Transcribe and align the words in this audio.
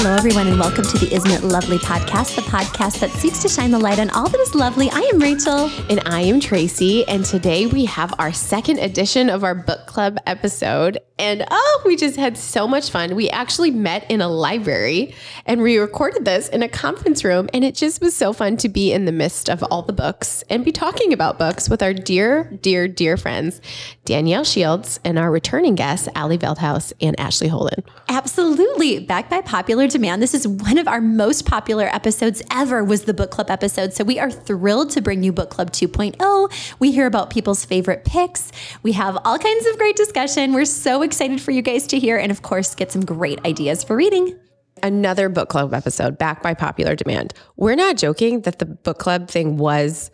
Hello, 0.00 0.14
everyone, 0.14 0.46
and 0.46 0.60
welcome 0.60 0.84
to 0.84 0.96
the 0.96 1.12
Isn't 1.12 1.32
It 1.32 1.42
Lovely 1.42 1.76
podcast, 1.78 2.36
the 2.36 2.42
podcast 2.42 3.00
that 3.00 3.10
seeks 3.10 3.42
to 3.42 3.48
shine 3.48 3.72
the 3.72 3.80
light 3.80 3.98
on 3.98 4.10
all 4.10 4.28
that 4.28 4.38
is 4.38 4.54
lovely. 4.54 4.88
I 4.92 5.00
am 5.12 5.18
Rachel. 5.18 5.68
And 5.90 6.00
I 6.06 6.20
am 6.20 6.38
Tracy. 6.38 7.04
And 7.08 7.24
today 7.24 7.66
we 7.66 7.84
have 7.86 8.14
our 8.16 8.32
second 8.32 8.78
edition 8.78 9.28
of 9.28 9.42
our 9.42 9.56
book 9.56 9.86
club 9.86 10.16
episode. 10.24 10.98
And 11.18 11.44
oh, 11.50 11.82
we 11.84 11.96
just 11.96 12.14
had 12.14 12.38
so 12.38 12.68
much 12.68 12.90
fun. 12.90 13.16
We 13.16 13.28
actually 13.30 13.72
met 13.72 14.08
in 14.08 14.20
a 14.20 14.28
library 14.28 15.16
and 15.46 15.62
we 15.62 15.78
recorded 15.78 16.24
this 16.24 16.48
in 16.48 16.62
a 16.62 16.68
conference 16.68 17.24
room. 17.24 17.48
And 17.52 17.64
it 17.64 17.74
just 17.74 18.00
was 18.00 18.14
so 18.14 18.32
fun 18.32 18.56
to 18.58 18.68
be 18.68 18.92
in 18.92 19.04
the 19.04 19.10
midst 19.10 19.50
of 19.50 19.64
all 19.64 19.82
the 19.82 19.92
books 19.92 20.44
and 20.48 20.64
be 20.64 20.70
talking 20.70 21.12
about 21.12 21.40
books 21.40 21.68
with 21.68 21.82
our 21.82 21.92
dear, 21.92 22.56
dear, 22.62 22.86
dear 22.86 23.16
friends, 23.16 23.60
Danielle 24.04 24.44
Shields, 24.44 25.00
and 25.04 25.18
our 25.18 25.28
returning 25.28 25.74
guests, 25.74 26.08
Alli 26.14 26.38
Veldhouse 26.38 26.92
and 27.00 27.18
Ashley 27.18 27.48
Holen. 27.48 27.84
Absolutely. 28.08 29.00
Backed 29.00 29.30
by 29.30 29.40
popular 29.40 29.87
demand. 29.88 30.22
This 30.22 30.34
is 30.34 30.46
one 30.46 30.78
of 30.78 30.86
our 30.86 31.00
most 31.00 31.46
popular 31.46 31.86
episodes 31.86 32.42
ever 32.52 32.84
was 32.84 33.02
the 33.02 33.14
book 33.14 33.30
club 33.30 33.50
episode. 33.50 33.92
So 33.92 34.04
we 34.04 34.18
are 34.18 34.30
thrilled 34.30 34.90
to 34.90 35.00
bring 35.00 35.22
you 35.22 35.32
book 35.32 35.50
club 35.50 35.70
2.0. 35.70 36.76
We 36.78 36.92
hear 36.92 37.06
about 37.06 37.30
people's 37.30 37.64
favorite 37.64 38.04
picks. 38.04 38.52
We 38.82 38.92
have 38.92 39.18
all 39.24 39.38
kinds 39.38 39.66
of 39.66 39.78
great 39.78 39.96
discussion. 39.96 40.52
We're 40.52 40.64
so 40.64 41.02
excited 41.02 41.40
for 41.40 41.50
you 41.50 41.62
guys 41.62 41.86
to 41.88 41.98
hear 41.98 42.16
and 42.16 42.30
of 42.30 42.42
course 42.42 42.74
get 42.74 42.92
some 42.92 43.04
great 43.04 43.44
ideas 43.44 43.82
for 43.82 43.96
reading. 43.96 44.38
Another 44.82 45.28
book 45.28 45.48
club 45.48 45.74
episode 45.74 46.18
backed 46.18 46.42
by 46.42 46.54
popular 46.54 46.94
demand. 46.94 47.34
We're 47.56 47.74
not 47.74 47.96
joking 47.96 48.42
that 48.42 48.58
the 48.58 48.66
book 48.66 48.98
club 48.98 49.28
thing 49.28 49.56
was 49.56 50.10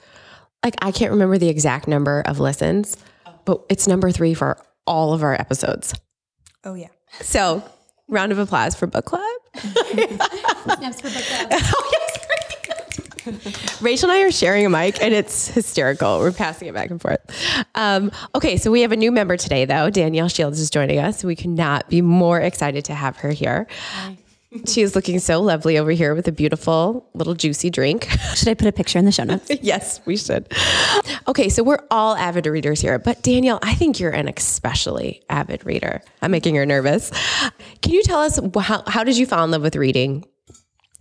like, 0.64 0.74
I 0.80 0.92
can't 0.92 1.10
remember 1.10 1.36
the 1.36 1.50
exact 1.50 1.86
number 1.86 2.22
of 2.24 2.40
listens, 2.40 2.96
but 3.44 3.62
it's 3.68 3.86
number 3.86 4.10
three 4.10 4.32
for 4.32 4.58
all 4.86 5.12
of 5.12 5.22
our 5.22 5.34
episodes. 5.34 5.94
Oh 6.64 6.74
yeah. 6.74 6.88
So, 7.20 7.62
round 8.08 8.32
of 8.32 8.38
applause 8.38 8.74
for 8.74 8.86
book 8.86 9.04
club. 9.04 9.22
Snaps 9.56 11.00
for 11.00 11.10
book 11.10 11.24
club. 11.24 11.62
Oh, 13.26 13.32
Rachel 13.80 14.10
and 14.10 14.18
I 14.18 14.22
are 14.22 14.30
sharing 14.30 14.66
a 14.66 14.68
mic 14.68 15.02
and 15.02 15.14
it's 15.14 15.48
hysterical. 15.48 16.18
We're 16.18 16.30
passing 16.30 16.68
it 16.68 16.74
back 16.74 16.90
and 16.90 17.00
forth. 17.00 17.20
Um, 17.74 18.12
okay, 18.34 18.58
so 18.58 18.70
we 18.70 18.82
have 18.82 18.92
a 18.92 18.96
new 18.96 19.10
member 19.10 19.38
today, 19.38 19.64
though. 19.64 19.88
Danielle 19.88 20.28
Shields 20.28 20.60
is 20.60 20.68
joining 20.68 20.98
us. 20.98 21.24
We 21.24 21.34
cannot 21.34 21.88
be 21.88 22.02
more 22.02 22.38
excited 22.38 22.84
to 22.84 22.94
have 22.94 23.16
her 23.16 23.30
here. 23.30 23.66
She 24.66 24.82
is 24.82 24.94
looking 24.94 25.18
so 25.18 25.40
lovely 25.40 25.78
over 25.78 25.90
here 25.90 26.14
with 26.14 26.28
a 26.28 26.32
beautiful 26.32 27.08
little 27.14 27.34
juicy 27.34 27.70
drink. 27.70 28.04
Should 28.34 28.48
I 28.48 28.54
put 28.54 28.68
a 28.68 28.72
picture 28.72 28.98
in 28.98 29.04
the 29.04 29.12
show 29.12 29.24
notes? 29.24 29.50
yes, 29.62 30.00
we 30.04 30.16
should. 30.16 30.52
Okay, 31.26 31.48
so 31.48 31.62
we're 31.62 31.84
all 31.90 32.14
avid 32.16 32.46
readers 32.46 32.80
here, 32.80 32.98
but 32.98 33.22
Danielle, 33.22 33.58
I 33.62 33.74
think 33.74 33.98
you're 33.98 34.12
an 34.12 34.28
especially 34.28 35.22
avid 35.28 35.66
reader. 35.66 36.02
I'm 36.22 36.30
making 36.30 36.54
her 36.54 36.66
nervous. 36.66 37.10
Can 37.82 37.92
you 37.92 38.02
tell 38.02 38.20
us 38.20 38.38
how, 38.60 38.84
how 38.86 39.02
did 39.04 39.16
you 39.16 39.26
fall 39.26 39.44
in 39.44 39.50
love 39.50 39.62
with 39.62 39.76
reading? 39.76 40.24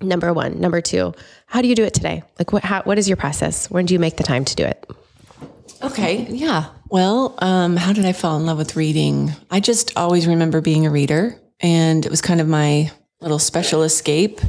Number 0.01 0.33
one. 0.33 0.59
Number 0.59 0.81
two, 0.81 1.13
how 1.45 1.61
do 1.61 1.67
you 1.67 1.75
do 1.75 1.83
it 1.83 1.93
today? 1.93 2.23
Like, 2.39 2.51
what, 2.51 2.63
how, 2.63 2.81
what 2.83 2.97
is 2.97 3.07
your 3.07 3.17
process? 3.17 3.69
When 3.69 3.85
do 3.85 3.93
you 3.93 3.99
make 3.99 4.17
the 4.17 4.23
time 4.23 4.45
to 4.45 4.55
do 4.55 4.65
it? 4.65 4.89
Okay, 5.81 6.25
yeah. 6.29 6.69
Well, 6.89 7.35
um, 7.39 7.75
how 7.75 7.93
did 7.93 8.05
I 8.05 8.13
fall 8.13 8.37
in 8.37 8.45
love 8.45 8.57
with 8.57 8.75
reading? 8.75 9.31
I 9.51 9.59
just 9.59 9.95
always 9.97 10.27
remember 10.27 10.61
being 10.61 10.85
a 10.85 10.89
reader, 10.89 11.39
and 11.59 12.05
it 12.05 12.09
was 12.09 12.21
kind 12.21 12.41
of 12.41 12.47
my 12.47 12.91
little 13.23 13.39
special 13.39 13.83
escape 13.83 14.39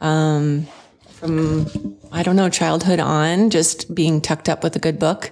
um, 0.00 0.66
from, 1.06 1.66
I 2.10 2.22
don't 2.22 2.34
know, 2.34 2.48
childhood 2.48 2.98
on, 2.98 3.50
just 3.50 3.94
being 3.94 4.20
tucked 4.20 4.48
up 4.48 4.64
with 4.64 4.74
a 4.74 4.80
good 4.80 4.98
book. 4.98 5.30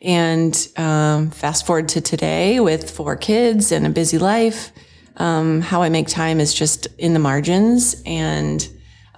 And 0.00 0.54
um, 0.76 1.30
fast 1.30 1.66
forward 1.66 1.88
to 1.90 2.00
today 2.00 2.60
with 2.60 2.90
four 2.90 3.16
kids 3.16 3.72
and 3.72 3.86
a 3.86 3.90
busy 3.90 4.18
life. 4.18 4.70
Um, 5.16 5.60
how 5.60 5.82
I 5.82 5.88
make 5.88 6.08
time 6.08 6.40
is 6.40 6.54
just 6.54 6.86
in 6.98 7.14
the 7.14 7.18
margins. 7.18 8.00
And 8.06 8.66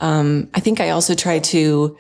um, 0.01 0.49
I 0.55 0.61
think 0.61 0.81
I 0.81 0.91
also 0.91 1.15
try 1.15 1.39
to 1.41 1.97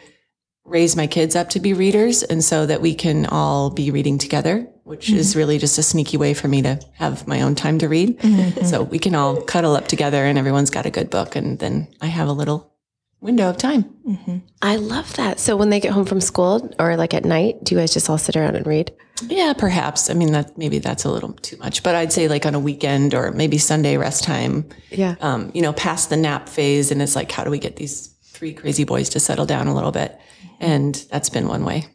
raise 0.64 0.96
my 0.96 1.06
kids 1.06 1.36
up 1.36 1.50
to 1.50 1.60
be 1.60 1.74
readers 1.74 2.22
and 2.22 2.42
so 2.42 2.66
that 2.66 2.80
we 2.80 2.94
can 2.94 3.26
all 3.26 3.70
be 3.70 3.90
reading 3.90 4.18
together, 4.18 4.66
which 4.84 5.08
mm-hmm. 5.08 5.16
is 5.16 5.34
really 5.34 5.58
just 5.58 5.78
a 5.78 5.82
sneaky 5.82 6.16
way 6.16 6.34
for 6.34 6.46
me 6.46 6.62
to 6.62 6.78
have 6.94 7.26
my 7.26 7.40
own 7.40 7.54
time 7.54 7.78
to 7.78 7.88
read. 7.88 8.18
Mm-hmm. 8.18 8.64
So 8.64 8.82
we 8.82 8.98
can 8.98 9.14
all 9.14 9.40
cuddle 9.42 9.76
up 9.76 9.88
together 9.88 10.24
and 10.24 10.38
everyone's 10.38 10.70
got 10.70 10.86
a 10.86 10.90
good 10.90 11.10
book. 11.10 11.34
And 11.36 11.58
then 11.58 11.88
I 12.00 12.06
have 12.06 12.28
a 12.28 12.32
little 12.32 12.72
window 13.20 13.48
of 13.48 13.56
time. 13.56 13.84
Mm-hmm. 14.06 14.38
I 14.60 14.76
love 14.76 15.14
that. 15.16 15.40
So 15.40 15.56
when 15.56 15.70
they 15.70 15.80
get 15.80 15.92
home 15.92 16.04
from 16.04 16.20
school 16.20 16.70
or 16.78 16.96
like 16.96 17.14
at 17.14 17.24
night, 17.24 17.64
do 17.64 17.74
you 17.74 17.80
guys 17.80 17.94
just 17.94 18.10
all 18.10 18.18
sit 18.18 18.36
around 18.36 18.56
and 18.56 18.66
read? 18.66 18.92
Yeah, 19.22 19.54
perhaps. 19.56 20.10
I 20.10 20.14
mean, 20.14 20.32
that 20.32 20.58
maybe 20.58 20.78
that's 20.78 21.04
a 21.04 21.10
little 21.10 21.32
too 21.32 21.56
much, 21.56 21.82
but 21.82 21.94
I'd 21.94 22.12
say 22.12 22.28
like 22.28 22.44
on 22.44 22.54
a 22.54 22.60
weekend 22.60 23.14
or 23.14 23.30
maybe 23.30 23.56
Sunday 23.56 23.96
rest 23.96 24.24
time. 24.24 24.68
Yeah. 24.90 25.14
Um, 25.20 25.50
you 25.54 25.62
know, 25.62 25.72
past 25.72 26.10
the 26.10 26.16
nap 26.18 26.48
phase. 26.48 26.90
And 26.90 27.00
it's 27.00 27.16
like, 27.16 27.32
how 27.32 27.44
do 27.44 27.50
we 27.50 27.58
get 27.58 27.76
these 27.76 28.08
three 28.24 28.52
crazy 28.52 28.84
boys 28.84 29.08
to 29.10 29.20
settle 29.20 29.46
down 29.46 29.66
a 29.66 29.74
little 29.74 29.92
bit? 29.92 30.18
And 30.60 30.94
that's 31.10 31.30
been 31.30 31.48
one 31.48 31.64
way. 31.64 31.86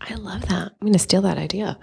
I 0.00 0.14
love 0.14 0.42
that. 0.48 0.72
I'm 0.72 0.86
going 0.86 0.92
to 0.92 0.98
steal 0.98 1.22
that 1.22 1.38
idea. 1.38 1.78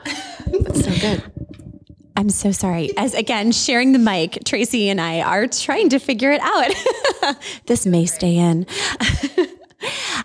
That's 0.47 0.83
so 0.83 0.91
good. 0.99 1.23
I'm 2.17 2.29
so 2.29 2.51
sorry. 2.51 2.95
As 2.97 3.13
again, 3.13 3.51
sharing 3.51 3.91
the 3.91 3.99
mic, 3.99 4.39
Tracy 4.45 4.89
and 4.89 5.01
I 5.01 5.21
are 5.21 5.47
trying 5.47 5.89
to 5.89 5.99
figure 5.99 6.31
it 6.31 6.39
out. 6.41 7.35
this 7.65 7.85
may 7.85 8.05
stay 8.05 8.37
in. 8.37 8.65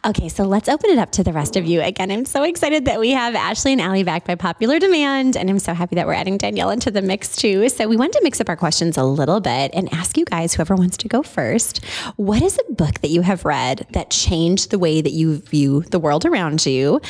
Okay, 0.02 0.30
so 0.30 0.44
let's 0.44 0.70
open 0.70 0.88
it 0.88 0.98
up 0.98 1.10
to 1.12 1.22
the 1.22 1.32
rest 1.34 1.56
of 1.56 1.66
you. 1.66 1.82
Again, 1.82 2.10
I'm 2.10 2.24
so 2.24 2.42
excited 2.42 2.86
that 2.86 2.98
we 2.98 3.10
have 3.10 3.34
Ashley 3.34 3.72
and 3.72 3.82
Alli 3.82 4.02
back 4.02 4.24
by 4.24 4.34
popular 4.34 4.78
demand, 4.78 5.36
and 5.36 5.50
I'm 5.50 5.58
so 5.58 5.74
happy 5.74 5.96
that 5.96 6.06
we're 6.06 6.14
adding 6.14 6.38
Danielle 6.38 6.70
into 6.70 6.90
the 6.90 7.02
mix 7.02 7.36
too. 7.36 7.68
So 7.68 7.86
we 7.86 7.98
wanted 7.98 8.14
to 8.14 8.20
mix 8.22 8.40
up 8.40 8.48
our 8.48 8.56
questions 8.56 8.96
a 8.96 9.04
little 9.04 9.40
bit 9.40 9.72
and 9.74 9.92
ask 9.92 10.16
you 10.16 10.24
guys, 10.24 10.54
whoever 10.54 10.74
wants 10.74 10.96
to 10.98 11.08
go 11.08 11.22
first, 11.22 11.84
what 12.16 12.40
is 12.40 12.58
a 12.66 12.72
book 12.72 13.00
that 13.00 13.10
you 13.10 13.20
have 13.20 13.44
read 13.44 13.86
that 13.90 14.08
changed 14.08 14.70
the 14.70 14.78
way 14.78 15.02
that 15.02 15.12
you 15.12 15.36
view 15.36 15.82
the 15.82 15.98
world 15.98 16.24
around 16.24 16.64
you 16.64 17.02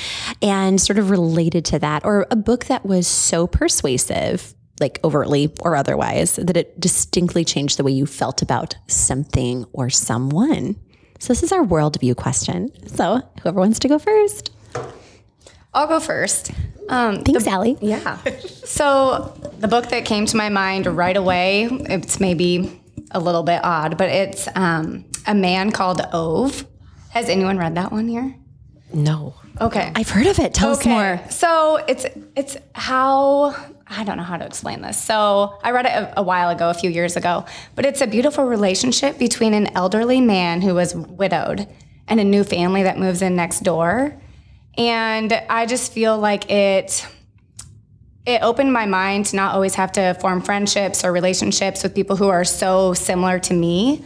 and 0.43 0.81
sort 0.81 0.99
of 0.99 1.11
related 1.11 1.65
to 1.67 1.79
that, 1.79 2.05
or 2.05 2.27
a 2.33 2.37
book 2.37 2.65
that 2.65 2.85
was 2.85 3.07
so 3.07 3.47
persuasive 3.47 4.53
like 4.81 4.99
overtly 5.05 5.55
or 5.61 5.77
otherwise, 5.77 6.37
that 6.37 6.57
it 6.57 6.81
distinctly 6.81 7.45
changed 7.45 7.77
the 7.77 7.85
way 7.85 7.93
you 7.93 8.07
felt 8.07 8.43
about 8.43 8.75
something 8.89 9.65
or 9.73 9.91
someone. 9.91 10.75
So 11.21 11.29
this 11.29 11.43
is 11.43 11.53
our 11.53 11.63
worldview 11.65 12.17
question. 12.17 12.71
So 12.89 13.21
whoever 13.43 13.61
wants 13.61 13.79
to 13.81 13.89
go 13.89 13.99
first. 13.99 14.51
I'll 15.73 15.87
go 15.87 16.01
first. 16.01 16.51
Um, 16.89 17.23
Thanks, 17.23 17.45
the, 17.45 17.51
Alli. 17.51 17.77
Yeah. 17.81 18.19
so 18.65 19.39
the 19.59 19.69
book 19.69 19.91
that 19.91 20.05
came 20.07 20.27
to 20.27 20.37
my 20.37 20.49
mind 20.49 20.87
right 20.87 21.17
away, 21.17 21.69
it's 21.71 22.19
maybe 22.19 22.81
a 23.13 23.21
little 23.21 23.43
bit 23.43 23.61
odd, 23.63 23.97
but 23.99 24.09
it's 24.09 24.49
um, 24.57 25.05
A 25.27 25.35
Man 25.35 25.71
Called 25.71 26.01
Ove. 26.13 26.67
Has 27.11 27.29
anyone 27.29 27.59
read 27.59 27.75
that 27.75 27.93
one 27.93 28.09
here? 28.09 28.35
No. 28.93 29.35
Okay. 29.61 29.93
I've 29.95 30.09
heard 30.09 30.27
of 30.27 30.39
it. 30.39 30.55
Tell 30.55 30.73
okay. 30.73 30.81
us 30.81 30.87
more. 30.87 31.31
So 31.31 31.77
it's 31.89 32.07
it's 32.35 32.57
how 32.75 33.55
I 33.87 34.05
don't 34.05 34.17
know 34.17 34.23
how 34.23 34.37
to 34.37 34.47
explain 34.47 34.83
this. 34.83 35.03
So 35.03 35.59
I 35.63 35.73
read 35.73 35.87
it 35.87 35.93
a, 35.93 36.21
a, 36.21 36.23
while 36.23 36.49
ago, 36.51 36.71
a 36.71 36.75
few 36.75 36.91
years 36.91 37.17
ago, 37.17 37.45
but 37.75 37.85
it's 37.85 38.01
a 38.01 38.07
beautiful 38.07 38.45
relationship 38.45 39.19
between 39.19 39.53
an 39.53 39.77
elderly 39.77 40.21
man 40.21 40.63
who 40.63 40.75
was 40.75 40.95
widowed 40.95 41.67
and 42.07 42.21
a 42.21 42.25
new 42.25 42.45
family 42.45 42.85
that 42.85 42.99
moves 42.99 43.21
in 43.21 43.35
next 43.35 43.61
door. 43.61 44.21
And 44.79 45.33
I 45.33 45.67
just 45.67 45.93
feel 45.93 46.17
like 46.19 46.51
it 46.51 47.07
it 48.27 48.43
opened 48.43 48.73
my 48.73 48.87
mind 48.87 49.27
to 49.27 49.37
not 49.37 49.55
always 49.55 49.75
have 49.75 49.93
to 49.93 50.15
form 50.21 50.43
friendships 50.43 51.05
or 51.05 51.13
relationships 51.13 51.83
with 51.83 51.95
people 51.95 52.17
who 52.17 52.29
are 52.29 52.45
so 52.45 52.95
similar 52.95 53.39
to 53.41 53.55
me 53.55 54.05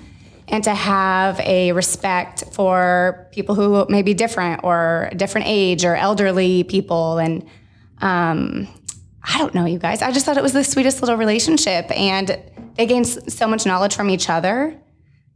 and 0.49 0.62
to 0.65 0.75
have 0.75 1.41
a 1.41 1.72
respect 1.72 2.44
for 2.53 3.28
people 3.32 3.55
who 3.55 3.87
may 3.88 4.03
be 4.03 4.15
different 4.15 4.62
or 4.65 5.09
a 5.10 5.15
different 5.15 5.47
age 5.47 5.84
or 5.84 5.97
elderly 5.97 6.65
people 6.65 7.19
and 7.19 7.44
um, 8.00 8.69
I 9.22 9.38
don't 9.38 9.54
know, 9.54 9.65
you 9.65 9.78
guys. 9.78 10.03
I 10.03 10.12
just 10.12 10.27
thought 10.27 10.37
it 10.37 10.43
was 10.43 10.53
the 10.53 10.65
sweetest 10.65 11.00
little 11.00 11.16
relationship, 11.16 11.91
and 11.91 12.38
they 12.77 12.87
gain 12.87 13.04
so 13.04 13.47
much 13.47 13.65
knowledge 13.65 13.94
from 13.94 14.10
each 14.10 14.28
other 14.28 14.78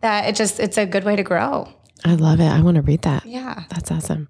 that 0.00 0.28
it 0.28 0.36
just 0.36 0.60
it's 0.60 0.76
a 0.76 0.84
good 0.84 1.04
way 1.04 1.16
to 1.16 1.22
grow. 1.22 1.68
I 2.04 2.14
love 2.14 2.40
it. 2.40 2.48
I 2.48 2.60
want 2.60 2.76
to 2.76 2.82
read 2.82 3.02
that. 3.02 3.24
Yeah, 3.24 3.64
that's 3.70 3.90
awesome. 3.90 4.28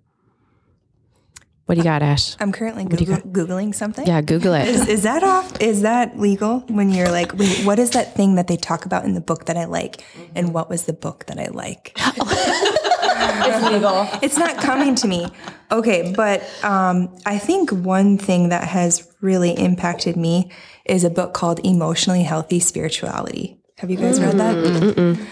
What 1.69 1.75
do 1.75 1.81
you 1.81 1.85
got, 1.85 2.03
Ash? 2.03 2.35
I'm 2.41 2.51
currently 2.51 2.87
Google- 2.87 3.19
googling 3.19 3.75
something. 3.75 4.07
Yeah, 4.07 4.23
Google 4.23 4.55
it. 4.55 4.69
is, 4.69 4.89
is, 4.89 5.03
that 5.03 5.23
off? 5.23 5.61
Is 5.61 5.83
that 5.83 6.19
legal? 6.19 6.61
When 6.61 6.89
you're 6.89 7.11
like, 7.11 7.35
wait, 7.35 7.63
what 7.67 7.79
is 7.79 7.91
that 7.91 8.15
thing 8.15 8.37
that 8.37 8.47
they 8.47 8.57
talk 8.57 8.87
about 8.87 9.05
in 9.05 9.13
the 9.13 9.21
book 9.21 9.45
that 9.45 9.59
I 9.59 9.67
like, 9.67 10.03
and 10.35 10.55
what 10.55 10.71
was 10.71 10.87
the 10.87 10.95
book 10.95 11.27
that 11.27 11.39
I 11.39 11.49
like? 11.49 11.93
it's 11.99 13.71
legal. 13.71 14.09
It's 14.23 14.39
not 14.39 14.57
coming 14.57 14.95
to 14.95 15.07
me. 15.07 15.27
Okay, 15.71 16.15
but 16.17 16.43
um, 16.65 17.15
I 17.27 17.37
think 17.37 17.71
one 17.71 18.17
thing 18.17 18.49
that 18.49 18.67
has 18.67 19.07
really 19.21 19.51
impacted 19.51 20.17
me 20.17 20.51
is 20.87 21.05
a 21.05 21.11
book 21.11 21.35
called 21.35 21.61
Emotionally 21.67 22.23
Healthy 22.23 22.61
Spirituality. 22.61 23.61
Have 23.77 23.91
you 23.91 23.99
guys 23.99 24.19
read 24.23 24.39
that? 24.39 24.57
Mm-mm. 24.57 25.27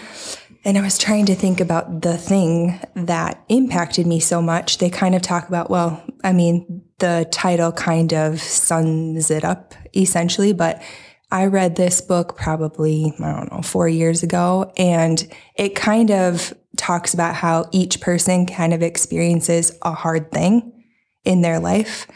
And 0.67 0.77
I 0.77 0.81
was 0.81 0.97
trying 0.97 1.25
to 1.27 1.33
think 1.33 1.61
about 1.61 2.01
the 2.01 2.17
thing 2.17 2.77
that 2.93 3.41
impacted 3.47 4.05
me 4.05 4.19
so 4.19 4.41
much. 4.41 4.79
They 4.79 4.89
kind 4.89 5.15
of 5.15 5.21
talk 5.21 5.47
about, 5.47 5.69
well, 5.69 6.03
I 6.25 6.33
mean, 6.33 6.83
the 6.99 7.25
title 7.31 7.71
kind 7.71 8.13
of 8.13 8.41
sums 8.41 9.31
it 9.31 9.45
up 9.45 9.75
essentially, 9.95 10.51
but 10.51 10.83
I 11.31 11.45
read 11.45 11.77
this 11.77 12.01
book 12.01 12.35
probably, 12.35 13.13
I 13.17 13.31
don't 13.31 13.49
know, 13.49 13.61
four 13.61 13.87
years 13.87 14.23
ago, 14.23 14.73
and 14.75 15.25
it 15.55 15.73
kind 15.73 16.11
of 16.11 16.53
talks 16.75 17.13
about 17.13 17.35
how 17.35 17.69
each 17.71 18.01
person 18.01 18.45
kind 18.45 18.73
of 18.73 18.83
experiences 18.83 19.71
a 19.83 19.93
hard 19.93 20.33
thing 20.33 20.83
in 21.23 21.43
their 21.43 21.61
life. 21.61 22.07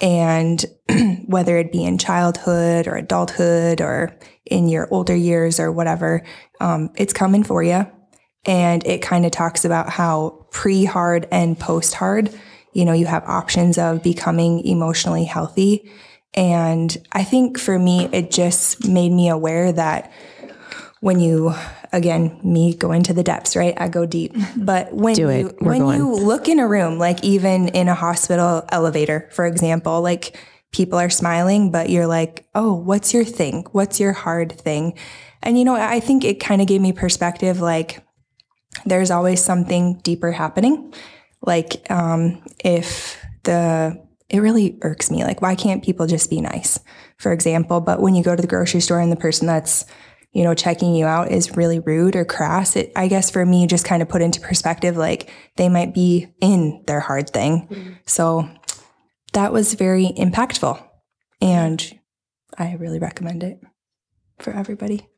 And 0.00 0.64
whether 1.26 1.56
it 1.56 1.72
be 1.72 1.84
in 1.84 1.98
childhood 1.98 2.86
or 2.86 2.96
adulthood 2.96 3.80
or 3.80 4.16
in 4.44 4.68
your 4.68 4.88
older 4.90 5.14
years 5.14 5.58
or 5.58 5.72
whatever, 5.72 6.24
um, 6.60 6.90
it's 6.96 7.12
coming 7.12 7.42
for 7.42 7.62
you. 7.62 7.86
And 8.44 8.86
it 8.86 9.02
kind 9.02 9.26
of 9.26 9.32
talks 9.32 9.64
about 9.64 9.90
how 9.90 10.46
pre 10.50 10.84
hard 10.84 11.26
and 11.32 11.58
post 11.58 11.94
hard, 11.94 12.30
you 12.72 12.84
know, 12.84 12.92
you 12.92 13.06
have 13.06 13.24
options 13.24 13.78
of 13.78 14.02
becoming 14.02 14.64
emotionally 14.64 15.24
healthy. 15.24 15.90
And 16.34 16.96
I 17.12 17.24
think 17.24 17.58
for 17.58 17.78
me, 17.78 18.08
it 18.12 18.30
just 18.30 18.86
made 18.86 19.10
me 19.10 19.30
aware 19.30 19.72
that 19.72 20.12
when 21.00 21.20
you 21.20 21.52
again 21.92 22.40
me 22.42 22.74
go 22.74 22.92
into 22.92 23.12
the 23.12 23.22
depths 23.22 23.56
right? 23.56 23.74
I 23.76 23.88
go 23.88 24.06
deep. 24.06 24.34
But 24.56 24.92
when 24.92 25.14
Do 25.14 25.22
you 25.30 25.56
We're 25.60 25.70
when 25.72 25.80
going. 25.80 25.98
you 25.98 26.14
look 26.14 26.48
in 26.48 26.58
a 26.58 26.66
room 26.66 26.98
like 26.98 27.22
even 27.22 27.68
in 27.68 27.88
a 27.88 27.94
hospital 27.94 28.64
elevator 28.70 29.28
for 29.32 29.46
example 29.46 30.00
like 30.00 30.36
people 30.72 30.98
are 30.98 31.10
smiling 31.10 31.70
but 31.70 31.90
you're 31.90 32.06
like 32.06 32.46
oh 32.54 32.74
what's 32.74 33.12
your 33.12 33.24
thing? 33.24 33.66
What's 33.72 34.00
your 34.00 34.12
hard 34.12 34.52
thing? 34.52 34.94
And 35.42 35.58
you 35.58 35.64
know 35.64 35.74
i 35.76 36.00
think 36.00 36.24
it 36.24 36.40
kind 36.40 36.60
of 36.60 36.66
gave 36.66 36.80
me 36.80 36.92
perspective 36.92 37.60
like 37.60 38.02
there's 38.84 39.10
always 39.10 39.42
something 39.42 39.98
deeper 40.02 40.32
happening. 40.32 40.92
Like 41.42 41.88
um 41.90 42.42
if 42.64 43.22
the 43.44 44.02
it 44.28 44.40
really 44.40 44.76
irks 44.82 45.10
me 45.10 45.22
like 45.24 45.40
why 45.40 45.54
can't 45.54 45.84
people 45.84 46.06
just 46.06 46.30
be 46.30 46.40
nice 46.40 46.80
for 47.18 47.32
example? 47.32 47.80
But 47.80 48.00
when 48.00 48.14
you 48.14 48.24
go 48.24 48.34
to 48.34 48.42
the 48.42 48.48
grocery 48.48 48.80
store 48.80 49.00
and 49.00 49.12
the 49.12 49.16
person 49.16 49.46
that's 49.46 49.84
you 50.36 50.44
know 50.44 50.54
checking 50.54 50.94
you 50.94 51.06
out 51.06 51.30
is 51.32 51.56
really 51.56 51.78
rude 51.80 52.14
or 52.14 52.24
crass 52.24 52.76
it 52.76 52.92
i 52.94 53.08
guess 53.08 53.30
for 53.30 53.44
me 53.46 53.66
just 53.66 53.86
kind 53.86 54.02
of 54.02 54.08
put 54.08 54.20
into 54.20 54.40
perspective 54.40 54.96
like 54.96 55.30
they 55.56 55.68
might 55.68 55.94
be 55.94 56.28
in 56.40 56.82
their 56.86 57.00
hard 57.00 57.30
thing 57.30 57.96
so 58.04 58.48
that 59.32 59.52
was 59.52 59.74
very 59.74 60.12
impactful 60.18 60.76
and 61.40 61.98
i 62.58 62.74
really 62.74 62.98
recommend 62.98 63.42
it 63.42 63.58
for 64.38 64.52
everybody 64.52 65.08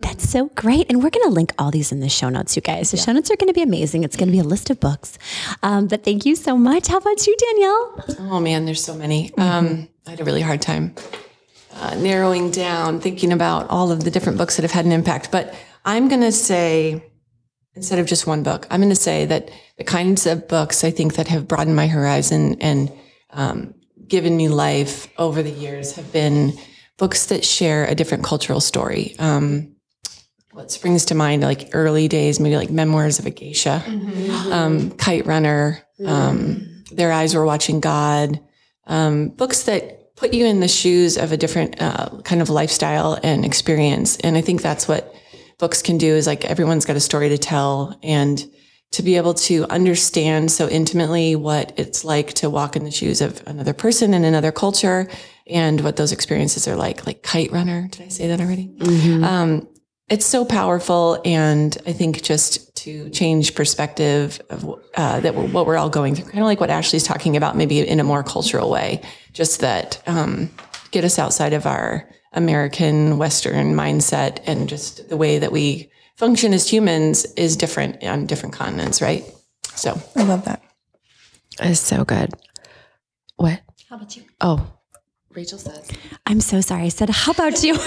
That's 0.00 0.28
so 0.28 0.46
great. 0.56 0.86
And 0.88 1.02
we're 1.02 1.10
going 1.10 1.28
to 1.28 1.34
link 1.34 1.52
all 1.58 1.70
these 1.70 1.92
in 1.92 2.00
the 2.00 2.08
show 2.08 2.28
notes, 2.30 2.56
you 2.56 2.62
guys. 2.62 2.90
The 2.90 2.96
show 2.96 3.12
notes 3.12 3.30
are 3.30 3.36
going 3.36 3.52
to 3.52 3.54
be 3.54 3.62
amazing. 3.62 4.02
It's 4.02 4.16
going 4.16 4.28
to 4.28 4.32
be 4.32 4.40
a 4.40 4.50
list 4.54 4.70
of 4.70 4.80
books. 4.80 5.18
Um, 5.62 5.86
but 5.86 6.02
thank 6.02 6.24
you 6.24 6.34
so 6.34 6.56
much. 6.56 6.88
How 6.88 6.96
about 6.96 7.24
you, 7.26 7.36
Danielle? 7.36 8.04
Oh 8.32 8.40
man, 8.40 8.64
there's 8.64 8.82
so 8.82 8.94
many. 8.94 9.30
Um, 9.36 9.88
I 10.06 10.10
had 10.10 10.20
a 10.20 10.24
really 10.24 10.40
hard 10.40 10.60
time 10.62 10.94
uh, 11.74 11.94
narrowing 11.96 12.50
down, 12.50 13.00
thinking 13.00 13.32
about 13.32 13.68
all 13.70 13.90
of 13.90 14.04
the 14.04 14.10
different 14.10 14.38
books 14.38 14.56
that 14.56 14.62
have 14.62 14.72
had 14.72 14.84
an 14.84 14.92
impact. 14.92 15.30
But 15.30 15.54
I'm 15.84 16.08
going 16.08 16.20
to 16.20 16.32
say, 16.32 17.04
instead 17.74 17.98
of 17.98 18.06
just 18.06 18.26
one 18.26 18.42
book, 18.42 18.66
I'm 18.70 18.80
going 18.80 18.90
to 18.90 18.96
say 18.96 19.26
that 19.26 19.50
the 19.78 19.84
kinds 19.84 20.26
of 20.26 20.48
books 20.48 20.84
I 20.84 20.90
think 20.90 21.14
that 21.14 21.28
have 21.28 21.48
broadened 21.48 21.76
my 21.76 21.86
horizon 21.86 22.56
and 22.60 22.92
um, 23.30 23.74
given 24.06 24.36
me 24.36 24.48
life 24.48 25.08
over 25.18 25.42
the 25.42 25.50
years 25.50 25.92
have 25.96 26.12
been 26.12 26.52
books 26.98 27.26
that 27.26 27.44
share 27.44 27.86
a 27.86 27.94
different 27.94 28.24
cultural 28.24 28.60
story. 28.60 29.16
Um, 29.18 29.74
what 30.52 30.70
springs 30.70 31.06
to 31.06 31.14
mind, 31.14 31.42
like 31.42 31.70
early 31.72 32.08
days, 32.08 32.38
maybe 32.38 32.56
like 32.56 32.70
Memoirs 32.70 33.18
of 33.18 33.26
a 33.26 33.30
Geisha, 33.30 33.82
um, 34.50 34.90
Kite 34.92 35.26
Runner, 35.26 35.82
um, 36.04 36.84
Their 36.92 37.10
Eyes 37.10 37.34
Were 37.34 37.46
Watching 37.46 37.80
God, 37.80 38.38
um, 38.86 39.30
books 39.30 39.62
that 39.62 40.01
put 40.16 40.34
you 40.34 40.46
in 40.46 40.60
the 40.60 40.68
shoes 40.68 41.16
of 41.16 41.32
a 41.32 41.36
different 41.36 41.80
uh, 41.80 42.20
kind 42.22 42.42
of 42.42 42.50
lifestyle 42.50 43.18
and 43.22 43.44
experience. 43.44 44.16
And 44.18 44.36
I 44.36 44.40
think 44.40 44.62
that's 44.62 44.86
what 44.86 45.14
books 45.58 45.82
can 45.82 45.98
do 45.98 46.14
is 46.14 46.26
like 46.26 46.44
everyone's 46.44 46.84
got 46.84 46.96
a 46.96 47.00
story 47.00 47.28
to 47.28 47.38
tell 47.38 47.98
and 48.02 48.44
to 48.92 49.02
be 49.02 49.16
able 49.16 49.32
to 49.32 49.64
understand 49.70 50.52
so 50.52 50.68
intimately 50.68 51.34
what 51.34 51.72
it's 51.78 52.04
like 52.04 52.34
to 52.34 52.50
walk 52.50 52.76
in 52.76 52.84
the 52.84 52.90
shoes 52.90 53.20
of 53.20 53.42
another 53.46 53.72
person 53.72 54.12
in 54.12 54.24
another 54.24 54.52
culture 54.52 55.08
and 55.46 55.80
what 55.80 55.96
those 55.96 56.12
experiences 56.12 56.68
are 56.68 56.76
like, 56.76 57.06
like 57.06 57.22
Kite 57.22 57.50
Runner. 57.52 57.88
Did 57.90 58.02
I 58.02 58.08
say 58.08 58.28
that 58.28 58.40
already? 58.40 58.74
Um, 59.24 59.68
it's 60.08 60.26
so 60.26 60.44
powerful 60.44 61.20
and 61.24 61.78
i 61.86 61.92
think 61.92 62.22
just 62.22 62.71
to 62.84 63.10
change 63.10 63.54
perspective 63.54 64.40
of 64.50 64.64
uh, 64.96 65.20
that 65.20 65.34
we're, 65.34 65.46
what 65.48 65.66
we're 65.66 65.76
all 65.76 65.90
going 65.90 66.14
through 66.14 66.24
kind 66.26 66.40
of 66.40 66.44
like 66.46 66.60
what 66.60 66.70
ashley's 66.70 67.04
talking 67.04 67.36
about 67.36 67.56
maybe 67.56 67.80
in 67.80 68.00
a 68.00 68.04
more 68.04 68.22
cultural 68.22 68.70
way 68.70 69.00
just 69.32 69.60
that 69.60 70.02
um, 70.06 70.50
get 70.90 71.04
us 71.04 71.18
outside 71.18 71.52
of 71.52 71.66
our 71.66 72.08
american 72.32 73.18
western 73.18 73.74
mindset 73.74 74.40
and 74.46 74.68
just 74.68 75.08
the 75.08 75.16
way 75.16 75.38
that 75.38 75.52
we 75.52 75.90
function 76.16 76.52
as 76.54 76.68
humans 76.68 77.24
is 77.36 77.56
different 77.56 78.02
on 78.04 78.26
different 78.26 78.54
continents 78.54 79.00
right 79.02 79.24
so 79.74 79.90
i 80.16 80.22
love 80.22 80.44
that 80.44 80.62
It's 81.60 81.80
so 81.80 82.04
good. 82.04 82.30
What? 83.36 83.60
How 83.90 83.96
about 83.96 84.16
you? 84.16 84.22
Oh, 84.40 84.72
Rachel 85.34 85.58
says. 85.58 85.90
I'm 86.24 86.40
so 86.40 86.60
sorry. 86.62 86.84
I 86.84 86.88
said, 86.88 87.10
how 87.10 87.32
about 87.32 87.62
you? 87.62 87.74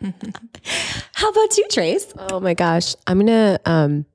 how 1.18 1.30
about 1.30 1.58
you, 1.58 1.66
Trace? 1.68 2.12
Oh 2.16 2.38
my 2.38 2.54
gosh. 2.54 2.94
I'm 3.08 3.18
gonna 3.18 3.58
um 3.64 4.06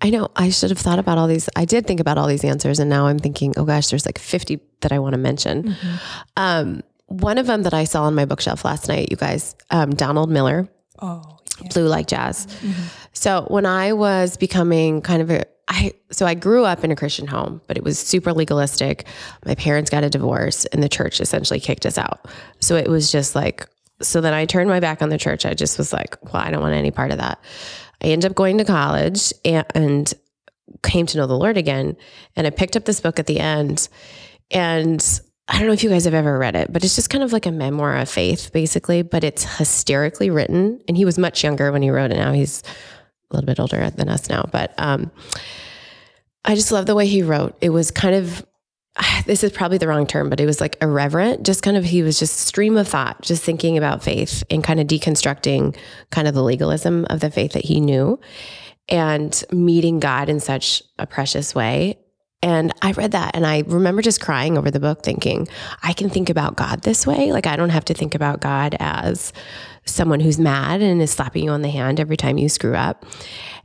I 0.00 0.10
know 0.10 0.28
I 0.36 0.50
should 0.50 0.70
have 0.70 0.78
thought 0.78 1.00
about 1.00 1.18
all 1.18 1.26
these. 1.26 1.48
I 1.56 1.64
did 1.64 1.88
think 1.88 1.98
about 1.98 2.18
all 2.18 2.28
these 2.28 2.44
answers 2.44 2.78
and 2.78 2.88
now 2.88 3.08
I'm 3.08 3.18
thinking, 3.18 3.52
oh 3.56 3.64
gosh, 3.64 3.88
there's 3.88 4.06
like 4.06 4.20
50 4.20 4.60
that 4.82 4.92
I 4.92 5.00
want 5.00 5.14
to 5.14 5.18
mention. 5.18 5.74
Um 6.36 6.82
one 7.06 7.36
of 7.36 7.46
them 7.48 7.64
that 7.64 7.74
I 7.74 7.82
saw 7.82 8.04
on 8.04 8.14
my 8.14 8.26
bookshelf 8.26 8.64
last 8.64 8.86
night, 8.86 9.08
you 9.10 9.16
guys, 9.16 9.56
um, 9.70 9.90
Donald 9.90 10.30
Miller, 10.30 10.68
oh 11.00 11.38
Blue 11.72 11.88
Like 11.88 12.06
Jazz. 12.06 12.46
So 13.12 13.44
when 13.48 13.66
I 13.66 13.94
was 13.94 14.36
becoming 14.36 15.00
kind 15.02 15.20
of 15.20 15.30
a 15.32 15.44
I 15.66 15.94
so 16.12 16.26
I 16.26 16.34
grew 16.34 16.64
up 16.64 16.84
in 16.84 16.92
a 16.92 16.96
Christian 16.96 17.26
home, 17.26 17.60
but 17.66 17.76
it 17.76 17.82
was 17.82 17.98
super 17.98 18.32
legalistic. 18.32 19.04
My 19.44 19.56
parents 19.56 19.90
got 19.90 20.04
a 20.04 20.10
divorce 20.10 20.64
and 20.66 20.80
the 20.80 20.88
church 20.88 21.20
essentially 21.20 21.58
kicked 21.58 21.86
us 21.86 21.98
out. 21.98 22.28
So 22.60 22.76
it 22.76 22.86
was 22.86 23.10
just 23.10 23.34
like 23.34 23.66
so 24.00 24.20
then 24.20 24.34
I 24.34 24.44
turned 24.44 24.68
my 24.68 24.80
back 24.80 25.02
on 25.02 25.08
the 25.08 25.18
church. 25.18 25.44
I 25.44 25.54
just 25.54 25.78
was 25.78 25.92
like, 25.92 26.16
well, 26.24 26.42
I 26.42 26.50
don't 26.50 26.62
want 26.62 26.74
any 26.74 26.90
part 26.90 27.10
of 27.10 27.18
that. 27.18 27.40
I 28.02 28.06
ended 28.06 28.30
up 28.30 28.36
going 28.36 28.58
to 28.58 28.64
college 28.64 29.32
and, 29.44 29.66
and 29.74 30.14
came 30.82 31.06
to 31.06 31.16
know 31.16 31.26
the 31.26 31.36
Lord 31.36 31.56
again. 31.56 31.96
And 32.36 32.46
I 32.46 32.50
picked 32.50 32.76
up 32.76 32.84
this 32.84 33.00
book 33.00 33.18
at 33.18 33.26
the 33.26 33.40
end. 33.40 33.88
And 34.50 35.04
I 35.48 35.58
don't 35.58 35.66
know 35.66 35.72
if 35.72 35.82
you 35.82 35.90
guys 35.90 36.04
have 36.04 36.14
ever 36.14 36.38
read 36.38 36.54
it, 36.54 36.72
but 36.72 36.84
it's 36.84 36.94
just 36.94 37.10
kind 37.10 37.24
of 37.24 37.32
like 37.32 37.46
a 37.46 37.50
memoir 37.50 37.96
of 37.96 38.08
faith, 38.08 38.52
basically, 38.52 39.02
but 39.02 39.24
it's 39.24 39.44
hysterically 39.58 40.30
written. 40.30 40.80
And 40.86 40.96
he 40.96 41.04
was 41.04 41.18
much 41.18 41.42
younger 41.42 41.72
when 41.72 41.82
he 41.82 41.90
wrote 41.90 42.12
it. 42.12 42.16
Now 42.16 42.32
he's 42.32 42.62
a 43.30 43.34
little 43.34 43.46
bit 43.46 43.58
older 43.58 43.90
than 43.90 44.08
us 44.08 44.28
now, 44.28 44.48
but 44.52 44.74
um, 44.78 45.10
I 46.44 46.54
just 46.54 46.70
love 46.70 46.86
the 46.86 46.94
way 46.94 47.06
he 47.06 47.22
wrote. 47.22 47.56
It 47.60 47.70
was 47.70 47.90
kind 47.90 48.14
of, 48.14 48.46
this 49.26 49.44
is 49.44 49.52
probably 49.52 49.78
the 49.78 49.88
wrong 49.88 50.06
term, 50.06 50.30
but 50.30 50.40
it 50.40 50.46
was 50.46 50.60
like 50.60 50.76
irreverent. 50.82 51.44
Just 51.44 51.62
kind 51.62 51.76
of, 51.76 51.84
he 51.84 52.02
was 52.02 52.18
just 52.18 52.36
stream 52.40 52.76
of 52.76 52.88
thought, 52.88 53.22
just 53.22 53.42
thinking 53.42 53.78
about 53.78 54.02
faith 54.02 54.42
and 54.50 54.64
kind 54.64 54.80
of 54.80 54.86
deconstructing 54.86 55.76
kind 56.10 56.28
of 56.28 56.34
the 56.34 56.42
legalism 56.42 57.06
of 57.10 57.20
the 57.20 57.30
faith 57.30 57.52
that 57.52 57.64
he 57.64 57.80
knew 57.80 58.18
and 58.88 59.44
meeting 59.52 60.00
God 60.00 60.28
in 60.28 60.40
such 60.40 60.82
a 60.98 61.06
precious 61.06 61.54
way. 61.54 61.98
And 62.40 62.72
I 62.82 62.92
read 62.92 63.12
that 63.12 63.34
and 63.34 63.44
I 63.44 63.64
remember 63.66 64.00
just 64.00 64.20
crying 64.20 64.56
over 64.56 64.70
the 64.70 64.78
book, 64.78 65.02
thinking, 65.02 65.48
I 65.82 65.92
can 65.92 66.08
think 66.08 66.30
about 66.30 66.56
God 66.56 66.82
this 66.82 67.04
way. 67.04 67.32
Like, 67.32 67.48
I 67.48 67.56
don't 67.56 67.70
have 67.70 67.84
to 67.86 67.94
think 67.94 68.14
about 68.14 68.40
God 68.40 68.76
as 68.78 69.32
someone 69.84 70.20
who's 70.20 70.38
mad 70.38 70.80
and 70.80 71.02
is 71.02 71.10
slapping 71.10 71.44
you 71.44 71.50
on 71.50 71.62
the 71.62 71.68
hand 71.68 71.98
every 71.98 72.16
time 72.16 72.38
you 72.38 72.48
screw 72.48 72.76
up. 72.76 73.04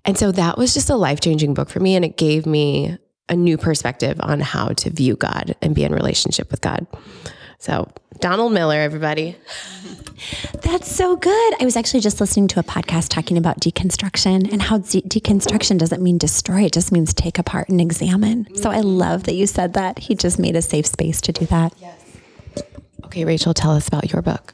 And 0.05 0.17
so 0.17 0.31
that 0.31 0.57
was 0.57 0.73
just 0.73 0.89
a 0.89 0.95
life 0.95 1.19
changing 1.19 1.53
book 1.53 1.69
for 1.69 1.79
me. 1.79 1.95
And 1.95 2.03
it 2.03 2.17
gave 2.17 2.47
me 2.47 2.97
a 3.29 3.35
new 3.35 3.57
perspective 3.57 4.17
on 4.21 4.39
how 4.39 4.69
to 4.69 4.89
view 4.89 5.15
God 5.15 5.55
and 5.61 5.73
be 5.73 5.83
in 5.83 5.93
relationship 5.93 6.51
with 6.51 6.61
God. 6.61 6.85
So, 7.59 7.89
Donald 8.19 8.51
Miller, 8.51 8.75
everybody. 8.75 9.37
That's 10.61 10.93
so 10.93 11.15
good. 11.15 11.53
I 11.61 11.65
was 11.65 11.77
actually 11.77 12.01
just 12.01 12.19
listening 12.19 12.49
to 12.49 12.59
a 12.59 12.63
podcast 12.63 13.07
talking 13.09 13.37
about 13.37 13.61
deconstruction 13.61 14.51
and 14.51 14.61
how 14.61 14.79
de- 14.79 15.01
deconstruction 15.01 15.77
doesn't 15.77 16.01
mean 16.01 16.17
destroy, 16.17 16.63
it 16.63 16.73
just 16.73 16.91
means 16.91 17.13
take 17.13 17.39
apart 17.39 17.69
and 17.69 17.79
examine. 17.79 18.53
So 18.55 18.69
I 18.69 18.81
love 18.81 19.23
that 19.23 19.35
you 19.35 19.47
said 19.47 19.73
that. 19.73 19.99
He 19.99 20.15
just 20.15 20.39
made 20.39 20.55
a 20.55 20.61
safe 20.61 20.85
space 20.85 21.21
to 21.21 21.31
do 21.31 21.45
that. 21.45 21.73
Yes. 21.79 21.99
Okay, 23.05 23.25
Rachel, 23.25 23.53
tell 23.53 23.71
us 23.71 23.87
about 23.87 24.11
your 24.11 24.21
book. 24.21 24.53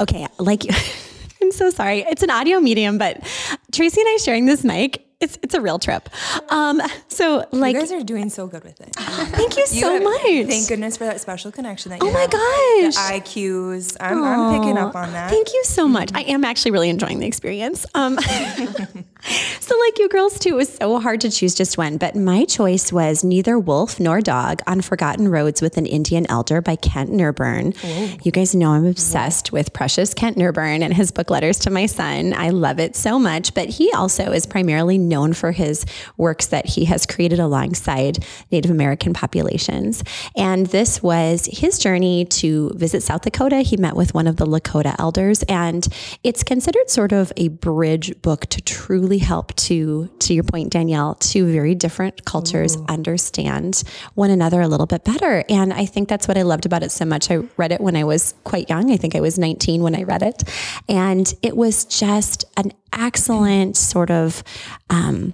Okay, 0.00 0.26
like 0.38 0.62
I'm 1.42 1.52
so 1.52 1.70
sorry. 1.70 2.00
It's 2.00 2.22
an 2.22 2.30
audio 2.30 2.58
medium, 2.58 2.98
but 2.98 3.22
Tracy 3.70 4.00
and 4.00 4.08
I 4.08 4.16
sharing 4.16 4.46
this 4.46 4.64
mic, 4.64 5.05
it's 5.26 5.38
it's 5.42 5.54
a 5.54 5.60
real 5.60 5.78
trip. 5.78 6.08
Um, 6.48 6.80
so 7.08 7.44
like 7.52 7.74
you 7.74 7.80
guys 7.80 7.92
are 7.92 8.02
doing 8.02 8.30
so 8.30 8.46
good 8.46 8.64
with 8.64 8.80
it 8.80 8.94
thank 9.38 9.56
you 9.56 9.62
You 9.62 9.80
so 9.82 9.92
have- 9.94 10.02
much. 10.02 10.22
Thank 10.22 10.68
goodness 10.68 10.96
for 10.96 11.04
that 11.04 11.20
special 11.20 11.50
connection 11.52 11.90
that 11.90 11.98
Oh 12.02 12.10
my 12.10 12.20
have. 12.20 12.30
gosh. 12.30 12.94
The 12.94 13.20
IQs. 13.20 13.96
I'm, 14.00 14.22
I'm 14.24 14.58
picking 14.60 14.78
up 14.78 14.94
on 14.94 15.12
that. 15.12 15.30
Thank 15.30 15.52
you 15.52 15.62
so 15.64 15.86
much. 15.88 16.10
I 16.14 16.22
am 16.22 16.44
actually 16.44 16.70
really 16.72 16.88
enjoying 16.90 17.18
the 17.18 17.26
experience. 17.26 17.84
Um, 17.94 18.18
So, 19.66 19.76
like 19.80 19.98
you 19.98 20.08
girls 20.08 20.38
too, 20.38 20.50
it 20.50 20.56
was 20.56 20.74
so 20.74 21.00
hard 21.00 21.22
to 21.22 21.30
choose 21.30 21.52
just 21.52 21.76
one. 21.76 21.96
But 21.96 22.14
my 22.14 22.44
choice 22.44 22.92
was 22.92 23.24
Neither 23.24 23.58
Wolf 23.58 23.98
Nor 23.98 24.20
Dog 24.20 24.60
on 24.68 24.80
Forgotten 24.80 25.28
Roads 25.28 25.60
with 25.60 25.76
an 25.76 25.86
Indian 25.86 26.24
Elder 26.30 26.60
by 26.60 26.76
Kent 26.76 27.10
Nerburn. 27.10 27.76
Oh. 27.82 28.16
You 28.22 28.30
guys 28.30 28.54
know 28.54 28.70
I'm 28.74 28.86
obsessed 28.86 29.50
with 29.50 29.72
precious 29.72 30.14
Kent 30.14 30.36
Nerburn 30.36 30.82
and 30.82 30.94
his 30.94 31.10
book 31.10 31.30
Letters 31.30 31.58
to 31.60 31.70
My 31.70 31.86
Son. 31.86 32.32
I 32.32 32.50
love 32.50 32.78
it 32.78 32.94
so 32.94 33.18
much. 33.18 33.54
But 33.54 33.68
he 33.68 33.90
also 33.92 34.30
is 34.30 34.46
primarily 34.46 34.98
known 34.98 35.32
for 35.32 35.50
his 35.50 35.84
works 36.16 36.46
that 36.46 36.66
he 36.66 36.84
has 36.84 37.04
created 37.04 37.40
alongside 37.40 38.24
Native 38.52 38.70
American 38.70 39.14
populations. 39.14 40.04
And 40.36 40.66
this 40.66 41.02
was 41.02 41.48
his 41.50 41.80
journey 41.80 42.24
to 42.26 42.70
visit 42.76 43.02
South 43.02 43.22
Dakota. 43.22 43.62
He 43.62 43.76
met 43.76 43.96
with 43.96 44.14
one 44.14 44.28
of 44.28 44.36
the 44.36 44.46
Lakota 44.46 44.94
elders, 45.00 45.42
and 45.44 45.88
it's 46.22 46.44
considered 46.44 46.88
sort 46.88 47.10
of 47.10 47.32
a 47.36 47.48
bridge 47.48 48.22
book 48.22 48.46
to 48.46 48.60
truly 48.60 49.05
help 49.18 49.54
to 49.56 50.08
to 50.18 50.34
your 50.34 50.44
point 50.44 50.70
Danielle 50.70 51.14
to 51.14 51.50
very 51.50 51.74
different 51.74 52.24
cultures 52.24 52.76
understand 52.88 53.82
one 54.14 54.30
another 54.30 54.60
a 54.60 54.68
little 54.68 54.86
bit 54.86 55.04
better. 55.04 55.44
And 55.48 55.72
I 55.72 55.86
think 55.86 56.08
that's 56.08 56.28
what 56.28 56.36
I 56.36 56.42
loved 56.42 56.66
about 56.66 56.82
it 56.82 56.90
so 56.90 57.04
much. 57.04 57.30
I 57.30 57.36
read 57.56 57.72
it 57.72 57.80
when 57.80 57.96
I 57.96 58.04
was 58.04 58.34
quite 58.44 58.68
young. 58.68 58.90
I 58.90 58.96
think 58.96 59.14
I 59.14 59.20
was 59.20 59.38
19 59.38 59.82
when 59.82 59.94
I 59.94 60.02
read 60.02 60.22
it. 60.22 60.42
And 60.88 61.32
it 61.42 61.56
was 61.56 61.84
just 61.84 62.44
an 62.56 62.72
excellent 62.92 63.76
sort 63.76 64.10
of 64.10 64.42
um, 64.90 65.32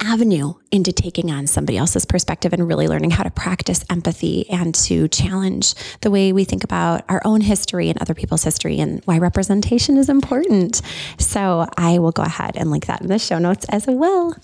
avenue 0.00 0.54
into 0.70 0.92
taking 0.92 1.30
on 1.30 1.46
somebody 1.46 1.78
else's 1.78 2.04
perspective 2.04 2.52
and 2.52 2.66
really 2.66 2.88
learning 2.88 3.10
how 3.10 3.22
to 3.22 3.30
practice 3.30 3.84
empathy 3.90 4.48
and 4.50 4.74
to 4.74 5.08
challenge 5.08 5.74
the 6.00 6.10
way 6.10 6.32
we 6.32 6.44
think 6.44 6.64
about 6.64 7.02
our 7.08 7.22
own 7.24 7.40
history 7.40 7.88
and 7.88 8.00
other 8.00 8.14
people's 8.14 8.44
history 8.44 8.78
and 8.78 9.02
why 9.04 9.18
representation 9.18 9.96
is 9.96 10.08
important. 10.08 10.82
So 11.18 11.66
I 11.76 11.98
will 11.98 12.12
go 12.12 12.22
ahead 12.22 12.56
and 12.56 12.70
link 12.70 12.86
that 12.86 13.00
in 13.00 13.08
the 13.08 13.18
show 13.18 13.38
notes 13.38 13.66
as 13.68 13.86
well. 13.86 14.36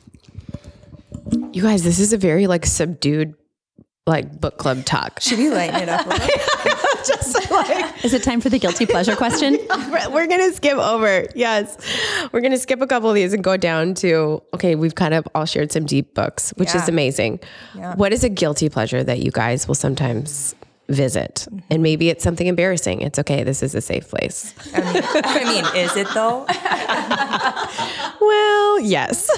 You 1.53 1.63
guys, 1.63 1.85
this 1.85 1.99
is 1.99 2.13
a 2.13 2.19
very 2.19 2.47
like 2.47 2.67
subdued 2.67 3.35
like 4.07 4.41
book 4.41 4.59
club 4.59 4.85
talk. 4.85 5.21
Should 5.21 5.39
we 5.39 5.49
lighten 5.49 5.81
it 5.83 5.89
up 5.89 6.05
a 6.07 6.09
little? 6.09 6.27
Just 7.07 7.51
like 7.51 8.05
Is 8.05 8.13
it 8.13 8.23
time 8.25 8.41
for 8.41 8.49
the 8.49 8.59
guilty 8.59 8.85
pleasure 8.85 9.15
question? 9.15 9.59
we're, 9.91 10.11
we're 10.11 10.27
gonna 10.27 10.53
skip 10.53 10.77
over. 10.77 11.27
Yes, 11.37 11.77
we're 12.33 12.41
gonna 12.41 12.59
skip 12.59 12.81
a 12.81 12.87
couple 12.89 13.09
of 13.09 13.15
these 13.15 13.33
and 13.33 13.45
go 13.45 13.57
down 13.57 13.95
to 13.95 14.43
okay. 14.55 14.75
We've 14.75 14.95
kind 14.97 15.15
of 15.15 15.27
all 15.37 15.45
shared 15.45 15.71
some 15.71 15.85
deep 15.87 16.15
books, 16.15 16.53
which 16.57 16.71
is 16.75 16.83
Yeah. 16.83 16.87
amazing. 16.89 17.41
What 17.95 18.13
is 18.13 18.25
a 18.25 18.29
guilty 18.29 18.69
pleasure 18.69 19.05
that 19.05 19.21
you 19.21 19.31
guys 19.31 19.69
will 19.69 19.77
sometimes 19.77 20.57
visit? 20.89 21.47
And 21.71 21.81
maybe 21.83 22.09
it's 22.09 22.25
something 22.25 22.49
embarrassing. 22.49 23.03
It's 23.03 23.21
okay. 23.21 23.45
This 23.45 23.63
is 23.63 23.75
a 23.77 23.81
safe 23.81 24.09
place. 24.09 24.53
I 24.75 24.81
mean, 24.93 25.03
I 25.15 25.45
mean, 25.45 25.85
is 25.85 25.97
it 25.97 26.09
though? 26.13 26.45
Well, 28.21 28.81
yes. 28.81 29.29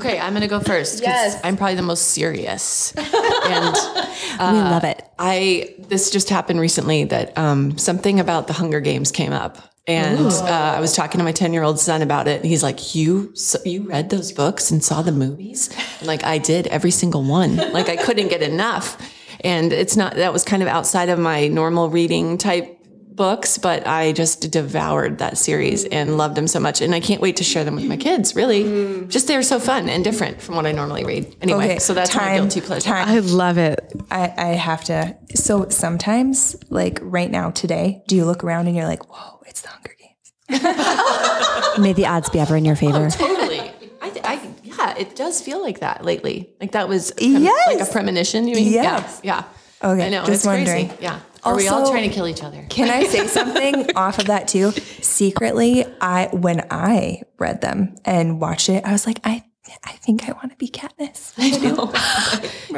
Okay, 0.00 0.18
I'm 0.18 0.32
gonna 0.32 0.48
go 0.48 0.60
first. 0.60 0.94
'cause 0.94 1.02
Yes. 1.02 1.40
I'm 1.44 1.56
probably 1.56 1.76
the 1.76 1.82
most 1.82 2.08
serious. 2.08 2.92
and 2.96 3.74
we 3.74 4.58
love 4.60 4.84
it. 4.84 5.02
I 5.18 5.74
this 5.88 6.10
just 6.10 6.30
happened 6.30 6.60
recently 6.60 7.04
that 7.04 7.36
um, 7.36 7.76
something 7.78 8.20
about 8.20 8.46
the 8.46 8.52
Hunger 8.54 8.80
Games 8.80 9.10
came 9.12 9.32
up, 9.32 9.58
and 9.86 10.18
uh, 10.26 10.74
I 10.76 10.80
was 10.80 10.94
talking 10.94 11.18
to 11.18 11.24
my 11.24 11.32
ten 11.32 11.52
year 11.52 11.62
old 11.62 11.78
son 11.78 12.02
about 12.02 12.28
it, 12.28 12.40
and 12.40 12.46
he's 12.50 12.62
like, 12.62 12.94
"You 12.94 13.34
you 13.64 13.82
read 13.88 14.10
those 14.10 14.32
books 14.32 14.70
and 14.70 14.82
saw 14.82 15.02
the 15.02 15.12
movies?" 15.12 15.70
Like 16.02 16.24
I 16.24 16.38
did 16.38 16.66
every 16.68 16.90
single 16.90 17.22
one. 17.22 17.56
Like 17.72 17.88
I 17.88 17.96
couldn't 17.96 18.28
get 18.28 18.42
enough, 18.42 18.96
and 19.44 19.72
it's 19.72 19.96
not 19.96 20.16
that 20.16 20.32
was 20.32 20.44
kind 20.44 20.62
of 20.62 20.68
outside 20.68 21.08
of 21.10 21.18
my 21.18 21.48
normal 21.48 21.90
reading 21.90 22.38
type 22.38 22.78
books, 23.20 23.58
but 23.58 23.86
I 23.86 24.12
just 24.12 24.50
devoured 24.50 25.18
that 25.18 25.36
series 25.36 25.84
and 25.84 26.16
loved 26.16 26.36
them 26.36 26.46
so 26.46 26.58
much, 26.58 26.80
and 26.80 26.94
I 26.94 27.00
can't 27.00 27.20
wait 27.20 27.36
to 27.36 27.44
share 27.44 27.64
them 27.64 27.74
with 27.74 27.84
my 27.84 27.98
kids. 27.98 28.34
Really, 28.34 28.64
mm. 28.64 29.08
just 29.10 29.28
they're 29.28 29.42
so 29.42 29.60
fun 29.60 29.90
and 29.90 30.02
different 30.02 30.40
from 30.40 30.56
what 30.56 30.64
I 30.64 30.72
normally 30.72 31.04
read. 31.04 31.36
Anyway, 31.42 31.64
Okay, 31.66 31.78
so 31.80 31.92
that's 31.92 32.14
my 32.14 32.22
time- 32.22 32.36
guilty 32.44 32.62
pleasure. 32.62 32.88
time. 32.88 33.06
I 33.10 33.18
love 33.18 33.58
it. 33.58 33.92
I, 34.10 34.32
I 34.38 34.46
have 34.54 34.84
to. 34.84 35.14
So 35.34 35.68
sometimes, 35.68 36.56
like 36.70 36.98
right 37.02 37.30
now, 37.30 37.50
today, 37.50 38.02
do 38.08 38.16
you 38.16 38.24
look 38.24 38.42
around 38.42 38.68
and 38.68 38.74
you're 38.74 38.88
like, 38.88 39.04
whoa, 39.14 39.42
it's 39.46 39.60
the 39.60 39.68
Hunger 39.68 39.94
Games? 40.00 41.78
May 41.78 41.92
the 41.92 42.06
odds 42.06 42.30
be 42.30 42.40
ever 42.40 42.56
in 42.56 42.64
your 42.64 42.76
favor. 42.76 43.04
Oh, 43.04 43.10
totally. 43.10 43.60
I, 44.00 44.08
th- 44.08 44.24
I, 44.24 44.40
yeah, 44.64 44.96
it 44.96 45.14
does 45.14 45.42
feel 45.42 45.60
like 45.60 45.80
that 45.80 46.06
lately. 46.06 46.54
Like 46.58 46.72
that 46.72 46.88
was 46.88 47.12
prem- 47.12 47.42
like 47.44 47.80
a 47.80 47.92
premonition. 47.92 48.48
You 48.48 48.54
mean? 48.54 48.72
Yes. 48.72 49.20
Yeah. 49.22 49.44
Yeah. 49.82 49.90
Okay, 49.92 50.06
I 50.06 50.08
know. 50.08 50.20
just 50.24 50.30
it's 50.30 50.44
crazy. 50.46 50.70
wondering. 50.72 50.98
Yeah. 51.02 51.20
Are 51.42 51.56
we 51.56 51.68
all 51.68 51.90
trying 51.90 52.08
to 52.08 52.14
kill 52.14 52.26
each 52.28 52.42
other? 52.42 52.64
Can 52.68 52.90
I 52.90 53.04
say 53.04 53.26
something 53.38 53.94
off 53.96 54.18
of 54.18 54.26
that 54.26 54.48
too? 54.48 54.72
Secretly, 54.72 55.84
I 56.00 56.28
when 56.32 56.66
I 56.70 57.22
read 57.38 57.60
them 57.60 57.96
and 58.04 58.40
watched 58.40 58.68
it, 58.68 58.84
I 58.84 58.92
was 58.92 59.06
like, 59.06 59.20
I 59.24 59.44
I 59.84 59.92
think 59.92 60.28
I 60.28 60.32
want 60.32 60.50
to 60.50 60.56
be 60.56 60.68
Katniss. 60.68 61.32
I 61.38 61.50
know. 61.58 61.92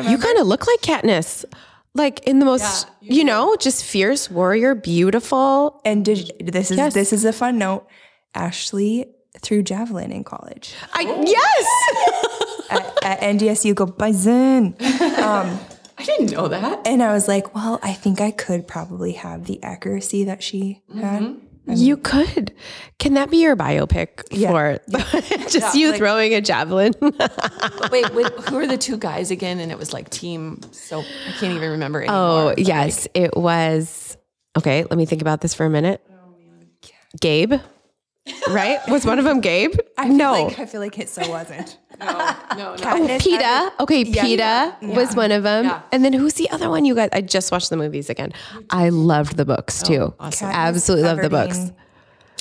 You 0.11 0.19
kind 0.19 0.39
of 0.39 0.47
look 0.47 0.67
like 0.67 0.81
Katniss. 0.81 1.45
Like 1.95 2.21
in 2.27 2.39
the 2.39 2.47
most, 2.47 2.89
you, 3.03 3.23
know, 3.23 3.55
just 3.61 3.85
fierce 3.85 4.31
warrior, 4.31 4.75
beautiful. 4.75 5.83
And 5.85 6.05
did 6.05 6.33
this 6.41 6.71
is 6.71 6.79
Yes. 6.79 6.95
this 6.95 7.13
is 7.13 7.25
a 7.27 7.33
fun 7.33 7.59
note. 7.59 7.87
Ashley 8.35 9.07
threw 9.41 9.63
javelin 9.63 10.13
in 10.13 10.25
college 10.25 10.75
I 10.93 11.03
yes. 11.27 12.71
at, 12.71 13.05
at 13.05 13.21
NDSU. 13.21 13.75
Go 13.75 13.85
Bison. 13.87 14.75
Um, 15.23 15.59
I 16.03 16.05
didn't 16.05 16.33
know 16.33 16.49
that. 16.49 16.85
And 16.85 17.01
I 17.01 17.13
was 17.13 17.29
like, 17.29 17.55
well, 17.55 17.79
I 17.81 17.93
think 17.93 18.21
I 18.21 18.33
could 18.33 18.67
probably 18.67 19.13
have 19.13 19.45
the 19.45 19.63
accuracy 19.63 20.25
that 20.25 20.43
she 20.43 20.83
had. 20.93 21.23
Mm-hmm. 21.23 21.75
You 21.75 21.97
could. 21.97 22.53
Can 22.99 23.15
that 23.15 23.31
be 23.31 23.37
your 23.37 23.55
biopic 23.55 24.29
for 24.49 24.81
just 25.49 25.77
you 25.77 25.93
throwing 25.93 26.35
a 26.35 26.41
javelin? 26.41 26.93
Wait, 27.93 28.13
wait, 28.13 28.33
who 28.49 28.59
are 28.59 28.67
the 28.67 28.77
two 28.77 28.97
guys 28.97 29.31
again? 29.31 29.61
And 29.61 29.71
it 29.71 29.79
was 29.79 29.93
like 29.93 30.11
team. 30.11 30.61
So 30.73 30.99
I 31.01 31.33
can't 31.39 31.55
even 31.55 31.71
remember 31.71 32.01
oh, 32.01 32.49
anymore. 32.49 32.51
oh, 32.51 32.55
yes. 32.59 33.07
It 33.15 33.37
was. 33.37 34.17
Okay, 34.59 34.83
let 34.83 34.97
me 34.97 35.07
think 35.07 35.23
about 35.23 35.41
this 35.41 35.55
for 35.55 35.65
a 35.65 35.71
minute. 35.71 36.05
Gabe, 37.21 37.55
right? 38.49 38.81
Was 38.89 39.07
one 39.07 39.19
of 39.19 39.25
them 39.25 39.41
Gabe? 39.41 39.75
I 39.99 40.09
feel 40.09 40.17
no. 40.17 40.33
like, 40.47 40.59
I 40.59 40.67
feel 40.67 40.81
like 40.81 40.99
it 40.99 41.09
so 41.09 41.29
wasn't. 41.29 41.79
No, 42.05 42.57
no. 42.57 42.75
Katniss, 42.77 43.27
oh, 43.27 43.73
Peeta. 43.79 43.81
Okay, 43.81 44.03
Yeah, 44.03 44.25
Peeta 44.25 44.39
yeah, 44.39 44.97
was 44.97 45.15
one 45.15 45.33
of 45.33 45.43
them. 45.43 45.65
Yeah. 45.67 45.83
And 45.93 46.05
then 46.05 46.13
who's 46.13 46.35
the 46.35 46.51
other 46.51 46.69
one 46.69 46.85
you 46.85 46.95
guys? 46.95 47.11
I 47.13 47.21
just 47.21 47.51
watched 47.53 47.71
the 47.71 47.77
movies 47.77 48.11
again. 48.11 48.33
I 48.71 48.89
loved 48.89 49.37
the 49.37 49.45
books 49.45 49.83
oh, 49.85 49.87
too. 49.87 50.15
awesome. 50.19 50.49
Absolutely 50.49 51.05
love 51.09 51.19
the 51.19 51.31
books. 51.31 51.71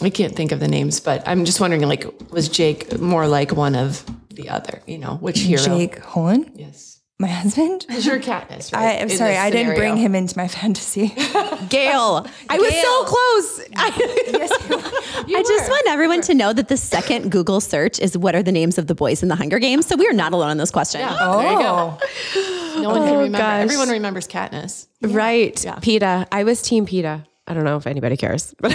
I 0.02 0.10
can't 0.10 0.36
think 0.36 0.52
of 0.52 0.60
the 0.60 0.68
names, 0.68 1.00
but 1.00 1.22
I'm 1.28 1.46
just 1.46 1.60
wondering, 1.60 1.84
like, 1.84 2.06
was 2.32 2.50
Jake 2.50 3.00
more 3.00 3.28
like 3.28 3.52
one 3.52 3.76
of 3.76 4.04
the 4.30 4.50
other? 4.50 4.82
You 4.88 4.98
know, 4.98 5.16
which 5.18 5.40
hero? 5.40 5.64
Jake 5.64 6.00
Holland, 6.00 6.52
Yes. 6.56 6.91
My 7.22 7.28
husband. 7.28 7.86
Is 7.90 8.08
your 8.08 8.20
Katniss, 8.20 8.76
I, 8.76 8.84
right? 8.84 9.02
I'm 9.04 9.08
sorry, 9.10 9.38
I 9.38 9.52
didn't 9.52 9.76
bring 9.76 9.96
him 9.96 10.16
into 10.16 10.36
my 10.36 10.48
fantasy. 10.48 11.10
Gale. 11.70 12.26
I 12.50 12.58
was 12.58 12.74
so 12.74 13.04
close. 13.04 13.70
I, 13.76 15.24
I 15.28 15.44
just 15.48 15.70
want 15.70 15.88
everyone 15.88 16.22
to 16.22 16.34
know 16.34 16.52
that 16.52 16.68
the 16.68 16.78
second 16.78 17.30
Google 17.32 17.62
search 17.62 18.00
is 18.00 18.18
what 18.18 18.34
are 18.34 18.42
the 18.42 18.52
names 18.52 18.80
of 18.80 18.88
the 18.88 18.96
boys 18.96 19.22
in 19.22 19.30
the 19.30 19.36
Hunger 19.36 19.60
Games. 19.60 19.86
So 19.86 19.96
we 19.98 20.08
are 20.08 20.14
not 20.14 20.34
alone 20.34 20.50
on 20.50 20.58
this 20.58 20.72
question. 20.72 21.02
oh, 21.04 21.42
There 21.44 21.52
you 21.52 21.60
go. 21.60 21.98
Oh. 22.00 22.80
No 22.82 22.90
one 22.90 23.02
can 23.04 23.10
oh, 23.10 23.18
remember. 23.18 23.38
gosh. 23.38 23.62
Everyone 23.66 23.90
remembers 23.90 24.28
Katniss. 24.28 24.88
right. 25.02 25.64
Yeah. 25.64 25.76
Peeta. 25.76 26.28
I 26.32 26.44
was 26.44 26.64
team 26.64 26.88
Peeta. 26.88 27.24
I 27.46 27.54
don't 27.54 27.66
know 27.66 27.78
if 27.78 27.86
anybody 27.86 28.18
cares. 28.18 28.56
But 28.60 28.72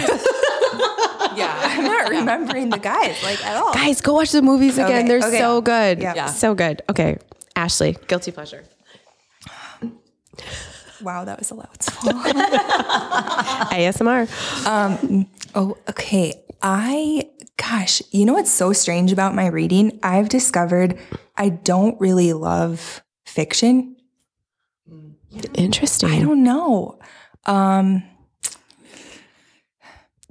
Yeah. 1.35 1.53
I'm 1.63 1.83
not 1.83 2.09
remembering 2.09 2.69
the 2.69 2.79
guys 2.79 3.21
like 3.23 3.45
at 3.45 3.57
all. 3.57 3.73
guys, 3.73 3.99
go 3.99 4.13
watch 4.13 4.31
the 4.31 4.41
movies 4.41 4.77
again. 4.77 4.99
Okay, 4.99 5.07
They're 5.09 5.27
okay. 5.27 5.37
so 5.37 5.59
good. 5.59 5.99
Yeah. 6.01 6.15
Yeah. 6.15 6.25
So 6.27 6.55
good. 6.55 6.81
Okay. 6.89 7.17
Ashley, 7.57 7.97
guilty 8.07 8.31
pleasure. 8.31 8.63
Wow, 11.01 11.25
that 11.25 11.39
was 11.39 11.49
a 11.49 11.55
loud. 11.55 11.79
ASMR. 13.71 14.29
oh, 15.55 15.77
okay. 15.89 16.33
I, 16.61 17.29
gosh, 17.57 18.03
you 18.11 18.25
know 18.25 18.33
what's 18.33 18.51
so 18.51 18.73
strange 18.73 19.11
about 19.11 19.33
my 19.33 19.47
reading? 19.47 19.99
I've 20.03 20.29
discovered 20.29 20.99
I 21.35 21.49
don't 21.49 21.99
really 21.99 22.33
love 22.33 23.03
fiction. 23.25 23.95
Interesting. 25.55 26.09
I 26.09 26.21
don't 26.21 26.43
know. 26.43 26.99
Um, 27.47 28.03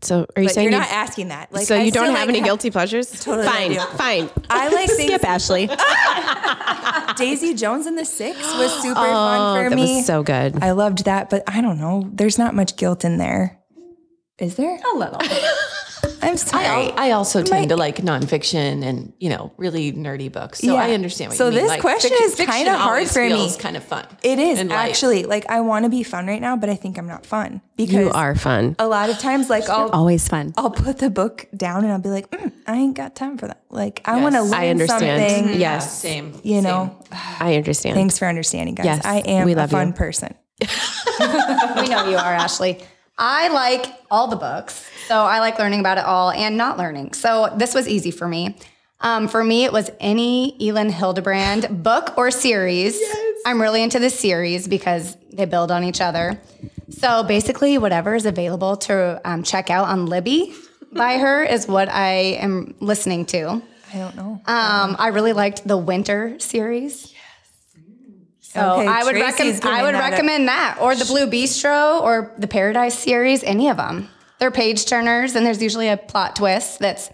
so 0.03 0.26
are 0.37 0.43
you 0.43 0.49
but 0.49 0.55
saying 0.55 0.65
you're 0.67 0.73
you, 0.73 0.79
not 0.79 0.91
asking 0.93 1.29
that. 1.29 1.53
Like, 1.53 1.67
so 1.67 1.75
I 1.76 1.83
you 1.83 1.91
don't 1.91 2.07
have 2.15 2.29
like 2.29 2.29
any 2.29 2.38
ha- 2.41 2.45
guilty 2.50 2.71
pleasures? 2.71 3.11
Totally 3.11 3.47
fine. 3.47 3.73
do. 3.73 3.79
Fine. 3.97 4.31
I 4.50 4.69
like 4.69 4.91
things. 4.91 5.09
Skip 5.09 5.25
Ashley. 5.25 5.69
Daisy 7.17 7.55
Jones 7.55 7.87
and 7.87 7.97
the 7.97 8.05
Six 8.05 8.37
was 8.38 8.73
super 8.83 9.00
oh, 9.00 9.03
fun 9.05 9.57
for 9.61 9.67
Oh, 9.67 9.71
That 9.71 9.76
me. 9.76 9.97
was 9.97 10.07
so 10.07 10.23
good. 10.23 10.62
I 10.62 10.73
loved 10.73 11.05
that, 11.07 11.31
but 11.31 11.43
I 11.47 11.61
don't 11.61 11.79
know. 11.79 12.09
There's 12.12 12.38
not 12.38 12.55
much 12.55 12.76
guilt 12.76 13.05
in 13.05 13.17
there. 13.19 13.59
Is 14.38 14.57
there? 14.57 14.79
A 14.95 14.97
little. 14.99 15.19
I'm 16.26 16.37
sorry. 16.37 16.64
I, 16.66 17.09
I 17.09 17.11
also 17.12 17.42
tend 17.42 17.62
My- 17.62 17.66
to 17.68 17.76
like 17.76 17.97
nonfiction 17.99 18.83
and 18.85 19.12
you 19.21 19.30
know 19.30 19.52
really 19.56 19.92
nerdy 19.92 20.30
books. 20.30 20.59
So 20.59 20.75
Yeah. 20.75 20.83
I 20.83 20.92
understand 20.92 21.30
what 21.30 21.38
So 21.38 21.47
you 21.47 21.50
mean. 21.52 21.59
So 21.61 21.62
this 21.62 21.71
Like, 21.71 21.80
question 21.80 22.11
fic- 22.11 22.25
is 22.25 22.35
fiction 22.35 22.54
kinda 22.54 22.76
hard 22.76 22.88
always 22.90 23.12
for 23.12 23.23
me. 23.23 23.28
feels 23.30 23.56
Kind 23.56 23.76
of 23.76 23.85
fun. 23.85 24.06
it 24.23 24.38
is 24.38 24.59
and 24.61 24.71
light. 24.71 24.88
actually 24.90 25.23
like 25.25 25.47
I 25.49 25.61
want 25.61 25.85
to 25.85 25.88
be 25.88 26.02
fun 26.02 26.26
right 26.26 26.40
now, 26.40 26.56
but 26.56 26.68
I 26.68 26.75
think 26.75 26.99
I'm 26.99 27.06
not 27.06 27.25
fun 27.25 27.61
because 27.76 27.95
You 27.95 28.11
are 28.11 28.35
fun. 28.35 28.75
a 28.78 28.87
lot 28.88 29.09
of 29.09 29.18
times 29.18 29.49
like 29.49 29.68
I'll 29.68 29.88
Always 29.90 30.26
fun. 30.28 30.52
I'll 30.59 30.71
put 30.71 30.99
the 30.99 31.11
book 31.11 31.47
down 31.56 31.85
and 31.85 31.92
I'll 31.92 32.00
be 32.00 32.11
like, 32.11 32.30
mm, 32.30 32.52
I 32.66 32.75
ain't 32.76 32.97
got 32.97 33.14
time 33.14 33.38
for 33.38 33.47
that. 33.47 33.62
Like 33.71 34.00
I 34.04 34.21
want 34.21 34.35
to 34.35 34.40
Yes. 34.42 34.50
learn 34.50 34.61
I 34.61 34.68
understand. 34.68 35.30
something. 35.30 35.61
Yes, 35.61 36.00
Same. 36.00 36.40
You 36.42 36.61
know, 36.62 36.97
I 37.40 37.54
understand. 37.54 37.95
thanks 37.95 38.18
for 38.18 38.26
understanding, 38.26 38.75
guys. 38.75 38.87
Yes, 38.87 39.04
I 39.04 39.18
am 39.18 39.47
we 39.47 39.52
a 39.52 39.56
love 39.56 39.71
fun 39.71 39.88
you. 39.88 39.92
person. 39.95 40.35
we 40.61 41.88
know 41.88 42.09
you 42.09 42.16
are, 42.16 42.35
Ashley. 42.35 42.83
I 43.18 43.49
like 43.49 43.87
all 44.11 44.28
the 44.28 44.37
books. 44.37 44.85
So 45.07 45.21
I 45.23 45.39
like 45.39 45.59
learning 45.59 45.81
about 45.81 45.99
it 45.99 46.05
all 46.05 46.31
and 46.31 46.57
not 46.57 46.79
learning. 46.79 47.13
So 47.13 47.53
this 47.57 47.75
was 47.75 47.87
easy 47.87 48.11
for 48.11 48.27
me. 48.27 48.57
Um, 49.01 49.29
for 49.29 49.45
me, 49.45 49.65
it 49.65 49.73
was 49.73 49.91
any 50.01 50.57
Elin 50.61 50.91
Hilderbrand 50.91 51.83
book 51.83 52.17
or 52.17 52.31
series. 52.31 53.01
I'm 53.45 53.61
really 53.61 53.83
into 53.83 53.99
the 54.01 54.11
series 54.11 54.67
because 54.67 55.17
they 55.33 55.45
build 55.45 55.71
on 55.71 55.85
each 55.85 56.01
other. 56.01 56.41
So 56.91 57.23
basically, 57.23 57.79
whatever 57.79 58.15
is 58.15 58.27
available 58.27 58.77
to 58.79 59.21
um, 59.25 59.43
check 59.43 59.71
out 59.71 59.87
on 59.89 60.07
Libby 60.07 60.55
by 60.93 61.19
her 61.19 61.45
is 61.45 61.69
what 61.69 61.89
I 61.89 62.39
am 62.41 62.75
listening 62.81 63.27
to. 63.27 63.63
I 63.95 63.99
don't 63.99 64.17
know. 64.17 64.41
Um, 64.47 64.97
I 64.99 65.09
really 65.13 65.33
liked 65.33 65.67
the 65.69 65.77
Winter 65.77 66.41
series. 66.41 67.15
So 68.41 68.81
Okay, 68.81 68.89
I 68.89 69.05
would 69.05 69.15
recommend 69.15 69.65
I 69.65 69.83
would 69.83 69.95
that 69.95 70.11
recommend 70.11 70.49
that 70.49 70.79
or 70.81 70.97
the 70.97 71.05
Blue 71.05 71.27
Bistro 71.27 72.01
or 72.01 72.33
the 72.39 72.49
Paradise 72.49 72.99
series, 72.99 73.45
any 73.45 73.69
of 73.69 73.77
them. 73.77 74.09
They're 74.38 74.50
page 74.50 74.85
turners, 74.87 75.35
and 75.35 75.47
there's 75.47 75.62
usually 75.62 75.88
a 75.88 75.97
plot 75.97 76.37
twist 76.37 76.78
that's 76.78 77.11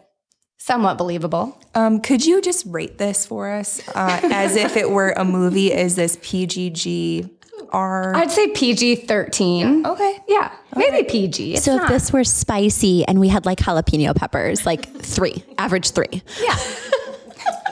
somewhat 0.59 0.99
believable. 0.99 1.61
Um, 1.75 2.01
could 2.01 2.25
you 2.25 2.41
just 2.41 2.65
rate 2.67 2.99
this 2.99 3.25
for 3.27 3.51
us 3.51 3.81
uh, 3.95 4.21
as 4.25 4.57
if 4.57 4.77
it 4.77 4.91
were 4.91 5.11
a 5.11 5.25
movie? 5.25 5.73
Is 5.73 5.95
this 5.97 6.17
PGG 6.17 7.31
R? 7.71 8.15
I'd 8.15 8.31
say 8.31 8.49
PG 8.49 9.07
thirteen. 9.07 9.87
Okay. 9.87 10.19
Yeah, 10.29 10.53
maybe 10.77 11.09
PG. 11.09 11.55
It's 11.55 11.65
So 11.65 11.77
if 11.77 11.83
not- 11.83 11.89
this 11.91 12.13
were 12.13 12.25
spicy 12.25 13.05
and 13.07 13.19
we 13.21 13.29
had 13.29 13.47
like 13.47 13.59
jalapeno 13.59 14.15
peppers, 14.15 14.67
like 14.67 14.87
three, 15.01 15.45
average 15.59 15.91
three. 15.93 16.23
yeah, 16.43 16.57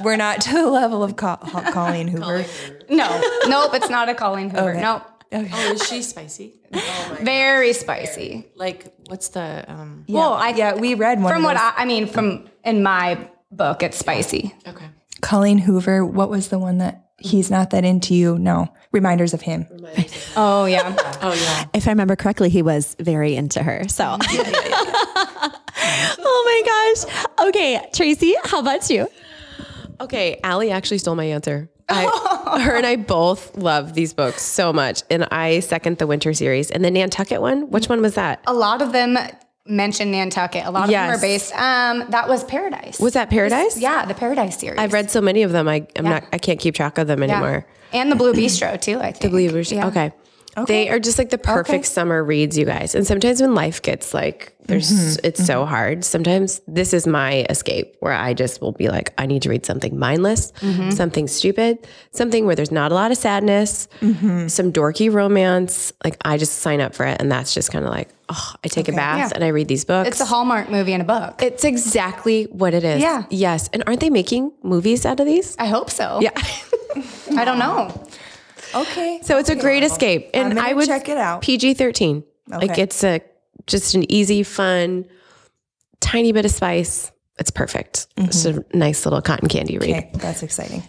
We're 0.03 0.17
not 0.17 0.41
to 0.43 0.53
the 0.55 0.67
level 0.71 1.03
of 1.03 1.17
Co- 1.17 1.37
Colleen 1.37 2.09
Hoover. 2.09 2.45
no, 2.89 3.21
nope, 3.47 3.75
it's 3.75 3.91
not 3.91 4.09
a 4.09 4.15
Colleen 4.15 4.49
Hoover. 4.51 4.71
Okay. 4.71 4.81
Nope, 4.81 5.03
Oh, 5.33 5.73
is 5.73 5.87
she 5.89 6.03
spicy? 6.03 6.55
very 7.23 7.73
spicy. 7.73 8.47
Like 8.57 8.93
what's 9.07 9.29
the 9.29 9.65
um? 9.69 10.05
Well, 10.09 10.33
I 10.33 10.51
yeah, 10.51 10.75
we 10.75 10.95
read 10.95 11.23
one 11.23 11.33
from 11.33 11.43
of 11.43 11.47
what 11.47 11.55
those. 11.55 11.73
I, 11.77 11.83
I 11.83 11.85
mean 11.85 12.07
from 12.07 12.49
in 12.65 12.83
my 12.83 13.29
book, 13.53 13.83
it's 13.83 13.97
spicy. 13.99 14.55
Okay. 14.67 14.87
Colleen 15.21 15.59
Hoover. 15.59 16.05
What 16.05 16.31
was 16.31 16.49
the 16.49 16.59
one 16.59 16.79
that 16.79 17.05
he's 17.19 17.51
not 17.51 17.71
that 17.71 17.85
into 17.85 18.15
you? 18.15 18.39
No, 18.39 18.73
reminders 18.93 19.35
of 19.35 19.43
him. 19.43 19.67
Oh 20.37 20.65
yeah. 20.65 20.97
Oh 21.23 21.33
yeah. 21.35 21.65
If 21.75 21.87
I 21.87 21.91
remember 21.91 22.17
correctly, 22.17 22.49
he 22.49 22.63
was 22.63 22.97
very 22.99 23.37
into 23.37 23.63
her. 23.63 23.87
So, 23.89 24.17
oh 26.23 26.43
my 26.47 26.63
gosh. 26.67 27.49
Okay, 27.49 27.89
Tracy, 27.93 28.35
how 28.45 28.61
about 28.61 28.89
you? 28.89 29.07
Okay, 30.01 30.41
Alli 30.43 30.71
actually 30.71 30.99
stole 30.99 31.15
my 31.15 31.25
answer. 31.25 31.69
I, 31.91 32.61
her 32.65 32.77
and 32.77 32.87
I 32.87 32.97
both 32.97 33.57
love 33.57 33.95
these 33.95 34.13
books 34.15 34.43
so 34.43 34.73
much, 34.73 35.03
and 35.11 35.25
I 35.31 35.61
second 35.61 35.99
the 35.99 36.07
winter 36.07 36.33
series. 36.35 36.71
And 36.71 36.85
the 36.85 36.91
Nantucket 36.91 37.41
one, 37.41 37.71
which 37.71 37.89
one 37.89 38.01
was 38.03 38.15
that? 38.15 38.41
a 38.47 38.55
lot 38.55 38.81
of 38.83 38.93
them 38.93 39.19
mention 39.67 40.11
Nantucket. 40.11 40.65
A 40.67 40.71
lot 40.71 40.85
of 40.85 40.91
them 40.91 41.11
are 41.11 41.21
based. 41.21 41.53
Um, 41.55 42.05
that 42.11 42.29
was 42.29 42.43
Paradise. 42.45 42.99
Was 42.99 43.13
that 43.15 43.31
Paradise? 43.31 43.79
yeah, 43.81 44.05
the 44.07 44.15
Paradise 44.15 44.59
series. 44.59 44.79
I've 44.79 44.93
read 44.93 45.11
so 45.11 45.21
many 45.21 45.43
of 45.43 45.53
them. 45.53 45.69
I, 45.69 45.87
I'm 45.97 46.05
Yeah. 46.05 46.11
not. 46.13 46.25
I 46.33 46.39
can't 46.39 46.59
keep 46.59 46.75
track 46.75 46.99
of 46.99 47.07
them 47.07 47.23
Yeah. 47.23 47.33
anymore. 47.37 47.67
and 47.93 48.11
the 48.11 48.17
Blue 48.17 48.33
Bistro 48.33 48.81
too. 48.81 48.99
I 48.99 49.13
think 49.13 49.21
The 49.21 49.29
Believers. 49.29 49.71
Yeah. 49.71 49.87
Okay. 49.89 50.13
They 50.67 50.89
are 50.89 50.99
just 50.99 51.19
like 51.19 51.31
the 51.31 51.39
perfect 51.39 51.87
summer 51.87 52.23
reads, 52.23 52.59
you 52.59 52.65
guys. 52.65 52.95
And 52.95 53.07
sometimes 53.07 53.41
when 53.41 53.55
life 53.55 53.83
gets 53.83 54.13
like, 54.13 54.55
there's, 54.67 54.91
mm-hmm. 54.91 55.27
it's 55.27 55.45
so 55.45 55.61
mm-hmm. 55.61 55.69
hard. 55.69 56.05
Sometimes 56.05 56.61
this 56.69 56.93
is 56.93 57.07
my 57.07 57.47
escape 57.49 57.97
where 58.01 58.13
I 58.13 58.35
just 58.35 58.61
will 58.61 58.73
be 58.73 58.89
like, 58.89 59.13
I 59.19 59.27
need 59.27 59.43
to 59.43 59.49
read 59.49 59.65
something 59.67 59.99
mindless, 59.99 60.53
mm-hmm. 60.53 60.91
something 60.91 61.29
stupid, 61.29 61.87
something 62.13 62.47
where 62.47 62.55
there's 62.55 62.71
not 62.71 62.93
a 62.93 62.95
lot 62.95 63.11
of 63.11 63.17
sadness, 63.17 63.89
some 64.01 64.73
dorky 64.73 65.13
romance. 65.13 65.93
Like 66.05 66.17
I 66.25 66.37
just 66.37 66.59
sign 66.59 66.81
up 66.81 66.95
for 66.95 67.07
it. 67.07 67.21
And 67.21 67.31
that's 67.31 67.55
just 67.55 67.73
kind 67.73 67.85
of 67.85 67.91
like, 67.91 68.11
oh, 68.29 68.55
I 68.63 68.69
take 68.69 68.89
a 68.89 68.93
bath 68.93 69.19
Yeah. 69.19 69.31
and 69.35 69.43
I 69.45 69.49
read 69.49 69.69
these 69.69 69.85
books. 69.85 70.09
It's 70.09 70.21
a 70.21 70.27
Hallmark 70.27 70.71
movie 70.71 70.93
and 70.93 71.03
a 71.03 71.07
book. 71.07 71.43
It's 71.43 71.65
exactly 71.65 72.45
what 72.45 72.75
it 72.75 72.85
is. 72.85 73.01
Yeah. 73.01 73.25
Yes. 73.31 73.69
And 73.73 73.83
aren't 73.87 74.01
they 74.01 74.11
making 74.11 74.53
movies 74.63 75.07
out 75.07 75.21
of 75.21 75.27
these? 75.27 75.57
I 75.59 75.67
hope 75.67 75.91
so. 75.91 76.21
Yeah. 76.21 76.31
I 77.37 77.45
don't 77.45 77.59
know. 77.59 78.07
Okay. 78.75 79.21
So 79.23 79.39
it's 79.39 79.49
a 79.49 79.57
great 79.57 79.83
escape, 79.83 80.31
and 80.35 80.55
gonna 80.55 80.69
I 80.69 80.73
would 80.73 80.87
check 80.87 81.09
it 81.09 81.19
out. 81.19 81.43
PG 81.43 81.75
thirteen. 81.75 82.25
Like 82.49 82.79
it's 82.79 83.05
a 83.05 83.21
just 83.67 83.95
an 83.95 84.11
easy, 84.11 84.43
fun, 84.43 85.07
tiny 86.01 86.33
bit 86.33 86.45
of 86.45 86.51
spice. 86.51 87.13
It's 87.39 87.51
perfect. 87.51 88.07
It's 88.19 88.45
a 88.45 88.53
mm-hmm. 88.53 88.79
nice 88.79 89.07
little 89.07 89.23
cotton 89.23 89.49
candy 89.49 89.79
read. 89.79 89.91
Okay, 89.91 90.11
that's 90.15 90.43
exciting. 90.43 90.83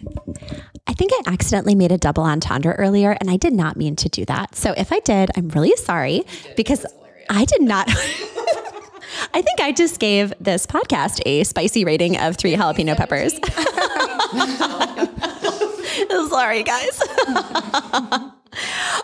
I 0.86 0.94
think 0.94 1.12
I 1.14 1.32
accidentally 1.32 1.76
made 1.76 1.94
a 1.94 1.98
double 1.98 2.24
entendre 2.24 2.74
earlier, 2.74 3.16
and 3.22 3.30
I 3.30 3.38
did 3.38 3.54
not 3.54 3.78
mean 3.78 3.96
to 3.98 4.10
do 4.10 4.26
that. 4.26 4.56
So 4.56 4.74
if 4.76 4.92
I 4.92 5.00
did, 5.00 5.32
I'm 5.38 5.48
really 5.50 5.76
sorry 5.78 6.24
because 6.58 6.86
I 7.30 7.46
did 7.46 7.62
not. 7.62 7.88
I 9.34 9.42
think 9.42 9.62
I 9.62 9.72
just 9.72 10.00
gave 10.00 10.34
this 10.40 10.66
podcast 10.66 11.22
a 11.26 11.44
spicy 11.44 11.86
rating 11.86 12.18
of 12.18 12.36
three 12.36 12.56
jalapeno 12.56 12.98
peppers. 12.98 13.34
sorry, 16.30 16.64
guys. 16.64 17.02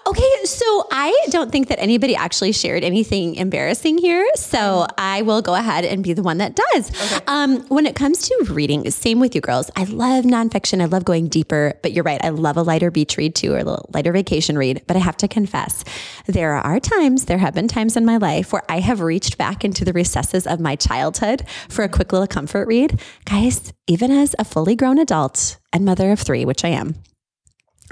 Okay, 0.05 0.45
so 0.45 0.87
I 0.91 1.25
don't 1.29 1.51
think 1.51 1.67
that 1.69 1.79
anybody 1.79 2.15
actually 2.15 2.51
shared 2.51 2.83
anything 2.83 3.35
embarrassing 3.35 3.97
here. 3.97 4.25
So 4.35 4.87
I 4.97 5.21
will 5.21 5.41
go 5.41 5.53
ahead 5.53 5.85
and 5.85 6.03
be 6.03 6.13
the 6.13 6.23
one 6.23 6.37
that 6.37 6.55
does. 6.55 7.21
Um, 7.27 7.61
when 7.67 7.85
it 7.85 7.95
comes 7.95 8.21
to 8.27 8.45
reading, 8.49 8.89
same 8.91 9.19
with 9.19 9.35
you 9.35 9.41
girls. 9.41 9.69
I 9.75 9.85
love 9.85 10.25
nonfiction. 10.25 10.81
I 10.81 10.85
love 10.85 11.05
going 11.05 11.27
deeper, 11.27 11.73
but 11.81 11.93
you're 11.93 12.03
right. 12.03 12.23
I 12.23 12.29
love 12.29 12.57
a 12.57 12.61
lighter 12.61 12.91
beach 12.91 13.17
read 13.17 13.35
too, 13.35 13.53
or 13.53 13.59
a 13.59 13.63
little 13.63 13.89
lighter 13.93 14.11
vacation 14.11 14.57
read. 14.57 14.83
But 14.87 14.97
I 14.97 14.99
have 14.99 15.17
to 15.17 15.27
confess, 15.27 15.83
there 16.25 16.55
are 16.55 16.79
times, 16.79 17.25
there 17.25 17.37
have 17.37 17.53
been 17.53 17.67
times 17.67 17.97
in 17.97 18.05
my 18.05 18.17
life 18.17 18.51
where 18.53 18.63
I 18.69 18.79
have 18.79 19.01
reached 19.01 19.37
back 19.37 19.63
into 19.63 19.85
the 19.85 19.93
recesses 19.93 20.47
of 20.47 20.59
my 20.59 20.75
childhood 20.75 21.43
for 21.69 21.83
a 21.83 21.89
quick 21.89 22.11
little 22.11 22.27
comfort 22.27 22.67
read. 22.67 23.01
Guys, 23.25 23.73
even 23.87 24.11
as 24.11 24.35
a 24.39 24.45
fully 24.45 24.75
grown 24.75 24.99
adult 24.99 25.57
and 25.73 25.85
mother 25.85 26.11
of 26.11 26.19
three, 26.19 26.45
which 26.45 26.63
I 26.65 26.69
am, 26.69 26.95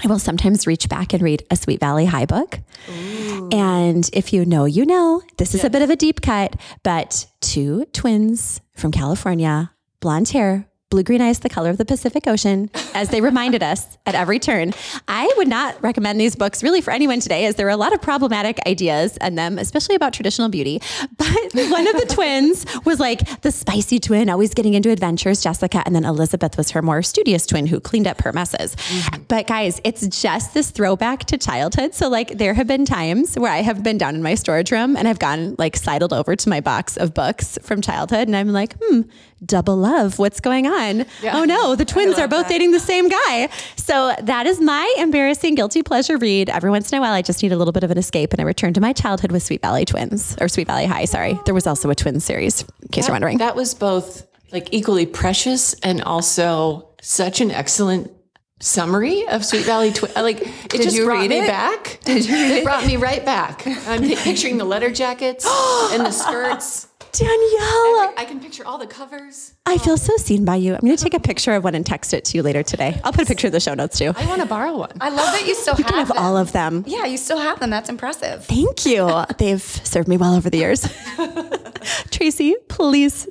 I 0.04 0.08
will 0.08 0.20
sometimes 0.20 0.68
reach 0.68 0.90
back 0.90 1.14
and 1.14 1.22
read 1.22 1.44
a 1.50 1.56
Sweet 1.56 1.80
Valley 1.80 2.06
High 2.06 2.26
book. 2.26 2.60
And 3.52 4.10
if 4.14 4.34
you 4.34 4.46
know, 4.46 4.66
you 4.66 4.86
know, 4.86 5.22
this 5.38 5.56
is 5.56 5.64
a 5.64 5.70
bit 5.70 5.82
of 5.82 5.90
a 5.90 5.96
deep 5.96 6.22
cut, 6.22 6.56
but 6.84 7.28
two 7.42 7.86
twins 7.94 8.60
from 8.76 8.92
California, 8.92 9.72
blonde 10.00 10.30
hair, 10.30 10.68
blue 10.96 11.04
green 11.04 11.20
eyes, 11.20 11.40
the 11.40 11.50
color 11.50 11.70
of 11.70 11.78
the 11.78 11.84
Pacific 11.84 12.26
Ocean, 12.26 12.70
as 12.94 13.10
they 13.10 13.20
reminded 13.20 13.62
us 13.62 13.98
at 14.06 14.16
every 14.16 14.40
turn. 14.40 14.72
I 15.10 15.30
would 15.36 15.50
not 15.50 15.76
recommend 15.84 16.22
these 16.22 16.38
books 16.38 16.64
really 16.64 16.80
for 16.80 16.92
anyone 16.92 17.20
today, 17.20 17.48
as 17.48 17.56
there 17.56 17.68
are 17.68 17.72
a 17.72 17.76
lot 17.76 17.92
of 17.92 18.02
problematic 18.02 18.66
ideas 18.66 19.18
in 19.18 19.36
them, 19.36 19.60
especially 19.60 19.96
about 19.96 20.14
traditional 20.14 20.48
beauty. 20.48 20.82
But 21.18 21.28
one 21.54 21.86
of 21.86 22.00
the 22.00 22.06
twins 22.10 22.66
was 22.86 23.02
like 23.02 23.42
the 23.42 23.52
spicy 23.52 24.00
twin, 24.00 24.30
always 24.30 24.54
getting 24.54 24.74
into 24.74 24.90
adventures, 24.90 25.44
Jessica, 25.44 25.84
and 25.86 25.94
then 25.94 26.06
Elizabeth 26.06 26.56
was 26.56 26.72
her 26.72 26.82
more 26.82 27.02
studious 27.02 27.46
twin 27.46 27.68
who 27.68 27.82
cleaned 27.82 28.08
up 28.08 28.22
her 28.22 28.32
messes. 28.32 28.78
But 29.28 29.48
guys, 29.48 29.82
it's 29.84 30.08
just 30.22 30.54
this 30.54 30.72
throwback 30.72 31.26
to 31.26 31.38
childhood. 31.38 31.94
So 31.94 32.08
like 32.08 32.38
there 32.38 32.54
have 32.54 32.68
been 32.68 32.86
times 32.86 33.38
where 33.38 33.52
I 33.52 33.64
have 33.64 33.84
been 33.84 33.98
down 33.98 34.16
in 34.16 34.24
my 34.24 34.36
storage 34.36 34.72
room 34.72 34.96
and 34.96 35.10
I've 35.10 35.20
gone 35.20 35.56
like 35.58 35.76
sidled 35.76 36.14
over 36.14 36.38
to 36.38 36.50
my 36.50 36.62
box 36.62 36.96
of 36.96 37.14
books 37.14 37.60
from 37.64 37.82
childhood 37.82 38.30
and 38.30 38.36
I'm 38.38 38.54
like, 38.54 38.76
hmm, 38.82 39.02
double 39.44 39.76
love. 39.78 40.20
What's 40.20 40.40
going 40.40 40.68
on? 40.68 41.06
Oh 41.24 41.44
no, 41.46 41.76
the 41.76 41.86
twins 41.86 42.18
are 42.18 42.28
both 42.28 42.48
dating 42.48 42.72
the 42.72 42.80
same 42.80 43.10
guy. 43.10 43.50
So 43.76 44.14
that 44.22 44.46
is 44.46 44.60
my 44.62 44.94
embarrassing 44.98 45.56
guilty 45.56 45.84
pleasure 45.84 46.18
read. 46.18 46.50
Every 46.50 46.70
once 46.70 46.92
in 46.92 46.98
a 46.98 47.02
while, 47.02 47.14
I 47.14 47.22
just 47.22 47.42
need 47.44 47.52
a 47.52 47.58
little 47.58 47.72
bit 47.74 47.84
of 47.84 47.92
an 47.92 47.98
escape 47.98 48.32
and 48.34 48.40
I 48.40 48.44
return 48.44 48.74
to 48.74 48.82
my 48.82 48.94
childhood 48.94 49.32
with 49.32 49.44
Sweet 49.44 49.62
Valley 49.62 49.86
Twins 49.86 50.36
or 50.40 50.48
Sweet 50.48 50.68
Valley 50.68 50.86
High. 50.86 51.06
Sorry. 51.06 51.40
There 51.46 51.54
was 51.54 51.68
also 51.68 51.90
a 51.90 51.96
twin 51.96 52.20
series, 52.20 52.64
in 52.82 52.88
case 52.90 53.08
you're 53.08 53.14
wondering. 53.14 53.38
That 53.40 53.56
was 53.56 53.74
both 53.74 54.26
like 54.52 54.70
equally 54.74 55.06
precious 55.06 55.74
and 55.82 56.02
also 56.02 56.90
such 57.02 57.42
an 57.42 57.52
excellent 57.52 58.12
summary 58.62 59.28
of 59.28 59.44
Sweet 59.46 59.66
Valley 59.66 59.92
Twin. 59.92 60.12
Uh, 60.16 60.22
like 60.24 60.42
it 60.42 60.82
just 60.82 60.96
you 60.96 61.06
brought 61.06 61.20
read 61.20 61.30
me 61.30 61.40
it? 61.40 61.48
back. 61.48 62.00
Did 62.06 62.26
you? 62.26 62.34
read 62.34 62.52
It 62.52 62.64
brought 62.64 62.86
me 62.86 62.96
right 62.96 63.24
back. 63.26 63.68
I'm 63.68 64.02
picturing 64.02 64.58
the 64.58 64.64
letter 64.66 64.90
jackets 64.92 65.46
and 65.92 66.06
the 66.06 66.12
skirts. 66.12 66.88
Danielle, 67.18 68.14
I 68.18 68.26
can 68.28 68.40
picture 68.40 68.66
all 68.66 68.78
the 68.78 68.88
covers. 68.88 69.54
I 69.66 69.78
feel 69.78 69.98
so 69.98 70.16
seen 70.18 70.44
by 70.46 70.56
you. 70.56 70.74
I'm 70.74 70.82
going 70.82 70.98
to 70.98 71.04
take 71.04 71.14
a 71.14 71.20
picture 71.20 71.54
of 71.54 71.64
one 71.64 71.76
and 71.76 71.86
text 71.86 72.14
it 72.14 72.26
to 72.26 72.38
you 72.38 72.44
later 72.44 72.62
today. 72.64 73.00
I'll 73.04 73.14
put 73.14 73.24
a 73.24 73.26
picture 73.26 73.48
of 73.48 73.54
the 73.54 73.60
show 73.60 73.74
notes 73.74 73.98
too. 73.98 74.14
I 74.16 74.26
want 74.28 74.42
to 74.42 74.48
borrow 74.48 74.78
one. 74.78 74.92
I 75.00 75.10
love 75.10 75.32
that 75.34 75.48
you 75.48 75.56
still 75.56 75.76
I 75.76 75.82
have, 75.82 75.94
have 75.96 76.08
them. 76.10 76.18
all 76.18 76.38
of 76.38 76.52
them. 76.52 76.84
Yeah, 76.88 77.06
you 77.06 77.18
still 77.18 77.40
have 77.40 77.60
them. 77.60 77.70
That's 77.70 77.90
impressive. 77.90 78.46
Thank 78.46 78.86
you. 78.86 79.10
They've 79.38 79.62
served 79.62 80.08
me 80.08 80.18
well 80.18 80.36
over 80.36 80.50
the 80.50 80.58
years. 80.58 80.88
Tracy, 82.12 82.56
please 82.68 83.28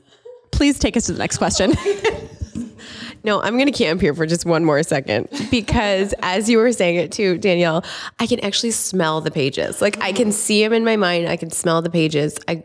Please 0.55 0.79
take 0.79 0.97
us 0.97 1.07
to 1.07 1.13
the 1.13 1.19
next 1.19 1.39
question. 1.39 1.75
No, 3.25 3.41
I'm 3.43 3.55
going 3.55 3.67
to 3.67 3.73
camp 3.73 4.03
here 4.03 4.15
for 4.15 4.27
just 4.27 4.45
one 4.45 4.65
more 4.67 4.83
second 4.83 5.29
because 5.51 6.15
as 6.23 6.49
you 6.49 6.59
were 6.59 6.71
saying 6.73 6.97
it 6.97 7.11
too, 7.11 7.39
Danielle, 7.39 7.83
I 8.21 8.27
can 8.27 8.39
actually 8.41 8.73
smell 8.73 9.23
the 9.23 9.31
pages. 9.31 9.81
Like 9.81 10.01
I 10.03 10.13
can 10.13 10.31
see 10.31 10.63
them 10.63 10.75
in 10.75 10.85
my 10.85 10.97
mind. 10.97 11.27
I 11.27 11.37
can 11.37 11.51
smell 11.51 11.81
the 11.81 11.89
pages. 11.89 12.39
I 12.47 12.65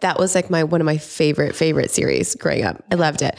that 0.00 0.18
was 0.18 0.34
like 0.34 0.50
my 0.50 0.64
one 0.64 0.80
of 0.80 0.84
my 0.84 0.98
favorite 0.98 1.54
favorite 1.54 1.90
series 1.90 2.34
growing 2.34 2.64
up. 2.64 2.82
I 2.90 2.96
loved 2.96 3.22
it. 3.22 3.36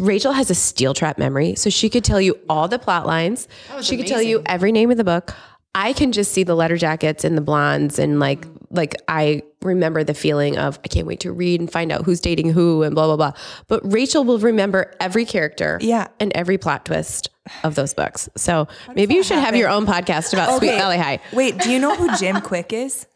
Rachel 0.00 0.32
has 0.32 0.50
a 0.50 0.54
steel 0.54 0.94
trap 0.94 1.18
memory, 1.18 1.54
so 1.54 1.70
she 1.70 1.88
could 1.90 2.04
tell 2.04 2.20
you 2.20 2.38
all 2.48 2.68
the 2.68 2.78
plot 2.78 3.06
lines. 3.06 3.46
She 3.82 3.96
could 3.96 4.06
tell 4.06 4.22
you 4.22 4.42
every 4.46 4.72
name 4.72 4.90
of 4.90 4.96
the 4.96 5.04
book. 5.04 5.34
I 5.72 5.92
can 5.92 6.10
just 6.10 6.32
see 6.32 6.42
the 6.42 6.56
letter 6.56 6.76
jackets 6.76 7.22
and 7.22 7.36
the 7.36 7.40
blondes 7.42 7.98
and 8.00 8.18
like 8.18 8.44
like 8.72 8.94
I 9.08 9.42
remember 9.62 10.02
the 10.02 10.14
feeling 10.14 10.56
of 10.58 10.78
I 10.84 10.88
can't 10.88 11.06
wait 11.06 11.20
to 11.20 11.32
read 11.32 11.60
and 11.60 11.70
find 11.70 11.92
out 11.92 12.04
who's 12.04 12.20
dating 12.20 12.52
who 12.52 12.82
and 12.82 12.94
blah 12.94 13.06
blah 13.06 13.16
blah. 13.16 13.32
But 13.68 13.80
Rachel 13.92 14.24
will 14.24 14.38
remember 14.40 14.92
every 15.00 15.24
character, 15.24 15.78
Yeah. 15.80 16.08
and 16.18 16.32
every 16.34 16.58
plot 16.58 16.84
twist 16.86 17.30
of 17.62 17.74
those 17.76 17.94
books. 17.94 18.28
So 18.36 18.66
maybe 18.94 19.14
you 19.14 19.22
should 19.22 19.38
have 19.38 19.54
your 19.54 19.68
own 19.68 19.86
podcast 19.86 20.32
about 20.32 20.58
Sweet 20.58 20.70
Valley 20.70 20.98
High. 20.98 21.20
Wait, 21.32 21.58
do 21.58 21.70
you 21.70 21.78
know 21.78 21.94
who 21.94 22.16
Jim 22.16 22.36
Kwik 22.36 22.72
is? 22.72 23.06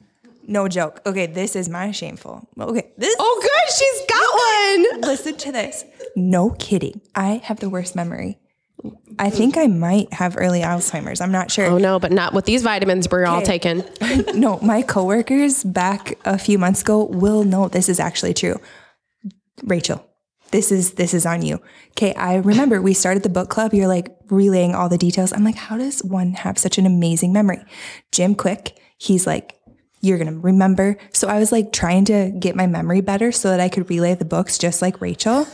No 0.46 0.68
joke. 0.68 1.00
Okay, 1.06 1.26
this 1.26 1.56
is 1.56 1.68
my 1.68 1.90
shameful. 1.90 2.48
Okay, 2.58 2.92
this. 2.98 3.14
Oh, 3.18 3.38
good, 3.42 3.74
she's 3.74 4.06
got 4.08 5.00
one. 5.00 5.10
Listen 5.10 5.36
to 5.36 5.52
this. 5.52 5.84
No 6.16 6.50
kidding. 6.50 7.00
I 7.14 7.40
have 7.44 7.60
the 7.60 7.70
worst 7.70 7.96
memory. 7.96 8.38
I 9.18 9.30
think 9.30 9.56
I 9.56 9.66
might 9.68 10.12
have 10.12 10.36
early 10.36 10.60
Alzheimer's. 10.60 11.20
I'm 11.20 11.32
not 11.32 11.50
sure. 11.50 11.66
Oh 11.66 11.78
no, 11.78 11.98
but 11.98 12.12
not 12.12 12.34
with 12.34 12.44
these 12.44 12.62
vitamins 12.62 13.08
we're 13.10 13.24
all 13.24 13.38
Okay. 13.40 13.58
taking. 13.58 13.84
no, 14.38 14.58
my 14.60 14.82
coworkers 14.82 15.64
back 15.64 16.18
a 16.26 16.36
few 16.36 16.58
months 16.58 16.82
ago 16.82 17.04
will 17.04 17.44
know 17.44 17.68
this 17.68 17.88
is 17.88 17.98
actually 17.98 18.34
true. 18.34 18.60
Rachel, 19.62 20.04
this 20.50 20.70
is 20.70 20.94
this 20.94 21.14
is 21.14 21.24
on 21.24 21.40
you. 21.42 21.60
Okay, 21.92 22.12
I 22.14 22.36
remember 22.36 22.82
we 22.82 22.92
started 22.92 23.22
the 23.22 23.28
book 23.30 23.48
club. 23.48 23.72
You're 23.72 23.88
like 23.88 24.08
relaying 24.28 24.74
all 24.74 24.88
the 24.88 24.98
details. 24.98 25.32
I'm 25.32 25.44
like, 25.44 25.54
how 25.56 25.78
does 25.78 26.02
one 26.02 26.32
have 26.34 26.58
such 26.58 26.76
an 26.76 26.84
amazing 26.84 27.32
memory? 27.32 27.64
Jim 28.12 28.34
Kwik, 28.34 28.72
he's 28.98 29.26
like, 29.26 29.58
you're 30.04 30.18
gonna 30.18 30.38
remember. 30.38 30.96
So 31.12 31.28
I 31.28 31.38
was 31.38 31.50
like 31.50 31.72
trying 31.72 32.04
to 32.06 32.30
get 32.38 32.54
my 32.54 32.66
memory 32.66 33.00
better 33.00 33.32
so 33.32 33.50
that 33.50 33.60
I 33.60 33.68
could 33.68 33.88
relay 33.88 34.14
the 34.14 34.24
books 34.24 34.58
just 34.58 34.82
like 34.82 35.00
Rachel. 35.00 35.46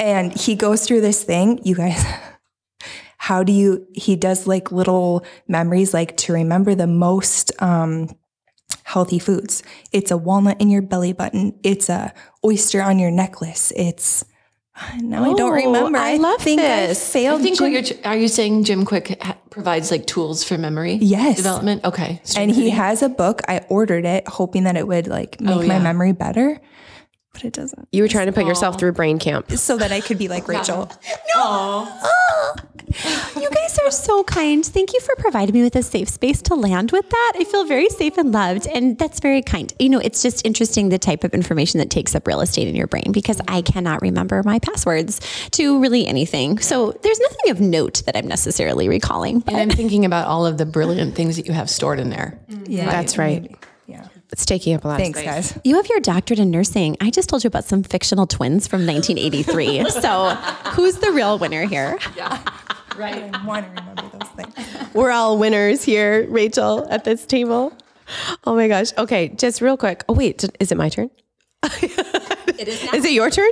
And 0.00 0.32
he 0.32 0.54
goes 0.54 0.86
through 0.86 1.02
this 1.02 1.22
thing, 1.22 1.60
you 1.64 1.74
guys. 1.74 2.02
How 3.18 3.44
do 3.44 3.52
you? 3.52 3.86
He 3.94 4.16
does 4.16 4.48
like 4.48 4.72
little 4.72 5.24
memories, 5.46 5.94
like 5.94 6.16
to 6.18 6.32
remember 6.32 6.74
the 6.74 6.88
most 6.88 7.52
um, 7.62 8.08
healthy 8.82 9.20
foods. 9.20 9.62
It's 9.92 10.10
a 10.10 10.16
walnut 10.16 10.60
in 10.60 10.70
your 10.70 10.82
belly 10.82 11.12
button. 11.12 11.58
It's 11.62 11.88
a 11.88 12.12
oyster 12.44 12.82
on 12.82 12.98
your 12.98 13.12
necklace. 13.12 13.72
It's 13.76 14.24
now 15.00 15.22
I 15.24 15.34
don't 15.34 15.40
Oh, 15.42 15.48
remember. 15.50 15.98
I 15.98 16.16
love 16.16 16.40
think 16.40 16.60
this. 16.60 17.08
I 17.10 17.12
failed. 17.12 17.40
I 17.40 17.42
think 17.42 17.58
Jim- 17.58 17.72
what 17.72 17.90
you're, 17.90 17.98
are 18.06 18.16
you 18.16 18.28
saying 18.28 18.64
Jim 18.64 18.84
Kwik 18.84 19.20
ha- 19.22 19.36
provides 19.50 19.90
like 19.90 20.06
tools 20.06 20.42
for 20.44 20.56
memory 20.56 20.94
Yes. 20.94 21.36
development? 21.36 21.84
Okay. 21.84 22.20
and 22.36 22.50
he 22.50 22.70
has 22.70 23.02
a 23.02 23.08
book. 23.08 23.42
I 23.48 23.60
ordered 23.68 24.04
it 24.04 24.26
hoping 24.28 24.64
that 24.64 24.76
it 24.76 24.86
would 24.88 25.06
like 25.08 25.36
oh, 25.40 25.44
make 25.58 25.68
my 25.68 25.74
yeah. 25.76 25.82
memory 25.82 26.12
better, 26.12 26.60
but 27.32 27.44
it 27.44 27.52
doesn't. 27.52 27.88
You 27.92 28.02
were 28.02 28.08
trying 28.08 28.26
to 28.26 28.32
put 28.32 28.46
yourself 28.46 28.78
through 28.78 28.92
brain 28.92 29.18
camp. 29.18 29.50
So 29.52 29.76
that 29.78 29.92
I 29.92 30.00
could 30.00 30.18
be 30.18 30.28
like 30.28 30.48
Rachel. 30.54 30.90
No 31.34 31.88
You 33.36 33.48
guys 33.50 33.78
are 33.78 33.90
so 33.90 34.22
kind. 34.24 34.64
Thank 34.64 34.92
you 34.92 35.00
for 35.00 35.14
providing 35.16 35.54
me 35.54 35.62
with 35.62 35.74
a 35.76 35.82
safe 35.82 36.08
space 36.10 36.42
to 36.42 36.54
land 36.54 36.92
with 36.92 37.08
that. 37.08 37.32
I 37.36 37.44
feel 37.44 37.64
very 37.64 37.88
safe 37.88 38.18
and 38.18 38.32
loved, 38.32 38.66
and 38.66 38.98
that's 38.98 39.18
very 39.20 39.40
kind. 39.40 39.72
You 39.78 39.88
know, 39.88 39.98
it's 39.98 40.22
just 40.22 40.44
interesting 40.44 40.90
the 40.90 40.98
type 40.98 41.24
of 41.24 41.32
information 41.32 41.78
that 41.78 41.88
takes 41.88 42.14
up 42.14 42.26
real 42.26 42.42
estate 42.42 42.68
in 42.68 42.76
your 42.76 42.86
brain 42.86 43.10
because 43.12 43.40
I 43.48 43.62
cannot 43.62 44.02
remember 44.02 44.42
my 44.44 44.58
passwords 44.58 45.20
to 45.52 45.80
really 45.80 46.06
anything. 46.06 46.58
So 46.58 46.92
there's 47.02 47.20
nothing 47.20 47.50
of 47.50 47.60
note 47.60 48.02
that 48.04 48.16
I'm 48.16 48.28
necessarily 48.28 48.88
recalling. 48.88 49.40
But 49.40 49.54
And 49.54 49.70
I'm 49.70 49.76
thinking 49.76 50.04
about 50.04 50.26
all 50.26 50.44
of 50.44 50.58
the 50.58 50.66
brilliant 50.66 51.14
things 51.14 51.36
that 51.36 51.46
you 51.46 51.52
have 51.52 51.70
stored 51.70 51.98
in 51.98 52.10
there. 52.10 52.38
Yeah, 52.66 52.90
That's 52.90 53.16
right. 53.16 53.56
Yeah. 54.32 54.34
It's 54.34 54.46
taking 54.46 54.74
up 54.74 54.84
a 54.84 54.88
lot 54.88 54.98
Thanks, 54.98 55.18
of 55.18 55.24
space. 55.24 55.52
guys. 55.52 55.60
you 55.64 55.76
have 55.76 55.86
your 55.88 56.00
doctorate 56.00 56.38
in 56.40 56.50
nursing. 56.50 56.96
I 57.00 57.10
just 57.10 57.28
told 57.28 57.44
you 57.44 57.48
about 57.48 57.64
some 57.64 57.82
fictional 57.82 58.26
twins 58.26 58.66
from 58.66 58.86
1983. 58.86 59.90
so 60.00 60.30
who's 60.72 60.96
the 60.96 61.12
real 61.12 61.38
winner 61.38 61.66
here? 61.66 61.98
Yeah. 62.16 62.42
Right. 62.96 63.30
I 63.34 63.44
want 63.46 63.66
to 63.66 63.80
remember 63.80 64.18
those 64.18 64.28
things. 64.30 64.94
We're 64.94 65.10
all 65.10 65.38
winners 65.38 65.82
here, 65.84 66.26
Rachel, 66.28 66.86
at 66.90 67.04
this 67.04 67.26
table. 67.26 67.72
Oh 68.44 68.54
my 68.54 68.68
gosh. 68.68 68.92
Okay, 68.98 69.28
just 69.28 69.60
real 69.60 69.76
quick. 69.76 70.04
Oh 70.08 70.14
wait, 70.14 70.44
is 70.60 70.72
it 70.72 70.76
my 70.78 70.88
turn? 70.88 71.10
It 71.64 72.68
is 72.68 72.82
Is 72.94 73.04
it 73.04 73.12
your 73.12 73.30
turn? 73.30 73.50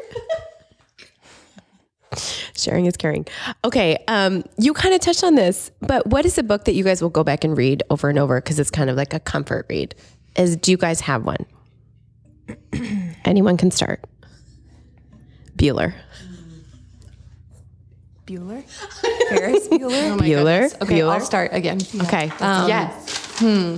Sharing 2.57 2.87
is 2.87 2.97
caring. 2.97 3.27
Okay, 3.65 4.03
um, 4.09 4.45
you 4.59 4.73
kind 4.75 4.95
of 4.95 5.01
touched 5.01 5.23
on 5.25 5.37
this, 5.37 5.71
but 5.81 6.07
what 6.09 6.27
is 6.27 6.37
a 6.39 6.43
book 6.43 6.65
that 6.65 6.75
you 6.75 6.83
guys 6.85 7.01
will 7.01 7.09
go 7.09 7.23
back 7.23 7.45
and 7.45 7.57
read 7.57 7.83
over 7.89 8.09
and 8.09 8.19
over 8.19 8.41
because 8.41 8.59
it's 8.59 8.71
kind 8.71 8.91
of 8.91 8.97
like 8.97 9.15
a 9.15 9.21
comfort 9.21 9.67
read? 9.71 9.95
Is 10.37 10.57
do 10.57 10.71
you 10.71 10.77
guys 10.77 11.01
have 11.01 11.25
one? 11.25 11.47
Anyone 13.25 13.57
can 13.57 13.71
start. 13.71 14.05
Bueller. 15.57 15.95
Bueller? 18.27 18.65
Ferris 19.29 19.69
Bueller? 19.69 20.19
Bueller. 20.19 20.83
Okay, 20.83 21.03
I'll 21.03 21.21
start 21.21 21.51
again. 21.53 21.81
Okay. 22.03 22.27
yes. 22.41 23.39
Hmm. 23.39 23.77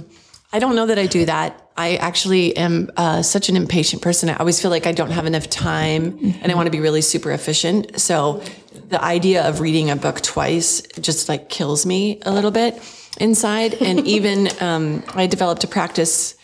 I 0.52 0.58
don't 0.58 0.76
know 0.76 0.86
that 0.86 0.98
I 0.98 1.06
do 1.06 1.24
that. 1.24 1.70
I 1.76 1.96
actually 1.96 2.54
am 2.56 2.90
uh, 2.98 3.22
such 3.22 3.48
an 3.48 3.56
impatient 3.56 4.02
person. 4.02 4.28
I 4.28 4.36
always 4.36 4.60
feel 4.60 4.70
like 4.70 4.86
I 4.86 4.92
don't 4.92 5.10
have 5.10 5.24
enough 5.24 5.48
time 5.48 6.18
and 6.42 6.52
I 6.52 6.54
want 6.54 6.66
to 6.66 6.70
be 6.70 6.80
really 6.80 7.00
super 7.00 7.30
efficient. 7.30 7.98
So 7.98 8.42
the 8.90 9.02
idea 9.02 9.48
of 9.48 9.60
reading 9.60 9.88
a 9.88 9.96
book 9.96 10.20
twice 10.20 10.82
just 11.00 11.30
like 11.30 11.48
kills 11.48 11.86
me 11.86 12.20
a 12.22 12.32
little 12.32 12.50
bit 12.50 12.78
inside. 13.18 13.74
And 13.74 14.06
even 14.06 14.48
um, 14.60 15.02
I 15.14 15.26
developed 15.26 15.64
a 15.64 15.66
practice 15.66 16.36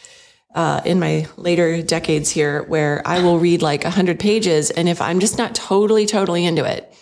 uh, 0.54 0.80
in 0.84 0.98
my 0.98 1.26
later 1.36 1.82
decades 1.82 2.30
here 2.30 2.62
where 2.64 3.02
I 3.06 3.22
will 3.22 3.38
read 3.38 3.62
like 3.62 3.84
a 3.84 3.88
100 3.88 4.18
pages. 4.18 4.70
And 4.70 4.88
if 4.88 5.00
I'm 5.00 5.20
just 5.20 5.38
not 5.38 5.54
totally, 5.54 6.06
totally 6.06 6.44
into 6.44 6.64
it, 6.64 6.94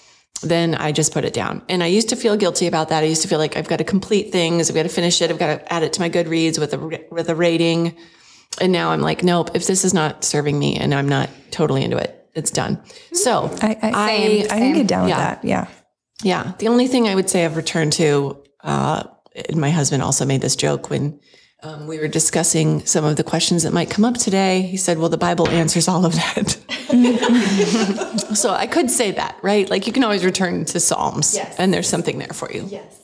then 0.42 0.74
I 0.74 0.92
just 0.92 1.12
put 1.12 1.24
it 1.24 1.32
down. 1.32 1.62
And 1.68 1.82
I 1.82 1.86
used 1.86 2.08
to 2.10 2.16
feel 2.16 2.36
guilty 2.36 2.66
about 2.66 2.88
that. 2.90 3.02
I 3.02 3.06
used 3.06 3.22
to 3.22 3.28
feel 3.28 3.38
like 3.38 3.56
I've 3.56 3.68
got 3.68 3.78
to 3.78 3.84
complete 3.84 4.32
things. 4.32 4.68
I've 4.68 4.76
got 4.76 4.82
to 4.82 4.88
finish 4.88 5.22
it. 5.22 5.30
I've 5.30 5.38
got 5.38 5.46
to 5.46 5.72
add 5.72 5.82
it 5.82 5.92
to 5.94 6.00
my 6.00 6.10
Goodreads 6.10 6.58
with 6.58 6.74
a 6.74 7.06
with 7.10 7.28
a 7.28 7.34
rating. 7.34 7.96
And 8.60 8.72
now 8.72 8.90
I'm 8.90 9.00
like, 9.00 9.22
nope. 9.22 9.50
If 9.54 9.66
this 9.66 9.84
is 9.84 9.94
not 9.94 10.24
serving 10.24 10.58
me 10.58 10.76
and 10.76 10.94
I'm 10.94 11.08
not 11.08 11.30
totally 11.50 11.84
into 11.84 11.96
it, 11.96 12.28
it's 12.34 12.50
done. 12.50 12.80
So 13.12 13.50
I, 13.62 13.78
I, 13.82 14.06
Same, 14.06 14.44
I 14.44 14.58
can 14.58 14.74
get 14.74 14.86
down 14.86 15.04
with 15.04 15.16
that. 15.16 15.44
Yeah. 15.44 15.68
yeah, 16.22 16.52
the 16.58 16.68
only 16.68 16.86
thing 16.86 17.08
I 17.08 17.14
would 17.14 17.30
say 17.30 17.44
I've 17.44 17.56
returned 17.56 17.94
to, 17.94 18.42
uh, 18.62 19.04
and 19.48 19.56
my 19.56 19.70
husband 19.70 20.02
also 20.02 20.24
made 20.26 20.42
this 20.42 20.56
joke 20.56 20.90
when 20.90 21.18
um, 21.62 21.86
we 21.86 21.98
were 21.98 22.08
discussing 22.08 22.84
some 22.84 23.04
of 23.04 23.16
the 23.16 23.24
questions 23.24 23.62
that 23.62 23.72
might 23.72 23.90
come 23.90 24.04
up 24.04 24.16
today. 24.18 24.62
He 24.62 24.76
said, 24.76 24.98
"Well, 24.98 25.08
the 25.08 25.16
Bible 25.18 25.48
answers 25.48 25.88
all 25.88 26.04
of 26.04 26.14
that." 26.14 26.58
so 28.36 28.50
I 28.50 28.66
could 28.66 28.90
say 28.90 29.12
that, 29.12 29.36
right? 29.42 29.68
Like 29.68 29.86
you 29.86 29.92
can 29.92 30.04
always 30.04 30.24
return 30.24 30.64
to 30.66 30.80
Psalms, 30.80 31.38
and 31.58 31.72
there's 31.72 31.88
something 31.88 32.18
there 32.18 32.28
for 32.28 32.52
you. 32.52 32.66
Yes. 32.68 33.02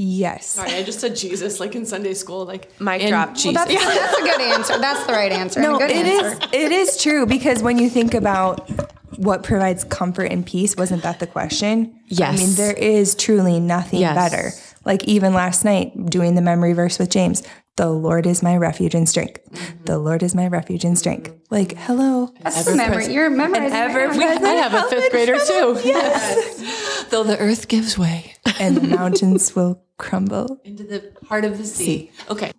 Yes. 0.00 0.46
Sorry, 0.46 0.74
I 0.74 0.84
just 0.84 1.00
said 1.00 1.16
Jesus 1.16 1.58
like 1.58 1.74
in 1.74 1.84
Sunday 1.84 2.14
school, 2.14 2.46
like 2.46 2.80
Mic 2.80 3.02
and 3.02 3.10
drop. 3.10 3.34
Jesus. 3.34 3.54
That's, 3.54 3.74
that's 3.74 4.18
a 4.18 4.22
good 4.22 4.40
answer. 4.40 4.78
That's 4.78 5.04
the 5.06 5.12
right 5.12 5.32
answer. 5.32 5.60
No, 5.60 5.76
it 5.80 5.90
answer. 5.90 6.44
is. 6.44 6.52
It 6.52 6.70
is 6.72 7.02
true 7.02 7.26
because 7.26 7.64
when 7.64 7.78
you 7.78 7.90
think 7.90 8.14
about 8.14 8.70
what 9.18 9.42
provides 9.42 9.82
comfort 9.82 10.26
and 10.30 10.46
peace, 10.46 10.76
wasn't 10.76 11.02
that 11.02 11.18
the 11.18 11.26
question? 11.26 11.98
Yes. 12.06 12.40
I 12.40 12.44
mean, 12.44 12.54
there 12.54 12.74
is 12.74 13.16
truly 13.16 13.58
nothing 13.58 13.98
Yes. 14.00 14.14
better. 14.14 14.52
Like 14.88 15.04
even 15.04 15.34
last 15.34 15.66
night, 15.66 16.06
doing 16.06 16.34
the 16.34 16.40
memory 16.40 16.72
verse 16.72 16.98
with 16.98 17.10
James, 17.10 17.42
the 17.76 17.90
Lord 17.90 18.26
is 18.26 18.42
my 18.42 18.56
refuge 18.56 18.94
and 18.94 19.06
strength. 19.06 19.38
Mm-hmm. 19.52 19.84
The 19.84 19.98
Lord 19.98 20.22
is 20.22 20.34
my 20.34 20.48
refuge 20.48 20.82
and 20.82 20.98
strength. 20.98 21.30
Mm-hmm. 21.30 21.54
Like, 21.54 21.76
hello. 21.76 22.32
That's 22.40 22.64
the 22.64 22.74
memory. 22.74 23.12
You're 23.12 23.28
memorizing. 23.28 23.76
ever 23.76 24.08
right 24.08 24.16
present 24.16 24.46
I 24.46 24.54
have 24.54 24.72
a 24.72 24.88
fifth 24.88 25.04
in 25.04 25.10
grader 25.10 25.38
too. 25.46 25.78
Yes. 25.84 27.06
Though 27.10 27.22
the 27.22 27.38
earth 27.38 27.68
gives 27.68 27.98
way 27.98 28.32
and 28.58 28.78
the 28.78 28.88
mountains 28.88 29.54
will 29.54 29.82
crumble. 29.98 30.58
into 30.64 30.84
the 30.84 31.12
heart 31.26 31.44
of 31.44 31.58
the 31.58 31.64
sea. 31.66 32.10
Okay. 32.30 32.50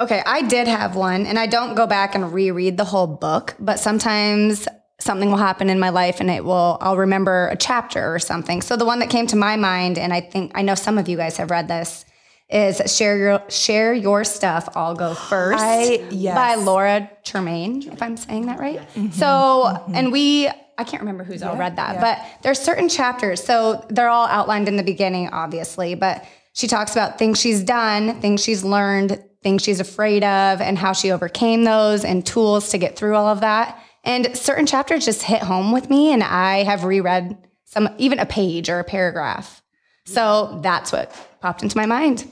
Okay, 0.00 0.22
I 0.24 0.42
did 0.42 0.68
have 0.68 0.94
one, 0.94 1.26
and 1.26 1.40
I 1.40 1.48
don't 1.48 1.74
go 1.74 1.88
back 1.88 2.14
and 2.14 2.32
reread 2.32 2.76
the 2.76 2.84
whole 2.84 3.08
book, 3.08 3.56
but 3.58 3.80
sometimes 3.80 4.68
something 5.00 5.30
will 5.30 5.38
happen 5.38 5.70
in 5.70 5.78
my 5.78 5.90
life 5.90 6.20
and 6.20 6.30
it 6.30 6.44
will 6.44 6.78
I'll 6.80 6.96
remember 6.96 7.48
a 7.48 7.56
chapter 7.56 8.12
or 8.12 8.18
something. 8.18 8.62
So 8.62 8.76
the 8.76 8.84
one 8.84 8.98
that 8.98 9.10
came 9.10 9.26
to 9.28 9.36
my 9.36 9.56
mind, 9.56 9.98
and 9.98 10.12
I 10.12 10.20
think 10.20 10.52
I 10.54 10.62
know 10.62 10.74
some 10.74 10.98
of 10.98 11.08
you 11.08 11.16
guys 11.16 11.36
have 11.36 11.50
read 11.50 11.68
this, 11.68 12.04
is 12.50 12.80
Share 12.94 13.16
Your 13.16 13.42
Share 13.48 13.94
Your 13.94 14.24
Stuff, 14.24 14.68
I'll 14.74 14.94
Go 14.94 15.14
First 15.28 15.62
I- 15.62 16.06
yes. 16.10 16.34
by 16.34 16.54
Laura 16.56 17.10
Tremaine, 17.24 17.82
if 17.90 18.02
I'm 18.02 18.16
saying 18.16 18.46
that 18.46 18.58
right. 18.58 18.80
Mm-hmm. 18.94 19.10
So 19.10 19.26
mm-hmm. 19.26 19.94
and 19.94 20.12
we 20.12 20.48
I 20.78 20.84
can't 20.84 21.02
remember 21.02 21.24
who's 21.24 21.42
all 21.42 21.56
read 21.56 21.74
that, 21.76 22.00
but 22.00 22.42
there's 22.42 22.60
certain 22.60 22.88
chapters. 22.88 23.42
So 23.42 23.84
they're 23.88 24.08
all 24.08 24.28
outlined 24.28 24.68
in 24.68 24.76
the 24.76 24.84
beginning, 24.84 25.28
obviously, 25.30 25.96
but 25.96 26.24
she 26.52 26.68
talks 26.68 26.92
about 26.92 27.18
things 27.18 27.40
she's 27.40 27.64
done, 27.64 28.20
things 28.20 28.42
she's 28.42 28.62
learned, 28.62 29.22
things 29.42 29.62
she's 29.62 29.80
afraid 29.80 30.22
of, 30.22 30.60
and 30.60 30.78
how 30.78 30.92
she 30.92 31.10
overcame 31.10 31.64
those 31.64 32.04
and 32.04 32.24
tools 32.24 32.70
to 32.70 32.78
get 32.78 32.96
through 32.96 33.16
all 33.16 33.26
of 33.26 33.40
that. 33.40 33.82
And 34.08 34.36
certain 34.36 34.64
chapters 34.66 35.04
just 35.04 35.22
hit 35.22 35.42
home 35.42 35.70
with 35.70 35.90
me, 35.90 36.12
and 36.12 36.24
I 36.24 36.64
have 36.64 36.82
reread 36.84 37.36
some, 37.66 37.90
even 37.98 38.18
a 38.18 38.24
page 38.26 38.70
or 38.70 38.78
a 38.80 38.84
paragraph. 38.84 39.62
So 40.06 40.58
that's 40.62 40.90
what 40.90 41.12
popped 41.42 41.62
into 41.62 41.76
my 41.76 41.84
mind. 41.84 42.26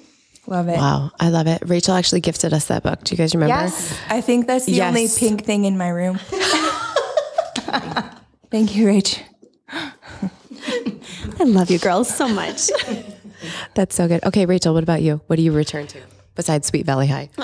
Love 0.47 0.69
it. 0.69 0.79
Wow, 0.79 1.11
I 1.21 1.29
love 1.29 1.47
it. 1.47 1.63
Rachel 1.67 1.95
actually 1.95 2.23
gifted 2.23 2.55
us 2.55 2.67
that 2.69 2.83
book. 2.83 3.05
Do 3.05 3.13
you 3.15 3.19
guys 3.19 3.35
remember? 3.35 3.55
Yes. 3.55 3.99
I 4.09 4.23
think 4.23 4.47
that's 4.47 4.65
the 4.65 4.73
Yes. 4.73 4.89
only 4.89 5.09
pink 5.19 5.45
thing 5.45 5.65
in 5.67 5.77
my 5.77 5.89
room. 5.91 6.19
Thank 8.51 8.75
you, 8.75 8.87
Rach. 8.87 9.21
I 9.69 11.45
love 11.45 11.71
you 11.71 11.79
girls 11.79 12.09
so 12.09 12.27
much. 12.29 12.71
That's 13.75 13.95
so 13.95 14.09
good. 14.09 14.25
Okay, 14.25 14.47
Rachel, 14.47 14.73
what 14.73 14.83
about 14.83 15.03
you? 15.03 15.21
What 15.27 15.37
do 15.37 15.43
you 15.43 15.53
return 15.53 15.87
to 15.89 16.01
besides 16.35 16.67
Sweet 16.69 16.87
Valley 16.87 17.09
High? 17.09 17.29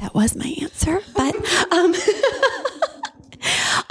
that 0.00 0.10
was 0.12 0.36
my 0.36 0.54
answer. 0.60 1.00
Um, 1.72 1.94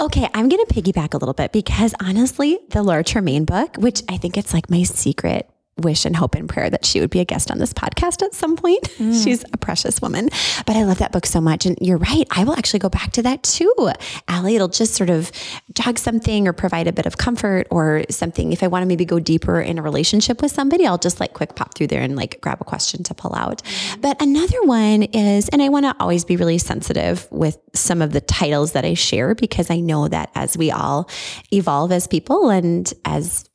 okay, 0.00 0.28
I'm 0.34 0.48
going 0.48 0.64
to 0.64 0.72
piggyback 0.72 1.14
a 1.14 1.16
little 1.16 1.34
bit 1.34 1.52
because 1.52 1.94
honestly, 2.00 2.60
the 2.70 2.82
Laura 2.82 3.02
Tremaine 3.02 3.44
book, 3.44 3.76
which 3.76 4.02
I 4.08 4.18
think 4.18 4.36
it's 4.38 4.54
like 4.54 4.70
my 4.70 4.84
secret 4.84 5.51
wish 5.78 6.04
and 6.04 6.14
hope 6.14 6.34
and 6.34 6.48
prayer 6.48 6.68
that 6.68 6.84
she 6.84 7.00
would 7.00 7.10
be 7.10 7.20
a 7.20 7.24
guest 7.24 7.50
on 7.50 7.58
this 7.58 7.72
podcast 7.72 8.22
at 8.22 8.34
some 8.34 8.56
point. 8.56 8.82
Mm. 9.02 9.24
She's 9.24 9.42
a 9.52 9.56
precious 9.56 10.00
woman, 10.02 10.28
but 10.66 10.76
I 10.76 10.84
love 10.84 10.98
that 10.98 11.12
book 11.12 11.26
so 11.26 11.40
much. 11.40 11.66
And 11.66 11.76
you're 11.80 11.96
right. 11.98 12.26
I 12.30 12.44
will 12.44 12.52
actually 12.52 12.78
go 12.78 12.88
back 12.88 13.10
to 13.12 13.22
that 13.22 13.42
too. 13.42 13.90
Alli, 14.28 14.54
it'll 14.54 14.68
just 14.68 14.94
sort 14.94 15.10
of 15.10 15.32
jog 15.74 15.98
something 15.98 16.46
or 16.46 16.52
provide 16.52 16.86
a 16.86 16.92
bit 16.92 17.06
of 17.06 17.16
comfort 17.16 17.66
or 17.70 18.04
something. 18.10 18.52
If 18.52 18.62
I 18.62 18.68
want 18.68 18.82
to 18.82 18.86
maybe 18.86 19.04
go 19.04 19.18
deeper 19.18 19.60
in 19.60 19.78
a 19.78 19.82
relationship 19.82 20.42
with 20.42 20.52
somebody, 20.52 20.86
I'll 20.86 20.98
just 20.98 21.20
like 21.20 21.32
quick 21.32 21.56
pop 21.56 21.74
through 21.74 21.88
there 21.88 22.02
and 22.02 22.14
like 22.14 22.40
grab 22.42 22.60
a 22.60 22.64
question 22.64 23.02
to 23.04 23.14
pull 23.14 23.34
out. 23.34 23.62
Mm-hmm. 23.62 24.00
But 24.02 24.22
another 24.22 24.62
one 24.62 25.04
is, 25.04 25.48
and 25.48 25.62
I 25.62 25.68
want 25.70 25.86
to 25.86 25.96
always 25.98 26.24
be 26.24 26.36
really 26.36 26.58
sensitive 26.58 27.26
with 27.32 27.58
some 27.72 28.02
of 28.02 28.12
the 28.12 28.20
titles 28.20 28.72
that 28.72 28.84
I 28.84 28.94
share 28.94 29.34
because 29.34 29.70
I 29.70 29.80
know 29.80 30.06
that 30.08 30.30
as 30.34 30.56
we 30.56 30.70
all 30.70 31.08
evolve 31.52 31.92
as 31.92 32.06
people 32.06 32.50
and 32.50 32.92
as 33.04 33.48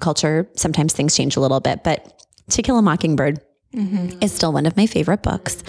culture, 0.00 0.48
sometimes 0.56 0.92
things 0.92 1.16
change 1.16 1.36
a 1.36 1.40
little 1.40 1.60
bit, 1.60 1.84
but 1.84 2.24
To 2.50 2.62
Kill 2.62 2.78
a 2.78 2.82
Mockingbird 2.82 3.40
mm-hmm. 3.74 4.18
is 4.22 4.32
still 4.32 4.52
one 4.52 4.66
of 4.66 4.76
my 4.76 4.86
favorite 4.86 5.22
books. 5.22 5.62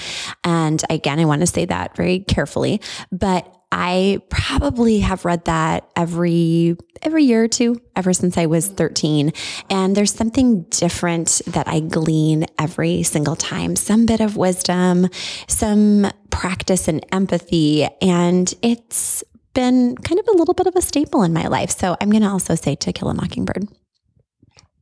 And 0.43 0.81
again, 0.89 1.19
I 1.19 1.25
want 1.25 1.41
to 1.41 1.47
say 1.47 1.65
that 1.65 1.95
very 1.95 2.19
carefully, 2.19 2.81
but 3.11 3.55
I 3.71 4.19
probably 4.29 4.99
have 5.01 5.25
read 5.25 5.45
that 5.45 5.89
every 5.95 6.75
every 7.03 7.23
year 7.23 7.43
or 7.43 7.47
two 7.47 7.79
ever 7.95 8.13
since 8.13 8.35
I 8.35 8.47
was 8.47 8.67
13 8.67 9.31
and 9.69 9.95
there's 9.95 10.11
something 10.11 10.63
different 10.63 11.41
that 11.47 11.67
I 11.67 11.79
glean 11.79 12.45
every 12.57 13.03
single 13.03 13.35
time. 13.35 13.75
Some 13.75 14.07
bit 14.07 14.21
of 14.21 14.35
wisdom 14.35 15.07
some 15.47 16.09
practice 16.31 16.87
and 16.87 17.05
empathy 17.11 17.87
and 18.01 18.51
it's 18.63 19.23
been 19.53 19.95
kind 19.97 20.19
of 20.19 20.27
a 20.27 20.37
little 20.37 20.53
bit 20.55 20.67
of 20.67 20.75
a 20.75 20.81
staple 20.81 21.21
in 21.21 21.33
my 21.33 21.47
life. 21.47 21.69
So 21.69 21.95
I'm 22.01 22.09
going 22.09 22.23
to 22.23 22.29
also 22.29 22.55
say 22.55 22.75
To 22.75 22.91
Kill 22.91 23.09
a 23.09 23.13
Mockingbird 23.13 23.67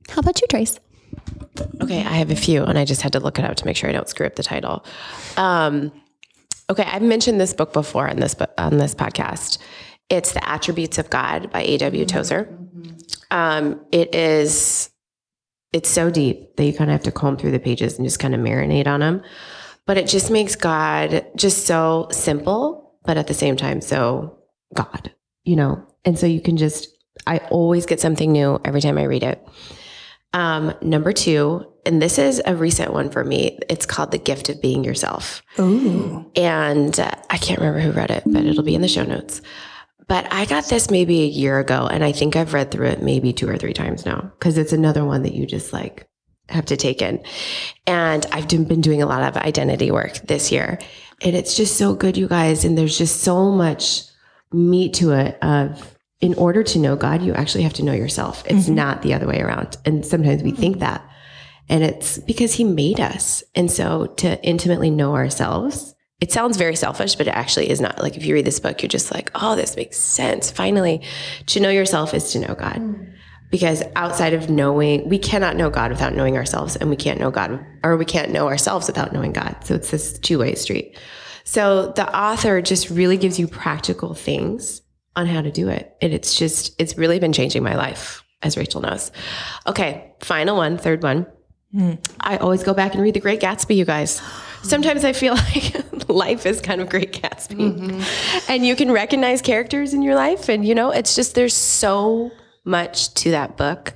how 0.10 0.20
about 0.20 0.41
you, 0.41 0.48
Trace? 0.48 0.80
Okay, 1.82 2.00
I 2.00 2.13
have 2.13 2.32
a 2.32 2.36
few, 2.36 2.63
and 2.63 2.78
I 2.78 2.86
just 2.86 3.02
had 3.02 3.13
to 3.13 3.20
look 3.20 3.39
it 3.39 3.46
up 3.46 3.56
to 3.58 3.65
make 3.65 3.76
sure 3.76 3.89
I 3.89 3.93
don't 3.93 4.10
screw 4.10 4.26
up 4.26 4.36
the 4.36 4.43
title. 4.43 4.86
Um, 5.38 5.91
okay, 6.70 6.84
I've 6.84 7.02
mentioned 7.02 7.39
this 7.41 7.54
book 7.54 7.74
before 7.74 8.08
on 8.08 8.17
this 8.17 8.36
on 8.58 8.78
this 8.78 8.93
podcast. 8.93 9.58
It's 10.10 10.34
The 10.34 10.48
Attributes 10.48 10.98
of 10.98 11.10
God 11.10 11.52
by 11.52 11.62
A.W. 11.63 12.06
Tozer. 12.06 12.58
Um, 13.32 13.82
it 13.91 14.13
is 14.15 14.89
it's 15.74 15.89
so 15.89 16.10
deep 16.10 16.56
that 16.56 16.65
you 16.65 16.74
kind 16.74 16.89
of 16.89 16.93
have 16.93 17.04
to 17.04 17.12
comb 17.12 17.38
through 17.38 17.52
the 17.52 17.60
pages 17.60 17.98
and 17.98 18.06
just 18.06 18.20
kind 18.20 18.34
of 18.34 18.41
marinate 18.41 18.88
on 18.88 19.02
them. 19.02 19.22
But 19.86 19.98
it 19.98 20.08
just 20.08 20.32
makes 20.32 20.56
God 20.56 21.26
just 21.36 21.65
so 21.65 22.08
simple, 22.12 22.96
but 23.04 23.17
at 23.17 23.28
the 23.28 23.34
same 23.34 23.58
time 23.58 23.82
so 23.82 24.38
God, 24.74 25.13
you 25.43 25.56
know. 25.56 25.86
And 26.06 26.17
so 26.17 26.26
you 26.26 26.41
can 26.41 26.58
just 26.58 26.89
I 27.26 27.39
always 27.50 27.86
get 27.86 28.00
something 28.00 28.32
new 28.32 28.60
every 28.63 28.82
time 28.82 28.98
I 28.98 29.04
read 29.04 29.24
it. 29.24 29.46
Um, 30.38 30.71
number 30.84 31.13
two, 31.13 31.65
and 31.84 32.00
this 32.00 32.19
is 32.19 32.39
a 32.45 32.56
recent 32.56 32.93
one 32.93 33.10
for 33.10 33.23
me. 33.23 33.58
It's 33.69 33.88
called 33.88 34.12
The 34.12 34.19
Gift 34.19 34.50
of 34.50 34.62
Being 34.62 34.84
Yourself. 34.84 35.41
Ooh. 35.58 36.30
And 36.36 37.00
uh, 37.00 37.10
I 37.32 37.39
can't 37.39 37.60
remember 37.60 37.80
who 37.80 37.91
read 37.91 38.12
it, 38.12 38.21
but 38.23 38.45
it'll 38.45 38.62
be 38.62 38.76
in 38.76 38.84
the 38.84 38.88
show 38.88 39.04
notes. 39.04 39.41
But 40.08 40.32
I 40.32 40.45
got 40.45 40.65
this 40.65 40.91
maybe 40.91 41.23
a 41.23 41.28
year 41.28 41.58
ago, 41.58 41.88
and 41.88 42.04
I 42.04 42.12
think 42.12 42.36
I've 42.36 42.54
read 42.54 42.69
through 42.69 42.86
it 42.86 43.02
maybe 43.02 43.34
two 43.34 43.50
or 43.50 43.58
three 43.58 43.73
times 43.73 44.06
now 44.06 44.32
because 44.38 44.60
it's 44.60 44.73
another 44.73 45.04
one 45.04 45.23
that 45.23 45.34
you 45.34 45.47
just 45.47 45.73
like 45.73 46.08
have 46.50 46.67
to 46.67 46.78
take 46.78 47.02
in. 47.02 47.19
And 47.88 48.23
I've 48.32 48.47
been 48.47 48.82
doing 48.82 49.02
a 49.02 49.08
lot 49.08 49.23
of 49.23 49.41
identity 49.41 49.89
work 49.89 50.19
this 50.28 50.52
year, 50.52 50.78
and 51.23 51.36
it's 51.36 51.58
just 51.58 51.78
so 51.78 51.95
good, 51.95 52.15
you 52.15 52.28
guys. 52.28 52.63
And 52.63 52.78
there's 52.78 53.00
just 53.00 53.21
so 53.21 53.52
much 53.52 54.04
meat 54.52 54.93
to 54.95 55.13
it 55.13 55.39
of 55.41 55.97
in 56.19 56.34
order 56.36 56.63
to 56.63 56.80
know 56.80 56.95
God, 56.95 57.21
you 57.21 57.34
actually 57.34 57.63
have 57.63 57.73
to 57.73 57.84
know 57.84 57.93
yourself. 57.93 58.43
It's 58.47 58.65
mm-hmm. 58.65 58.75
not 58.75 59.01
the 59.01 59.13
other 59.13 59.27
way 59.27 59.39
around. 59.39 59.77
And 59.86 60.06
sometimes 60.06 60.41
we 60.41 60.51
think 60.51 60.80
that. 60.80 61.08
And 61.69 61.84
it's 61.84 62.17
because 62.19 62.53
he 62.53 62.63
made 62.63 62.99
us. 62.99 63.43
And 63.53 63.69
so 63.69 64.08
to 64.17 64.43
intimately 64.43 64.89
know 64.89 65.15
ourselves, 65.15 65.93
it 66.19 66.32
sounds 66.32 66.58
very 66.58 66.75
selfish, 66.75 67.15
but 67.15 67.27
it 67.27 67.36
actually 67.36 67.69
is 67.69 67.80
not. 67.80 68.01
Like 68.01 68.17
if 68.17 68.25
you 68.25 68.34
read 68.34 68.45
this 68.45 68.60
book, 68.60 68.82
you're 68.82 68.89
just 68.89 69.13
like, 69.13 69.30
oh, 69.36 69.56
this 69.56 69.75
makes 69.75 69.97
sense. 69.97 70.49
Finally, 70.49 71.03
to 71.47 71.60
know 71.60 71.69
yourself 71.69 72.13
is 72.13 72.32
to 72.32 72.39
know 72.39 72.56
God. 72.56 72.77
Mm. 72.77 73.13
Because 73.51 73.84
outside 73.95 74.34
of 74.34 74.49
knowing, 74.49 75.08
we 75.08 75.19
cannot 75.19 75.56
know 75.56 75.69
God 75.69 75.91
without 75.91 76.13
knowing 76.13 76.36
ourselves, 76.36 76.75
and 76.75 76.89
we 76.89 76.97
can't 76.97 77.19
know 77.19 77.32
God, 77.32 77.65
or 77.82 77.95
we 77.95 78.03
can't 78.03 78.32
know 78.32 78.47
ourselves 78.47 78.88
without 78.88 79.13
knowing 79.13 79.32
God. 79.32 79.56
So 79.63 79.75
it's 79.75 79.89
this 79.89 80.19
two 80.19 80.39
way 80.39 80.56
street. 80.56 80.97
So 81.45 81.93
the 81.93 82.13
author 82.17 82.62
just 82.62 82.89
really 82.89 83.15
gives 83.15 83.39
you 83.39 83.47
practical 83.47 84.13
things 84.13 84.82
on 85.17 85.25
how 85.25 85.41
to 85.41 85.51
do 85.51 85.67
it. 85.67 85.97
And 85.99 86.13
it's 86.13 86.38
just, 86.38 86.80
it's 86.80 86.97
really 86.97 87.19
been 87.19 87.34
changing 87.34 87.63
my 87.63 87.75
life, 87.75 88.23
as 88.43 88.56
Rachel 88.56 88.82
knows. 88.82 89.12
Okay, 89.65 90.13
final 90.21 90.56
one, 90.56 90.77
third 90.77 91.01
one. 91.01 91.25
Hmm. 91.73 91.93
I 92.21 92.38
always 92.38 92.63
go 92.63 92.73
back 92.73 92.93
and 92.93 93.01
read 93.01 93.15
The 93.15 93.19
Great 93.19 93.41
Gatsby, 93.41 93.75
you 93.75 93.84
guys. 93.84 94.21
Sometimes 94.62 95.03
I 95.03 95.13
feel 95.13 95.34
like 95.56 96.08
life 96.08 96.45
is 96.45 96.62
kind 96.62 96.82
of 96.82 96.89
Great 96.89 97.13
Gatsby. 97.13 97.56
Mm-hmm. 97.56 98.51
And 98.51 98.65
you 98.65 98.75
can 98.75 98.91
recognize 98.91 99.41
characters 99.41 99.93
in 99.93 100.03
your 100.03 100.15
life. 100.15 100.49
And, 100.49 100.63
you 100.63 100.75
know, 100.75 100.91
it's 100.91 101.15
just, 101.15 101.34
there's 101.34 101.56
so 101.56 102.32
much 102.63 103.13
to 103.15 103.32
that 103.32 103.58
book 103.58 103.95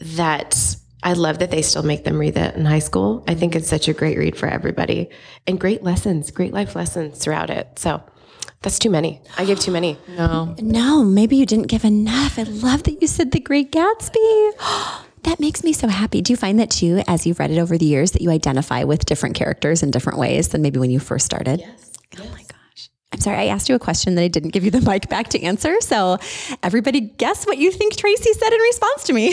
that 0.00 0.76
I 1.02 1.14
love 1.14 1.40
that 1.40 1.50
they 1.50 1.62
still 1.62 1.82
make 1.82 2.04
them 2.04 2.18
read 2.18 2.34
that 2.34 2.54
in 2.54 2.64
high 2.64 2.78
school. 2.78 3.24
I 3.26 3.34
think 3.34 3.56
it's 3.56 3.68
such 3.68 3.88
a 3.88 3.92
great 3.92 4.16
read 4.16 4.36
for 4.36 4.46
everybody 4.46 5.10
and 5.48 5.58
great 5.58 5.82
lessons, 5.82 6.30
great 6.30 6.52
life 6.52 6.76
lessons 6.76 7.18
throughout 7.18 7.50
it. 7.50 7.80
So 7.80 8.00
that's 8.62 8.78
too 8.78 8.90
many. 8.90 9.20
I 9.36 9.44
gave 9.44 9.58
too 9.60 9.72
many. 9.72 9.98
No. 10.16 10.54
No, 10.60 11.04
maybe 11.04 11.36
you 11.36 11.46
didn't 11.46 11.66
give 11.66 11.84
enough. 11.84 12.38
I 12.38 12.44
love 12.44 12.84
that 12.84 13.00
you 13.02 13.08
said 13.08 13.32
The 13.32 13.40
Great 13.40 13.72
Gatsby. 13.72 14.52
That 15.24 15.38
makes 15.38 15.62
me 15.62 15.72
so 15.72 15.86
happy. 15.86 16.20
Do 16.20 16.32
you 16.32 16.36
find 16.36 16.58
that 16.58 16.68
too, 16.68 17.00
as 17.06 17.24
you've 17.28 17.38
read 17.38 17.52
it 17.52 17.58
over 17.60 17.78
the 17.78 17.84
years, 17.84 18.10
that 18.10 18.22
you 18.22 18.30
identify 18.30 18.82
with 18.82 19.04
different 19.06 19.36
characters 19.36 19.84
in 19.84 19.92
different 19.92 20.18
ways 20.18 20.48
than 20.48 20.62
maybe 20.62 20.80
when 20.80 20.90
you 20.90 20.98
first 20.98 21.24
started? 21.24 21.60
Yes. 21.60 21.92
Oh 22.18 22.24
my 22.32 22.42
gosh. 22.42 22.88
I'm 23.12 23.20
sorry, 23.20 23.36
I 23.36 23.46
asked 23.46 23.68
you 23.68 23.76
a 23.76 23.78
question 23.78 24.16
that 24.16 24.22
I 24.22 24.26
didn't 24.26 24.50
give 24.50 24.64
you 24.64 24.72
the 24.72 24.80
mic 24.80 25.08
back 25.08 25.28
to 25.28 25.40
answer. 25.40 25.80
So, 25.80 26.18
everybody, 26.64 27.00
guess 27.02 27.46
what 27.46 27.58
you 27.58 27.70
think 27.70 27.96
Tracy 27.96 28.32
said 28.32 28.52
in 28.52 28.58
response 28.60 29.04
to 29.04 29.12
me. 29.12 29.32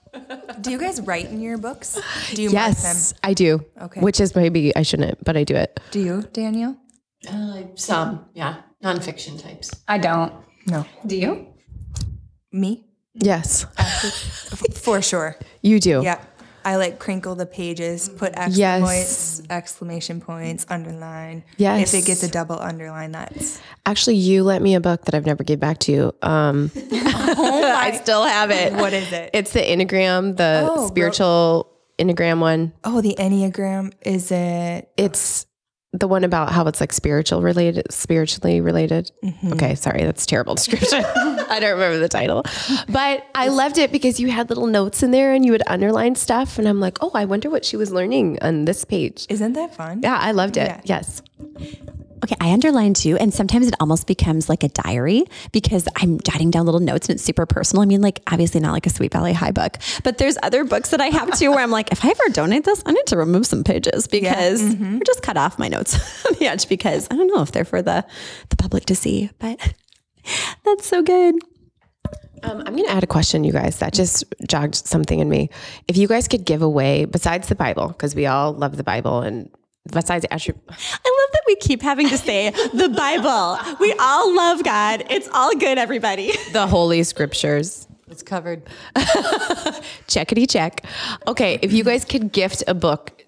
Do 0.62 0.70
you 0.70 0.78
guys 0.78 0.98
write 1.02 1.26
in 1.26 1.42
your 1.42 1.58
books? 1.58 2.00
Do 2.34 2.42
you 2.42 2.50
mark 2.50 2.64
them? 2.68 2.72
Yes, 2.72 3.12
I 3.22 3.34
do. 3.34 3.62
Okay. 3.82 4.00
Which 4.00 4.20
is 4.20 4.34
maybe 4.34 4.74
I 4.74 4.80
shouldn't, 4.82 5.22
but 5.24 5.36
I 5.36 5.44
do 5.44 5.54
it. 5.54 5.78
Do 5.90 6.00
you, 6.00 6.22
Danielle? 6.32 6.76
Uh, 7.28 7.62
some, 7.74 8.26
yeah, 8.34 8.56
nonfiction 8.82 9.40
types. 9.42 9.70
I 9.88 9.98
don't. 9.98 10.32
No. 10.66 10.84
Do 11.06 11.16
you? 11.16 11.46
Me? 12.52 12.84
Yes, 13.14 13.66
For 14.74 15.02
sure. 15.02 15.36
you 15.62 15.80
do. 15.80 16.02
Yeah. 16.04 16.20
I 16.64 16.76
like 16.76 16.98
crinkle 16.98 17.34
the 17.34 17.46
pages, 17.46 18.08
put 18.10 18.34
exclamation 18.34 18.58
Yes. 18.58 18.82
points, 18.82 19.42
exclamation 19.50 20.20
points, 20.20 20.66
underline. 20.68 21.42
Yes. 21.56 21.92
If 21.94 22.02
it 22.02 22.06
gets 22.06 22.22
a 22.22 22.28
double 22.30 22.60
underline, 22.60 23.12
that's 23.12 23.58
Actually, 23.86 24.16
you 24.16 24.44
lent 24.44 24.62
me 24.62 24.74
a 24.74 24.80
book 24.80 25.04
that 25.06 25.14
I've 25.14 25.24
never 25.24 25.42
gave 25.44 25.58
back 25.60 25.78
to 25.80 25.92
you. 25.92 26.12
Um, 26.20 26.70
I 26.92 27.98
still 28.02 28.22
have 28.24 28.50
it. 28.50 28.74
what 28.74 28.92
is 28.92 29.10
it? 29.12 29.30
It's 29.32 29.52
the 29.52 29.60
Enneagram, 29.60 30.36
the 30.36 30.68
Oh, 30.70 30.76
bro- 30.76 30.86
spiritual 30.88 31.72
Enneagram 31.98 32.40
one. 32.40 32.72
Oh, 32.84 33.00
the 33.00 33.14
Enneagram. 33.18 33.92
Is 34.02 34.30
it 34.30 34.90
It's 34.96 35.46
the 35.92 36.06
one 36.06 36.22
about 36.22 36.52
how 36.52 36.66
it's 36.66 36.80
like 36.80 36.92
spiritual 36.92 37.40
related, 37.42 37.90
spiritually 37.90 38.60
related. 38.60 39.10
Mm-hmm. 39.24 39.54
Okay, 39.54 39.74
sorry, 39.74 40.04
that's 40.04 40.24
a 40.24 40.26
terrible 40.26 40.54
description. 40.54 41.02
I 41.14 41.58
don't 41.60 41.72
remember 41.72 41.98
the 41.98 42.08
title, 42.08 42.44
but 42.88 43.26
I 43.34 43.48
loved 43.48 43.78
it 43.78 43.90
because 43.90 44.20
you 44.20 44.30
had 44.30 44.50
little 44.50 44.66
notes 44.66 45.02
in 45.02 45.12
there 45.12 45.32
and 45.32 45.44
you 45.46 45.52
would 45.52 45.62
underline 45.66 46.14
stuff, 46.14 46.58
and 46.58 46.68
I'm 46.68 46.78
like, 46.80 46.98
oh, 47.00 47.10
I 47.14 47.24
wonder 47.24 47.48
what 47.48 47.64
she 47.64 47.76
was 47.76 47.90
learning 47.90 48.38
on 48.42 48.66
this 48.66 48.84
page. 48.84 49.26
isn't 49.30 49.54
that 49.54 49.74
fun? 49.74 50.00
Yeah, 50.02 50.18
I 50.18 50.32
loved 50.32 50.56
it. 50.56 50.68
Yeah. 50.68 50.80
Yes. 50.84 51.22
Okay, 52.24 52.36
I 52.40 52.52
underline 52.52 52.94
too. 52.94 53.16
And 53.16 53.32
sometimes 53.32 53.68
it 53.68 53.74
almost 53.80 54.06
becomes 54.06 54.48
like 54.48 54.62
a 54.62 54.68
diary 54.68 55.24
because 55.52 55.88
I'm 55.96 56.20
jotting 56.20 56.50
down 56.50 56.66
little 56.66 56.80
notes 56.80 57.08
and 57.08 57.16
it's 57.16 57.24
super 57.24 57.46
personal. 57.46 57.82
I 57.82 57.86
mean, 57.86 58.00
like, 58.00 58.20
obviously 58.30 58.60
not 58.60 58.72
like 58.72 58.86
a 58.86 58.90
Sweet 58.90 59.12
Valley 59.12 59.32
High 59.32 59.52
book, 59.52 59.78
but 60.04 60.18
there's 60.18 60.36
other 60.42 60.64
books 60.64 60.90
that 60.90 61.00
I 61.00 61.06
have 61.06 61.36
too 61.38 61.50
where 61.50 61.60
I'm 61.60 61.70
like, 61.70 61.92
if 61.92 62.04
I 62.04 62.10
ever 62.10 62.28
donate 62.32 62.64
this, 62.64 62.82
I 62.86 62.92
need 62.92 63.06
to 63.06 63.16
remove 63.16 63.46
some 63.46 63.64
pages 63.64 64.06
because 64.08 64.74
or 64.74 65.00
just 65.04 65.22
cut 65.22 65.36
off 65.36 65.58
my 65.58 65.68
notes 65.68 66.26
on 66.26 66.34
the 66.38 66.46
edge 66.46 66.68
because 66.68 67.06
I 67.10 67.16
don't 67.16 67.28
know 67.28 67.42
if 67.42 67.52
they're 67.52 67.64
for 67.64 67.82
the, 67.82 68.04
the 68.48 68.56
public 68.56 68.86
to 68.86 68.94
see. 68.94 69.30
But 69.38 69.74
that's 70.64 70.86
so 70.86 71.02
good. 71.02 71.36
Um, 72.42 72.62
I'm 72.66 72.74
going 72.74 72.84
to 72.84 72.92
add 72.92 73.02
a 73.02 73.08
question, 73.08 73.44
you 73.44 73.52
guys, 73.52 73.78
that 73.78 73.92
just 73.92 74.24
jogged 74.48 74.74
something 74.74 75.18
in 75.18 75.28
me. 75.28 75.50
If 75.88 75.96
you 75.96 76.06
guys 76.06 76.28
could 76.28 76.44
give 76.44 76.62
away, 76.62 77.04
besides 77.04 77.48
the 77.48 77.54
Bible, 77.54 77.88
because 77.88 78.14
we 78.14 78.26
all 78.26 78.52
love 78.52 78.76
the 78.76 78.84
Bible, 78.84 79.20
and 79.20 79.50
besides 79.92 80.24
attribute, 80.30 80.64
I 80.68 80.72
love 80.72 81.30
that 81.32 81.42
we 81.46 81.56
keep 81.56 81.82
having 81.82 82.08
to 82.08 82.18
say 82.18 82.50
the 82.50 82.88
Bible. 82.88 83.58
We 83.80 83.92
all 83.98 84.34
love 84.34 84.62
God. 84.64 85.04
It's 85.10 85.28
all 85.32 85.54
good, 85.56 85.78
everybody. 85.78 86.32
the 86.52 86.66
Holy 86.66 87.02
Scriptures, 87.02 87.86
It's 88.08 88.22
covered. 88.22 88.62
checkity 90.06 90.48
check. 90.48 90.84
Okay, 91.26 91.58
if 91.62 91.72
you 91.72 91.84
guys 91.84 92.04
could 92.04 92.32
gift 92.32 92.64
a 92.66 92.74
book, 92.74 93.22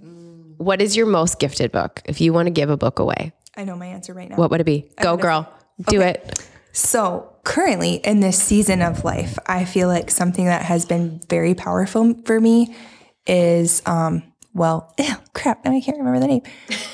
what 0.56 0.80
is 0.82 0.96
your 0.96 1.06
most 1.06 1.38
gifted 1.38 1.72
book? 1.72 2.02
If 2.04 2.20
you 2.20 2.32
want 2.32 2.46
to 2.46 2.50
give 2.50 2.70
a 2.70 2.76
book 2.76 2.98
away, 2.98 3.32
I 3.56 3.64
know 3.64 3.76
my 3.76 3.86
answer 3.86 4.12
right 4.14 4.28
now. 4.28 4.36
what 4.36 4.50
would 4.50 4.60
it 4.60 4.64
be? 4.64 4.90
Go, 5.02 5.16
girl. 5.16 5.52
Do 5.88 6.00
it. 6.02 6.46
So, 6.72 7.34
currently 7.42 7.94
in 7.94 8.20
this 8.20 8.40
season 8.40 8.80
of 8.80 9.02
life, 9.04 9.38
I 9.46 9.64
feel 9.64 9.88
like 9.88 10.10
something 10.10 10.44
that 10.44 10.62
has 10.62 10.84
been 10.86 11.20
very 11.28 11.54
powerful 11.54 12.14
for 12.24 12.40
me 12.40 12.74
is, 13.26 13.82
um, 13.86 14.22
well, 14.54 14.94
ew, 14.98 15.14
crap, 15.40 15.64
now 15.64 15.72
I 15.72 15.80
can't 15.80 15.98
remember 15.98 16.20
the 16.20 16.26
name. 16.26 16.42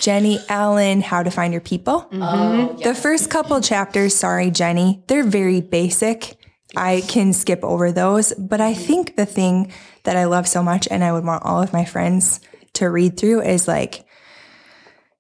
Jennie 0.00 0.38
Allen, 0.48 1.00
How 1.00 1.22
to 1.22 1.30
Find 1.30 1.52
Your 1.52 1.60
People. 1.60 2.02
Mm-hmm. 2.12 2.22
Oh, 2.22 2.72
the 2.82 2.94
first 2.94 3.30
couple 3.30 3.60
chapters, 3.60 4.14
sorry, 4.14 4.50
Jennie, 4.50 5.02
they're 5.08 5.24
very 5.24 5.60
basic. 5.60 6.36
I 6.76 7.02
can 7.08 7.32
skip 7.32 7.60
over 7.62 7.92
those, 7.92 8.32
but 8.34 8.60
I 8.60 8.72
mm-hmm. 8.72 8.82
think 8.82 9.16
the 9.16 9.26
thing 9.26 9.72
that 10.04 10.16
I 10.16 10.24
love 10.24 10.46
so 10.46 10.62
much 10.62 10.86
and 10.90 11.02
I 11.02 11.12
would 11.12 11.24
want 11.24 11.44
all 11.44 11.62
of 11.62 11.72
my 11.72 11.84
friends 11.84 12.40
to 12.74 12.90
read 12.90 13.16
through 13.16 13.42
is 13.42 13.66
like, 13.66 14.04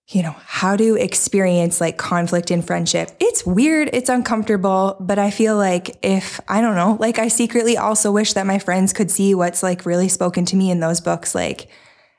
you 0.08 0.22
know, 0.22 0.36
how 0.44 0.76
to 0.76 0.94
experience 0.94 1.80
like 1.80 1.98
conflict 1.98 2.52
in 2.52 2.62
friendship. 2.62 3.10
It's 3.18 3.44
weird, 3.44 3.90
it's 3.92 4.08
uncomfortable, 4.08 4.96
but 5.00 5.18
I 5.18 5.30
feel 5.30 5.56
like 5.56 5.96
if, 6.02 6.38
I 6.48 6.60
don't 6.60 6.76
know, 6.76 6.96
like 7.00 7.18
I 7.18 7.26
secretly 7.26 7.76
also 7.76 8.12
wish 8.12 8.34
that 8.34 8.46
my 8.46 8.60
friends 8.60 8.92
could 8.92 9.10
see 9.10 9.34
what's 9.34 9.64
like 9.64 9.84
really 9.84 10.08
spoken 10.08 10.44
to 10.44 10.56
me 10.56 10.70
in 10.70 10.78
those 10.78 11.00
books. 11.00 11.34
Like, 11.34 11.68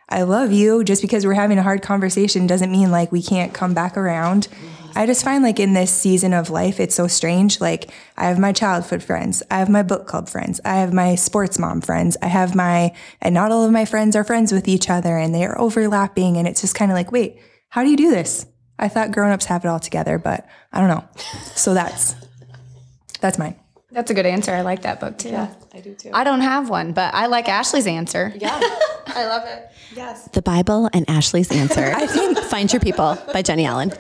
I 0.09 0.23
love 0.23 0.51
you. 0.51 0.83
Just 0.83 1.01
because 1.01 1.25
we're 1.25 1.33
having 1.33 1.57
a 1.57 1.63
hard 1.63 1.81
conversation 1.81 2.47
doesn't 2.47 2.71
mean 2.71 2.91
like 2.91 3.11
we 3.11 3.21
can't 3.21 3.53
come 3.53 3.73
back 3.73 3.97
around. 3.97 4.47
I 4.95 5.05
just 5.05 5.23
find 5.23 5.43
like 5.43 5.59
in 5.59 5.73
this 5.73 5.91
season 5.91 6.33
of 6.33 6.49
life, 6.49 6.79
it's 6.79 6.95
so 6.95 7.07
strange. 7.07 7.61
Like, 7.61 7.91
I 8.15 8.25
have 8.25 8.39
my 8.39 8.51
childhood 8.51 9.03
friends, 9.03 9.43
I 9.51 9.59
have 9.59 9.69
my 9.69 9.83
book 9.83 10.07
club 10.07 10.27
friends, 10.27 10.59
I 10.65 10.77
have 10.77 10.91
my 10.91 11.13
sports 11.13 11.59
mom 11.59 11.81
friends, 11.81 12.17
I 12.21 12.27
have 12.27 12.55
my, 12.55 12.95
and 13.21 13.35
not 13.35 13.51
all 13.51 13.63
of 13.63 13.71
my 13.71 13.85
friends 13.85 14.15
are 14.15 14.23
friends 14.23 14.51
with 14.51 14.67
each 14.67 14.89
other 14.89 15.17
and 15.17 15.35
they're 15.35 15.59
overlapping. 15.59 16.37
And 16.37 16.47
it's 16.47 16.61
just 16.61 16.73
kind 16.73 16.89
of 16.89 16.95
like, 16.95 17.11
wait, 17.11 17.39
how 17.69 17.83
do 17.83 17.91
you 17.91 17.97
do 17.97 18.09
this? 18.09 18.47
I 18.79 18.87
thought 18.87 19.11
grown-ups 19.11 19.45
have 19.45 19.65
it 19.65 19.67
all 19.67 19.79
together, 19.79 20.17
but 20.17 20.47
I 20.71 20.79
don't 20.79 20.89
know. 20.89 21.07
So 21.55 21.73
that's 21.75 22.15
that's 23.19 23.37
mine. 23.37 23.55
That's 23.91 24.09
a 24.09 24.13
good 24.13 24.25
answer. 24.25 24.51
I 24.51 24.61
like 24.61 24.81
that 24.83 24.99
book 24.99 25.17
too. 25.17 25.29
Yeah, 25.29 25.53
I 25.73 25.79
do 25.79 25.93
too. 25.93 26.11
I 26.13 26.23
don't 26.23 26.41
have 26.41 26.69
one, 26.69 26.93
but 26.93 27.13
I 27.13 27.27
like 27.27 27.49
Ashley's 27.49 27.87
answer. 27.87 28.33
Yeah. 28.35 28.59
I 29.07 29.25
love 29.27 29.43
it. 29.47 29.71
The 30.33 30.41
Bible 30.41 30.89
and 30.93 31.09
Ashley's 31.09 31.51
Answer. 31.51 31.93
I 31.95 32.07
think 32.07 32.37
Find 32.49 32.71
Your 32.71 32.79
People 32.79 33.17
by 33.33 33.41
Jennie 33.41 33.65
Allen. 33.65 33.91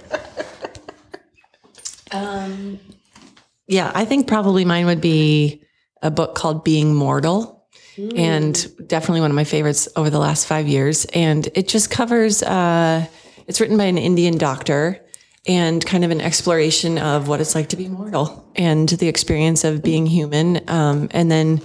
Um, 2.11 2.79
Yeah, 3.67 3.91
I 3.93 4.05
think 4.05 4.27
probably 4.27 4.63
mine 4.65 4.85
would 4.85 5.01
be 5.01 5.61
a 6.01 6.09
book 6.09 6.35
called 6.35 6.63
Being 6.63 6.95
Mortal. 6.95 7.67
And 8.15 8.87
definitely 8.87 9.21
one 9.21 9.31
of 9.31 9.35
my 9.35 9.43
favorites 9.43 9.89
over 9.95 10.09
the 10.11 10.19
last 10.19 10.45
five 10.45 10.67
years. 10.67 11.05
And 11.05 11.47
it 11.55 11.67
just 11.67 11.89
covers, 11.89 12.43
uh, 12.43 13.05
it's 13.47 13.59
written 13.59 13.75
by 13.75 13.85
an 13.85 13.97
Indian 13.97 14.37
doctor 14.37 15.03
and 15.47 15.83
kind 15.83 16.05
of 16.05 16.11
an 16.11 16.21
exploration 16.21 16.97
of 16.99 17.27
what 17.27 17.41
it's 17.41 17.55
like 17.55 17.69
to 17.69 17.75
be 17.77 17.87
mortal 17.87 18.51
and 18.55 18.87
the 18.87 19.07
experience 19.07 19.63
of 19.63 19.81
being 19.81 20.05
human. 20.05 20.61
Um, 20.69 21.07
and 21.11 21.31
then 21.31 21.59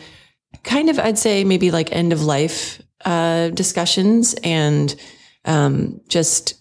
kind 0.65 0.89
of, 0.89 0.99
I'd 0.99 1.19
say 1.19 1.45
maybe 1.45 1.71
like 1.71 1.93
end 1.93 2.13
of 2.13 2.23
life 2.23 2.81
uh, 3.05 3.49
discussions 3.51 4.35
and 4.43 4.95
um, 5.45 6.01
just, 6.09 6.55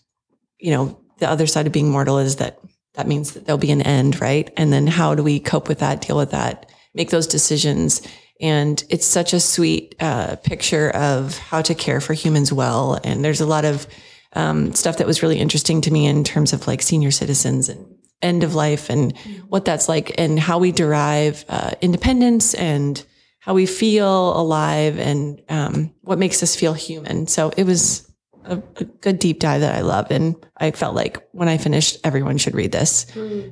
you 0.59 0.71
know, 0.71 0.99
the 1.19 1.29
other 1.29 1.47
side 1.47 1.67
of 1.67 1.73
being 1.73 1.89
mortal 1.89 2.17
is 2.17 2.37
that 2.37 2.59
that 2.95 3.07
means 3.07 3.31
that 3.31 3.45
there'll 3.45 3.57
be 3.57 3.71
an 3.71 3.81
end, 3.81 4.19
right? 4.19 4.51
And 4.57 4.73
then 4.73 4.87
how 4.87 5.15
do 5.15 5.23
we 5.23 5.39
cope 5.39 5.69
with 5.69 5.79
that, 5.79 6.01
deal 6.01 6.17
with 6.17 6.31
that, 6.31 6.69
make 6.93 7.09
those 7.09 7.27
decisions? 7.27 8.01
And 8.41 8.83
it's 8.89 9.05
such 9.05 9.33
a 9.33 9.39
sweet 9.39 9.95
uh, 9.99 10.35
picture 10.37 10.89
of 10.89 11.37
how 11.37 11.61
to 11.61 11.75
care 11.75 12.01
for 12.01 12.13
humans 12.13 12.51
well. 12.51 12.99
And 13.03 13.23
there's 13.23 13.39
a 13.39 13.45
lot 13.45 13.65
of 13.65 13.87
um, 14.33 14.73
stuff 14.73 14.97
that 14.97 15.07
was 15.07 15.23
really 15.23 15.39
interesting 15.39 15.81
to 15.81 15.91
me 15.91 16.05
in 16.05 16.23
terms 16.23 16.53
of 16.53 16.67
like 16.67 16.81
senior 16.81 17.11
citizens 17.11 17.69
and 17.69 17.85
end 18.21 18.43
of 18.43 18.55
life 18.55 18.89
and 18.89 19.17
what 19.47 19.65
that's 19.65 19.89
like 19.89 20.13
and 20.17 20.39
how 20.39 20.59
we 20.59 20.71
derive 20.71 21.43
uh, 21.49 21.71
independence 21.81 22.53
and 22.53 23.03
how 23.41 23.53
we 23.55 23.65
feel 23.65 24.39
alive 24.39 24.97
and 24.99 25.41
um, 25.49 25.91
what 26.01 26.17
makes 26.19 26.41
us 26.43 26.55
feel 26.55 26.73
human. 26.73 27.25
So 27.27 27.51
it 27.57 27.63
was 27.65 28.07
a, 28.45 28.57
a 28.77 28.83
good 29.01 29.17
deep 29.17 29.39
dive 29.39 29.61
that 29.61 29.75
I 29.75 29.81
love, 29.81 30.09
and 30.11 30.35
I 30.57 30.71
felt 30.71 30.95
like 30.95 31.17
when 31.31 31.49
I 31.49 31.57
finished, 31.57 31.97
everyone 32.03 32.37
should 32.37 32.53
read 32.55 32.71
this 32.71 33.05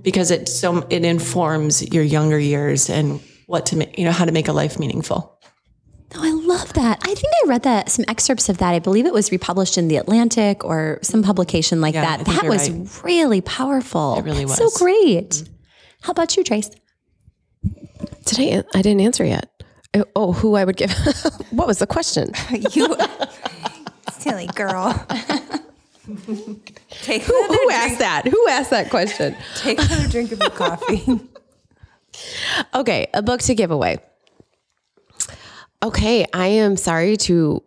because 0.04 0.30
it 0.32 0.48
so 0.48 0.86
it 0.90 1.04
informs 1.04 1.82
your 1.94 2.04
younger 2.04 2.40
years 2.40 2.90
and 2.90 3.20
what 3.48 3.66
to 3.68 3.76
make, 3.78 3.98
you 3.98 4.06
know, 4.06 4.12
how 4.12 4.26
to 4.26 4.32
make 4.32 4.48
a 4.48 4.54
life 4.54 4.78
meaningful. 4.80 5.36
Oh, 6.16 6.24
I 6.24 6.32
love 6.32 6.74
that. 6.74 7.00
I 7.04 7.14
think 7.14 7.34
I 7.44 7.48
read 7.50 7.64
that 7.64 7.90
some 7.90 8.06
excerpts 8.08 8.48
of 8.50 8.58
that. 8.60 8.74
I 8.74 8.80
believe 8.80 9.06
it 9.06 9.14
was 9.14 9.32
republished 9.32 9.78
in 9.78 9.88
the 9.90 9.98
Atlantic 9.98 10.64
or 10.66 11.00
some 11.02 11.22
publication 11.24 11.82
like 11.82 11.94
Yeah, 11.96 12.18
that. 12.18 12.26
That 12.26 12.46
was 12.46 12.70
right. 12.70 13.04
really 13.04 13.42
powerful. 13.42 14.18
It 14.20 14.24
really 14.24 14.46
was 14.46 14.56
So 14.58 14.66
was. 14.66 14.78
great. 14.78 15.44
How 16.02 16.12
about 16.12 16.36
you, 16.38 16.44
Trace? 16.44 16.70
Today, 18.26 18.64
I 18.74 18.82
didn't 18.82 19.02
answer 19.02 19.24
yet. 19.26 19.50
Oh, 20.16 20.34
who 20.34 20.56
I 20.56 20.66
would 20.66 20.78
give? 20.78 20.92
what 21.52 21.68
was 21.68 21.80
the 21.80 21.88
question? 21.88 22.32
You 22.72 22.96
silly 24.12 24.48
girl. 24.48 24.94
take 27.02 27.24
Who, 27.24 27.44
who 27.44 27.70
asked 27.72 28.00
that? 28.00 28.28
Who 28.28 28.48
asked 28.50 28.70
that 28.70 28.90
question? 28.90 29.36
take 29.56 29.80
another 29.80 30.08
drink 30.08 30.32
of 30.32 30.40
your 30.40 30.50
coffee. 30.50 31.20
Okay, 32.74 33.08
a 33.14 33.22
book 33.22 33.42
to 33.42 33.56
give 33.56 33.72
away. 33.72 33.98
Okay, 35.82 36.26
I 36.34 36.48
am 36.48 36.76
sorry 36.76 37.16
to 37.18 37.64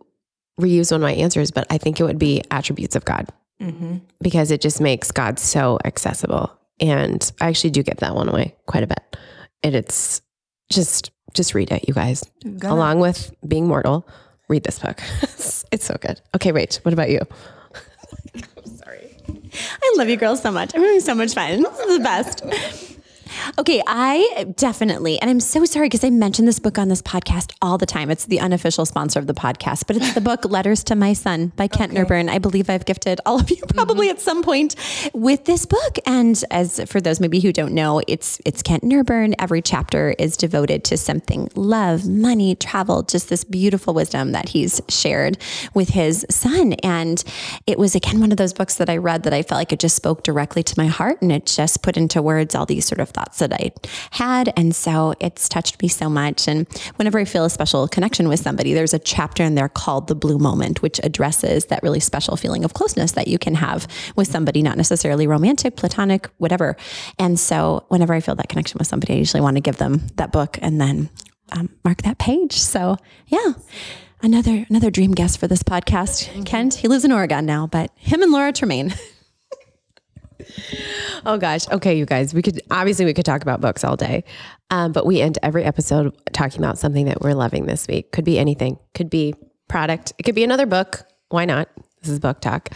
reuse 0.61 0.91
one 0.91 1.01
of 1.01 1.05
my 1.05 1.13
answers, 1.13 1.51
but 1.51 1.65
I 1.69 1.77
think 1.77 1.99
it 1.99 2.03
would 2.03 2.19
be 2.19 2.43
attributes 2.51 2.95
of 2.95 3.05
God 3.05 3.27
mm-hmm. 3.59 3.97
because 4.21 4.51
it 4.51 4.61
just 4.61 4.79
makes 4.79 5.11
God 5.11 5.39
so 5.39 5.79
accessible. 5.83 6.51
And 6.79 7.31
I 7.41 7.47
actually 7.47 7.71
do 7.71 7.81
give 7.81 7.97
that 7.97 8.15
one 8.15 8.29
away 8.29 8.55
quite 8.67 8.83
a 8.83 8.87
bit. 8.87 9.17
And 9.63 9.75
it's 9.75 10.21
just 10.69 11.11
just 11.33 11.53
read 11.53 11.71
it, 11.71 11.87
you 11.87 11.93
guys. 11.93 12.23
Along 12.63 12.99
with 12.99 13.33
being 13.47 13.67
mortal, 13.67 14.07
read 14.47 14.63
this 14.63 14.79
book. 14.79 15.01
it's 15.21 15.85
so 15.85 15.97
good. 15.99 16.21
Okay, 16.35 16.51
Rach, 16.51 16.83
what 16.85 16.93
about 16.93 17.09
you? 17.09 17.19
I'm 18.35 18.77
Sorry. 18.77 19.17
I 19.81 19.93
love 19.97 20.09
you 20.09 20.17
girls 20.17 20.41
so 20.41 20.51
much. 20.51 20.73
I'm 20.75 20.81
having 20.81 20.99
so 20.99 21.15
much 21.15 21.33
fun. 21.33 21.63
This 21.63 21.79
is 21.79 21.97
the 21.97 22.03
best. 22.03 22.43
Okay, 23.57 23.81
I 23.85 24.53
definitely, 24.55 25.19
and 25.21 25.29
I'm 25.29 25.39
so 25.39 25.65
sorry 25.65 25.87
because 25.87 26.03
I 26.03 26.09
mention 26.09 26.45
this 26.45 26.59
book 26.59 26.77
on 26.77 26.87
this 26.87 27.01
podcast 27.01 27.51
all 27.61 27.77
the 27.77 27.85
time. 27.85 28.09
It's 28.09 28.25
the 28.25 28.39
unofficial 28.39 28.85
sponsor 28.85 29.19
of 29.19 29.27
the 29.27 29.33
podcast, 29.33 29.85
but 29.87 29.95
it's 29.95 30.13
the 30.13 30.21
book 30.21 30.45
Letters 30.49 30.83
to 30.85 30.95
My 30.95 31.13
Son 31.13 31.51
by 31.55 31.67
Kent 31.67 31.93
Nerburn. 31.93 32.29
I 32.29 32.39
believe 32.39 32.69
I've 32.69 32.85
gifted 32.85 33.19
all 33.25 33.39
of 33.39 33.49
you 33.49 33.57
mm-hmm. 33.57 33.75
probably 33.75 34.09
at 34.09 34.19
some 34.19 34.43
point 34.43 34.75
with 35.13 35.45
this 35.45 35.65
book. 35.65 35.97
And 36.05 36.41
as 36.51 36.81
for 36.87 37.01
those 37.01 37.19
maybe 37.19 37.39
who 37.39 37.51
don't 37.51 37.73
know, 37.73 38.01
it's 38.07 38.41
it's 38.45 38.61
Kent 38.61 38.83
Nerburn. 38.83 39.33
Every 39.39 39.61
chapter 39.61 40.15
is 40.19 40.37
devoted 40.37 40.83
to 40.85 40.97
something 40.97 41.49
love, 41.55 42.07
money, 42.07 42.55
travel, 42.55 43.03
just 43.03 43.29
this 43.29 43.43
beautiful 43.43 43.93
wisdom 43.93 44.31
that 44.31 44.49
he's 44.49 44.81
shared 44.89 45.37
with 45.73 45.89
his 45.89 46.25
son. 46.29 46.73
And 46.83 47.23
it 47.67 47.77
was 47.77 47.95
again 47.95 48.19
one 48.19 48.31
of 48.31 48.37
those 48.37 48.53
books 48.53 48.75
that 48.75 48.89
I 48.89 48.97
read 48.97 49.23
that 49.23 49.33
I 49.33 49.43
felt 49.43 49.59
like 49.59 49.73
it 49.73 49.79
just 49.79 49.95
spoke 49.95 50.23
directly 50.23 50.63
to 50.63 50.73
my 50.77 50.87
heart 50.87 51.21
and 51.21 51.31
it 51.31 51.45
just 51.45 51.81
put 51.81 51.97
into 51.97 52.21
words 52.21 52.55
all 52.55 52.65
these 52.65 52.85
sort 52.85 52.99
of 52.99 53.09
thoughts 53.09 53.22
that 53.39 53.53
I 53.53 53.71
had. 54.11 54.53
And 54.57 54.75
so 54.75 55.13
it's 55.19 55.49
touched 55.49 55.81
me 55.81 55.87
so 55.87 56.09
much. 56.09 56.47
And 56.47 56.67
whenever 56.95 57.19
I 57.19 57.25
feel 57.25 57.45
a 57.45 57.49
special 57.49 57.87
connection 57.87 58.27
with 58.27 58.39
somebody, 58.39 58.73
there's 58.73 58.93
a 58.93 58.99
chapter 58.99 59.43
in 59.43 59.55
there 59.55 59.69
called 59.69 60.07
The 60.07 60.15
Blue 60.15 60.37
Moment, 60.37 60.81
which 60.81 60.99
addresses 61.03 61.65
that 61.65 61.81
really 61.83 61.99
special 61.99 62.37
feeling 62.37 62.63
of 62.63 62.73
closeness 62.73 63.13
that 63.13 63.27
you 63.27 63.37
can 63.37 63.55
have 63.55 63.87
with 64.15 64.27
somebody, 64.27 64.61
not 64.61 64.77
necessarily 64.77 65.27
romantic, 65.27 65.75
platonic, 65.75 66.29
whatever. 66.37 66.75
And 67.19 67.39
so 67.39 67.85
whenever 67.89 68.13
I 68.13 68.19
feel 68.19 68.35
that 68.35 68.49
connection 68.49 68.77
with 68.77 68.87
somebody, 68.87 69.13
I 69.13 69.17
usually 69.17 69.41
want 69.41 69.57
to 69.57 69.61
give 69.61 69.77
them 69.77 70.07
that 70.15 70.31
book 70.31 70.57
and 70.61 70.79
then 70.79 71.09
um, 71.51 71.69
mark 71.83 72.01
that 72.03 72.17
page. 72.17 72.53
So 72.53 72.97
yeah. 73.27 73.53
Another 74.21 74.65
another 74.69 74.89
dream 74.89 75.11
guest 75.11 75.37
for 75.37 75.49
this 75.49 75.63
podcast, 75.63 76.45
Kent. 76.45 76.75
He 76.75 76.87
lives 76.87 77.03
in 77.03 77.11
Oregon 77.11 77.45
now, 77.45 77.67
but 77.67 77.91
him 77.97 78.21
and 78.21 78.31
Laura 78.31 78.53
Tremaine. 78.53 78.93
Oh 81.25 81.37
gosh. 81.37 81.67
Okay, 81.69 81.97
you 81.97 82.05
guys. 82.05 82.33
We 82.33 82.41
could 82.41 82.61
obviously 82.71 83.05
we 83.05 83.13
could 83.13 83.25
talk 83.25 83.41
about 83.41 83.61
books 83.61 83.83
all 83.83 83.95
day, 83.95 84.23
um, 84.69 84.91
but 84.91 85.05
we 85.05 85.21
end 85.21 85.37
every 85.43 85.63
episode 85.63 86.13
talking 86.33 86.59
about 86.59 86.77
something 86.77 87.05
that 87.05 87.21
we're 87.21 87.33
loving 87.33 87.65
this 87.65 87.87
week. 87.87 88.11
Could 88.11 88.25
be 88.25 88.37
anything. 88.39 88.77
Could 88.93 89.09
be 89.09 89.33
product. 89.69 90.13
It 90.17 90.23
could 90.23 90.35
be 90.35 90.43
another 90.43 90.65
book. 90.65 91.03
Why 91.29 91.45
not? 91.45 91.69
This 92.01 92.09
is 92.11 92.19
book 92.19 92.41
talk. 92.41 92.69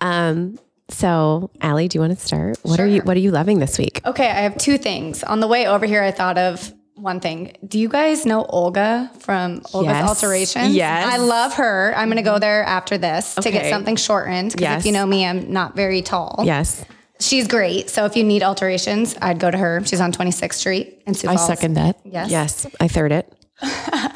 Um, 0.00 0.58
so, 0.90 1.50
Alli, 1.60 1.88
do 1.88 1.96
you 1.96 2.00
want 2.00 2.18
to 2.18 2.24
start? 2.24 2.58
What 2.62 2.80
are 2.80 2.86
you 2.86 3.02
What 3.02 3.16
are 3.16 3.20
you 3.20 3.30
loving 3.30 3.58
this 3.58 3.78
week? 3.78 4.00
Okay, 4.06 4.26
I 4.28 4.40
have 4.40 4.56
two 4.58 4.78
things. 4.78 5.22
On 5.22 5.40
the 5.40 5.46
way 5.48 5.66
over 5.66 5.86
here, 5.86 6.02
I 6.02 6.10
thought 6.10 6.38
of 6.38 6.72
one 6.94 7.20
thing. 7.20 7.52
Do 7.66 7.78
you 7.78 7.88
guys 7.88 8.26
know 8.26 8.44
Olga 8.46 9.10
from 9.20 9.62
Olga's 9.72 9.92
Yes. 9.92 10.08
Alterations? 10.08 10.74
Yes. 10.74 11.06
I 11.06 11.18
love 11.18 11.54
her. 11.54 11.92
I'm 11.96 12.08
going 12.08 12.16
to 12.16 12.22
go 12.22 12.38
there 12.40 12.64
after 12.64 12.98
this 12.98 13.34
to 13.36 13.50
get 13.52 13.70
something 13.70 13.94
shortened. 13.96 14.50
Because 14.52 14.62
Yes. 14.62 14.80
if 14.80 14.86
you 14.86 14.92
know 14.92 15.06
me, 15.06 15.24
I'm 15.24 15.52
not 15.52 15.76
very 15.76 16.02
tall. 16.02 16.42
Yes, 16.44 16.84
She's 17.20 17.48
great. 17.48 17.90
So 17.90 18.04
if 18.04 18.16
you 18.16 18.22
need 18.24 18.42
alterations, 18.42 19.16
I'd 19.20 19.38
go 19.40 19.50
to 19.50 19.58
her. 19.58 19.82
She's 19.84 20.00
on 20.00 20.12
26th 20.12 20.54
Street 20.54 21.02
in 21.06 21.14
Sioux 21.14 21.28
I 21.28 21.36
second 21.36 21.74
that. 21.74 21.98
Yes. 22.04 22.30
yes, 22.30 22.66
I 22.80 22.86
third 22.88 23.12
it. 23.12 23.32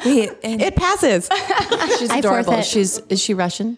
Wait, 0.05 0.31
It 0.43 0.75
passes. 0.75 1.27
She's 1.99 2.09
I 2.09 2.19
adorable. 2.19 2.53
forfeit. 2.53 2.65
She's 2.65 2.99
is 3.09 3.21
she 3.21 3.33
Russian? 3.33 3.77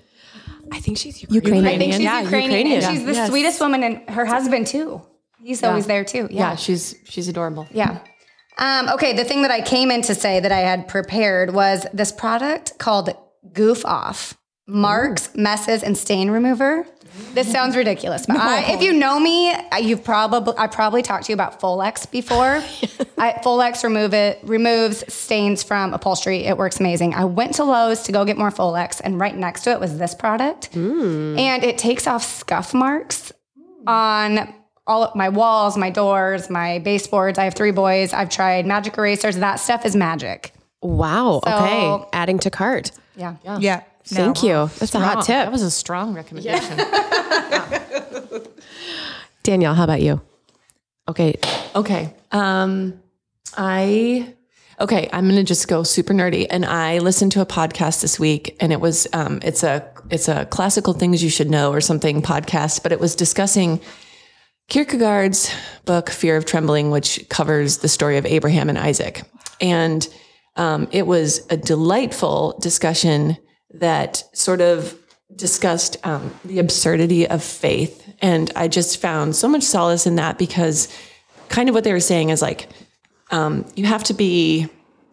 I 0.71 0.79
think 0.79 0.97
she's 0.97 1.21
Ukrainian. 1.23 1.65
I 1.65 1.77
think 1.77 1.93
she's 1.93 2.01
Yeah, 2.03 2.21
Ukrainian. 2.21 2.51
Ukrainian. 2.51 2.83
And 2.83 2.97
she's 2.97 3.05
the 3.05 3.13
Yes. 3.13 3.29
sweetest 3.29 3.59
woman, 3.61 3.83
and 3.83 4.09
her 4.09 4.25
husband 4.25 4.67
too. 4.67 5.01
He's 5.43 5.63
always 5.63 5.85
there 5.87 6.03
too. 6.03 6.27
Yeah, 6.31 6.51
Yeah. 6.51 6.55
she's 6.55 6.95
she's 7.05 7.27
adorable. 7.27 7.67
Yeah. 7.71 7.99
Um, 8.57 8.89
okay, 8.89 9.13
the 9.13 9.23
thing 9.25 9.41
that 9.43 9.51
I 9.51 9.61
came 9.61 9.91
in 9.91 10.01
to 10.03 10.15
say 10.15 10.39
that 10.39 10.51
I 10.51 10.59
had 10.59 10.87
prepared 10.87 11.53
was 11.53 11.85
this 11.93 12.11
product 12.11 12.77
called 12.79 13.09
Goof 13.53 13.85
Off 13.85 14.37
Marks, 14.67 15.29
Messes, 15.35 15.83
and 15.83 15.95
Stain 15.97 16.31
Remover. 16.31 16.85
This 17.33 17.51
sounds 17.51 17.75
ridiculous, 17.75 18.25
but 18.25 18.37
I, 18.37 18.73
if 18.73 18.81
you 18.81 18.93
know 18.93 19.19
me, 19.19 19.55
you've 19.81 20.03
probably 20.03 20.53
I 20.57 20.67
probably 20.67 21.01
talked 21.01 21.25
to 21.25 21.31
you 21.31 21.33
about 21.33 21.59
Folex 21.59 22.09
before. 22.09 22.63
I, 23.17 23.33
Folex 23.43 23.83
remove 23.83 24.13
it 24.13 24.39
removes 24.43 25.11
stains 25.13 25.63
from 25.63 25.93
upholstery. 25.93 26.45
It 26.45 26.57
works 26.57 26.79
amazing. 26.79 27.13
I 27.13 27.25
went 27.25 27.55
to 27.55 27.63
Lowe's 27.63 28.03
to 28.03 28.11
go 28.11 28.25
get 28.25 28.37
more 28.37 28.51
Folex, 28.51 29.01
and 29.03 29.19
right 29.19 29.35
next 29.35 29.63
to 29.63 29.71
it 29.71 29.79
was 29.79 29.97
this 29.97 30.15
product, 30.15 30.67
hmm. 30.73 31.37
and 31.37 31.63
it 31.63 31.77
takes 31.77 32.07
off 32.07 32.23
scuff 32.23 32.73
marks 32.73 33.31
on 33.87 34.53
all 34.87 35.03
of 35.03 35.15
my 35.15 35.29
walls, 35.29 35.77
my 35.77 35.89
doors, 35.89 36.49
my 36.49 36.79
baseboards. 36.79 37.39
I 37.39 37.45
have 37.45 37.55
three 37.55 37.71
boys. 37.71 38.13
I've 38.13 38.29
tried 38.29 38.65
magic 38.65 38.97
erasers. 38.97 39.37
That 39.37 39.55
stuff 39.55 39.85
is 39.85 39.95
magic. 39.95 40.53
Wow. 40.81 41.41
So- 41.43 41.51
okay, 41.51 42.09
adding 42.13 42.39
to 42.39 42.49
cart. 42.49 42.91
Yeah. 43.15 43.35
Yeah. 43.43 43.57
yeah. 43.59 43.83
Thank 44.05 44.43
you. 44.43 44.69
That's 44.77 44.93
a 44.93 44.99
hot 44.99 45.25
tip. 45.25 45.35
That 45.35 45.51
was 45.51 45.63
a 45.63 45.71
strong 45.71 46.13
recommendation. 46.13 46.77
Danielle, 49.43 49.73
how 49.73 49.83
about 49.83 50.01
you? 50.01 50.21
Okay. 51.07 51.35
Okay. 51.75 52.13
Um, 52.31 52.99
I 53.57 54.33
okay. 54.79 55.09
I'm 55.11 55.27
gonna 55.27 55.43
just 55.43 55.67
go 55.67 55.83
super 55.83 56.13
nerdy, 56.13 56.45
and 56.49 56.65
I 56.65 56.99
listened 56.99 57.31
to 57.33 57.41
a 57.41 57.45
podcast 57.45 58.01
this 58.01 58.19
week, 58.19 58.55
and 58.59 58.71
it 58.71 58.79
was 58.79 59.07
um, 59.13 59.39
it's 59.43 59.63
a 59.63 59.87
it's 60.09 60.27
a 60.27 60.45
classical 60.45 60.93
things 60.93 61.23
you 61.23 61.29
should 61.29 61.49
know 61.49 61.71
or 61.71 61.81
something 61.81 62.21
podcast, 62.21 62.83
but 62.83 62.91
it 62.91 62.99
was 62.99 63.15
discussing 63.15 63.79
Kierkegaard's 64.67 65.51
book 65.85 66.09
Fear 66.09 66.37
of 66.37 66.45
Trembling, 66.45 66.91
which 66.91 67.27
covers 67.29 67.79
the 67.79 67.87
story 67.87 68.17
of 68.17 68.25
Abraham 68.25 68.69
and 68.69 68.77
Isaac, 68.77 69.23
and 69.61 70.07
um, 70.55 70.87
it 70.91 71.07
was 71.07 71.45
a 71.49 71.57
delightful 71.57 72.57
discussion 72.61 73.37
that 73.79 74.23
sort 74.33 74.61
of 74.61 74.97
discussed 75.35 75.97
um, 76.05 76.33
the 76.45 76.59
absurdity 76.59 77.27
of 77.27 77.43
faith. 77.43 78.13
And 78.21 78.51
I 78.55 78.67
just 78.67 79.01
found 79.01 79.35
so 79.35 79.47
much 79.47 79.63
solace 79.63 80.05
in 80.05 80.15
that 80.15 80.37
because 80.37 80.87
kind 81.49 81.69
of 81.69 81.75
what 81.75 81.83
they 81.83 81.91
were 81.91 81.99
saying 81.99 82.29
is 82.29 82.41
like, 82.41 82.69
um, 83.31 83.65
you 83.75 83.85
have 83.85 84.03
to 84.05 84.13
be, 84.13 84.67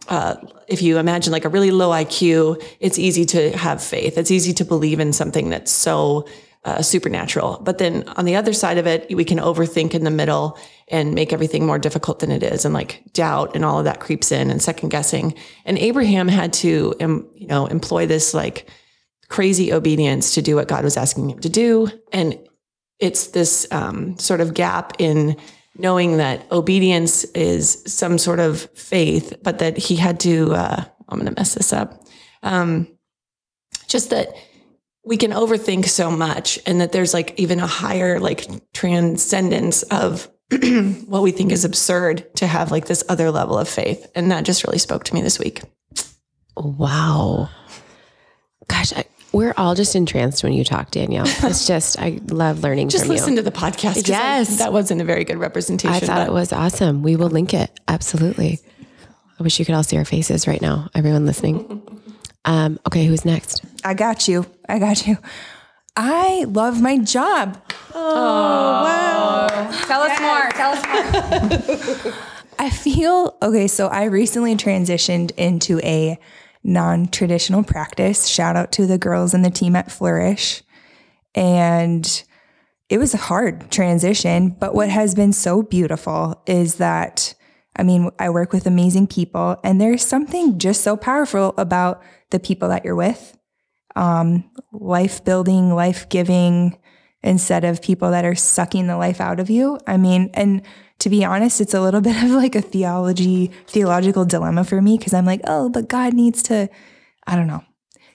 uh, 0.08 0.36
if 0.68 0.82
you 0.82 0.98
imagine 0.98 1.32
like 1.32 1.44
a 1.44 1.48
really 1.48 1.70
low 1.70 1.90
IQ, 1.90 2.62
it's 2.78 2.98
easy 2.98 3.24
to 3.26 3.56
have 3.56 3.82
faith. 3.82 4.18
It's 4.18 4.30
easy 4.30 4.52
to 4.54 4.64
believe 4.64 5.00
in 5.00 5.12
something 5.12 5.50
that's 5.50 5.72
so 5.72 6.26
uh, 6.64 6.82
supernatural. 6.82 7.60
But 7.62 7.78
then 7.78 8.08
on 8.16 8.24
the 8.24 8.36
other 8.36 8.52
side 8.52 8.78
of 8.78 8.86
it, 8.86 9.14
we 9.14 9.24
can 9.24 9.38
overthink 9.38 9.94
in 9.94 10.04
the 10.04 10.10
middle 10.10 10.58
and 10.88 11.14
make 11.14 11.32
everything 11.32 11.66
more 11.66 11.78
difficult 11.78 12.20
than 12.20 12.30
it 12.30 12.42
is. 12.42 12.64
And 12.64 12.74
like 12.74 13.02
doubt 13.12 13.56
and 13.56 13.64
all 13.64 13.78
of 13.78 13.84
that 13.84 14.00
creeps 14.00 14.30
in 14.30 14.50
and 14.50 14.62
second 14.62 14.90
guessing. 14.90 15.34
And 15.64 15.78
Abraham 15.78 16.28
had 16.28 16.52
to, 16.54 16.94
um, 17.00 17.28
you 17.34 17.46
know, 17.46 17.66
employ 17.66 18.06
this 18.06 18.34
like, 18.34 18.68
crazy 19.28 19.72
obedience 19.72 20.34
to 20.34 20.42
do 20.42 20.54
what 20.54 20.68
God 20.68 20.84
was 20.84 20.98
asking 20.98 21.30
him 21.30 21.38
to 21.38 21.48
do. 21.48 21.88
And 22.12 22.38
it's 22.98 23.28
this 23.28 23.66
um, 23.72 24.18
sort 24.18 24.42
of 24.42 24.52
gap 24.52 24.92
in 24.98 25.36
knowing 25.78 26.18
that 26.18 26.44
obedience 26.52 27.24
is 27.32 27.82
some 27.86 28.18
sort 28.18 28.40
of 28.40 28.68
faith, 28.74 29.32
but 29.42 29.58
that 29.58 29.78
he 29.78 29.96
had 29.96 30.20
to, 30.20 30.52
uh, 30.52 30.84
I'm 31.08 31.18
going 31.18 31.34
to 31.34 31.40
mess 31.40 31.54
this 31.54 31.72
up. 31.72 32.04
Um, 32.42 32.88
just 33.88 34.10
that 34.10 34.28
we 35.05 35.16
can 35.16 35.32
overthink 35.32 35.86
so 35.86 36.11
much 36.11 36.59
and 36.66 36.80
that 36.80 36.92
there's 36.92 37.12
like 37.12 37.34
even 37.38 37.59
a 37.61 37.66
higher 37.66 38.20
like 38.20 38.46
transcendence 38.72 39.82
of 39.84 40.28
what 41.07 41.22
we 41.22 41.32
think 41.32 41.50
is 41.50 41.64
absurd 41.64 42.32
to 42.36 42.46
have 42.46 42.70
like 42.70 42.86
this 42.86 43.03
other 43.09 43.30
level 43.30 43.59
of 43.59 43.68
faith. 43.68 44.07
And 44.14 44.30
that 44.30 44.44
just 44.44 44.64
really 44.66 44.78
spoke 44.78 45.05
to 45.05 45.14
me 45.14 45.20
this 45.22 45.38
week. 45.38 45.62
Wow. 46.57 47.48
Gosh, 48.68 48.92
I, 48.92 49.05
we're 49.32 49.55
all 49.57 49.74
just 49.74 49.96
entranced 49.96 50.44
when 50.44 50.53
you 50.53 50.62
talk, 50.64 50.90
Danielle. 50.90 51.24
It's 51.42 51.66
just, 51.66 51.98
I 51.98 52.20
love 52.28 52.62
learning 52.62 52.90
Just 52.90 53.07
listen 53.07 53.30
you. 53.32 53.36
to 53.36 53.42
the 53.42 53.50
podcast. 53.50 53.94
'cause 53.94 54.11
I- 54.11 54.12
Yes. 54.12 54.59
that 54.59 54.72
wasn't 54.72 55.00
a 55.00 55.05
very 55.05 55.24
good 55.24 55.38
representation. 55.38 55.94
I 55.94 56.00
thought 56.00 56.26
it 56.28 56.32
was 56.32 56.53
awesome. 56.53 57.03
We 57.03 57.16
will 57.16 57.30
link 57.30 57.55
it. 57.55 57.70
Absolutely. 57.88 58.61
I 59.40 59.42
wish 59.42 59.59
you 59.59 59.64
could 59.64 59.74
all 59.74 59.82
see 59.82 59.96
our 59.96 60.05
faces 60.05 60.46
right 60.46 60.61
now, 60.62 60.90
everyone 60.94 61.26
listening. 61.26 61.82
Um, 62.45 62.78
okay, 62.86 63.07
who's 63.07 63.24
next? 63.24 63.64
I 63.84 63.95
got 63.95 64.28
you. 64.28 64.47
I 64.68 64.78
got 64.78 65.07
you. 65.07 65.18
I 65.97 66.45
love 66.49 66.80
my 66.80 66.99
job. 66.99 67.61
Oh, 67.95 68.14
wow. 68.84 69.70
Tell 69.86 70.01
us 70.01 70.20
more. 70.20 70.49
Tell 70.51 70.72
us 70.72 72.03
more. 72.05 72.14
I 72.59 72.70
feel 72.70 73.36
okay. 73.43 73.68
So 73.68 73.88
I 73.88 74.05
recently 74.05 74.57
transitioned 74.57 75.32
into 75.36 75.80
a 75.80 76.18
non 76.64 77.09
traditional 77.09 77.62
practice. 77.62 78.26
Shout 78.26 78.57
out 78.57 78.72
to 78.72 78.86
the 78.86 78.99
girls 78.99 79.34
and 79.34 79.45
the 79.45 79.51
team 79.51 79.76
at 79.76 79.90
Flourish. 79.90 80.62
And 81.34 82.22
it 82.88 82.99
was 82.99 83.14
a 83.14 83.18
hard 83.18 83.70
transition. 83.70 84.51
But 84.51 84.74
what 84.74 84.88
has 84.88 85.14
been 85.14 85.32
so 85.32 85.62
beautiful 85.62 86.43
is 86.47 86.76
that, 86.76 87.34
I 87.76 87.82
mean, 87.82 88.10
I 88.18 88.30
work 88.30 88.52
with 88.52 88.66
amazing 88.66 89.06
people, 89.06 89.56
and 89.64 89.80
there's 89.80 90.04
something 90.04 90.58
just 90.58 90.82
so 90.82 90.96
powerful 90.96 91.54
about 91.56 92.02
the 92.30 92.40
people 92.40 92.68
that 92.68 92.84
you're 92.84 92.94
with. 92.94 93.36
Um, 93.96 94.50
life 94.72 95.24
building, 95.24 95.74
life 95.74 96.08
giving, 96.08 96.78
instead 97.22 97.64
of 97.64 97.82
people 97.82 98.10
that 98.10 98.24
are 98.24 98.34
sucking 98.34 98.86
the 98.86 98.96
life 98.96 99.20
out 99.20 99.40
of 99.40 99.48
you. 99.48 99.78
I 99.86 99.96
mean, 99.96 100.30
and 100.34 100.62
to 100.98 101.10
be 101.10 101.24
honest, 101.24 101.60
it's 101.60 101.74
a 101.74 101.80
little 101.80 102.00
bit 102.02 102.22
of 102.22 102.30
like 102.30 102.54
a 102.54 102.62
theology, 102.62 103.50
theological 103.66 104.24
dilemma 104.24 104.64
for 104.64 104.80
me 104.80 104.98
because 104.98 105.14
I'm 105.14 105.26
like, 105.26 105.40
oh, 105.44 105.68
but 105.68 105.88
God 105.88 106.14
needs 106.14 106.42
to, 106.44 106.68
I 107.26 107.36
don't 107.36 107.46
know. 107.46 107.64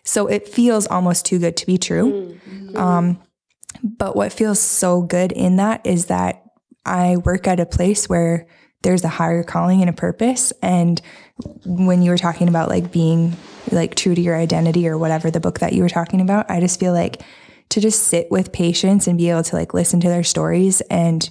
So 0.03 0.27
it 0.27 0.47
feels 0.47 0.87
almost 0.87 1.25
too 1.25 1.39
good 1.39 1.57
to 1.57 1.65
be 1.65 1.77
true. 1.77 2.39
Um, 2.75 3.21
but 3.83 4.15
what 4.15 4.31
feels 4.31 4.59
so 4.59 5.01
good 5.01 5.33
in 5.33 5.57
that 5.57 5.85
is 5.85 6.05
that 6.05 6.43
I 6.85 7.17
work 7.17 7.47
at 7.47 7.59
a 7.59 7.65
place 7.65 8.07
where 8.07 8.47
there's 8.83 9.03
a 9.03 9.09
higher 9.09 9.43
calling 9.43 9.81
and 9.81 9.89
a 9.89 9.93
purpose. 9.93 10.53
And 10.61 11.01
when 11.65 12.01
you 12.01 12.11
were 12.11 12.17
talking 12.17 12.47
about 12.47 12.69
like 12.69 12.91
being 12.91 13.35
like 13.71 13.95
true 13.95 14.15
to 14.15 14.21
your 14.21 14.35
identity 14.35 14.87
or 14.87 14.97
whatever 14.97 15.31
the 15.31 15.39
book 15.39 15.59
that 15.59 15.73
you 15.73 15.81
were 15.81 15.89
talking 15.89 16.21
about, 16.21 16.49
I 16.49 16.59
just 16.59 16.79
feel 16.79 16.93
like 16.93 17.21
to 17.69 17.81
just 17.81 18.03
sit 18.03 18.31
with 18.31 18.53
patients 18.53 19.07
and 19.07 19.17
be 19.17 19.29
able 19.29 19.43
to 19.43 19.55
like 19.55 19.73
listen 19.73 19.99
to 20.01 20.09
their 20.09 20.23
stories 20.23 20.81
and, 20.81 21.29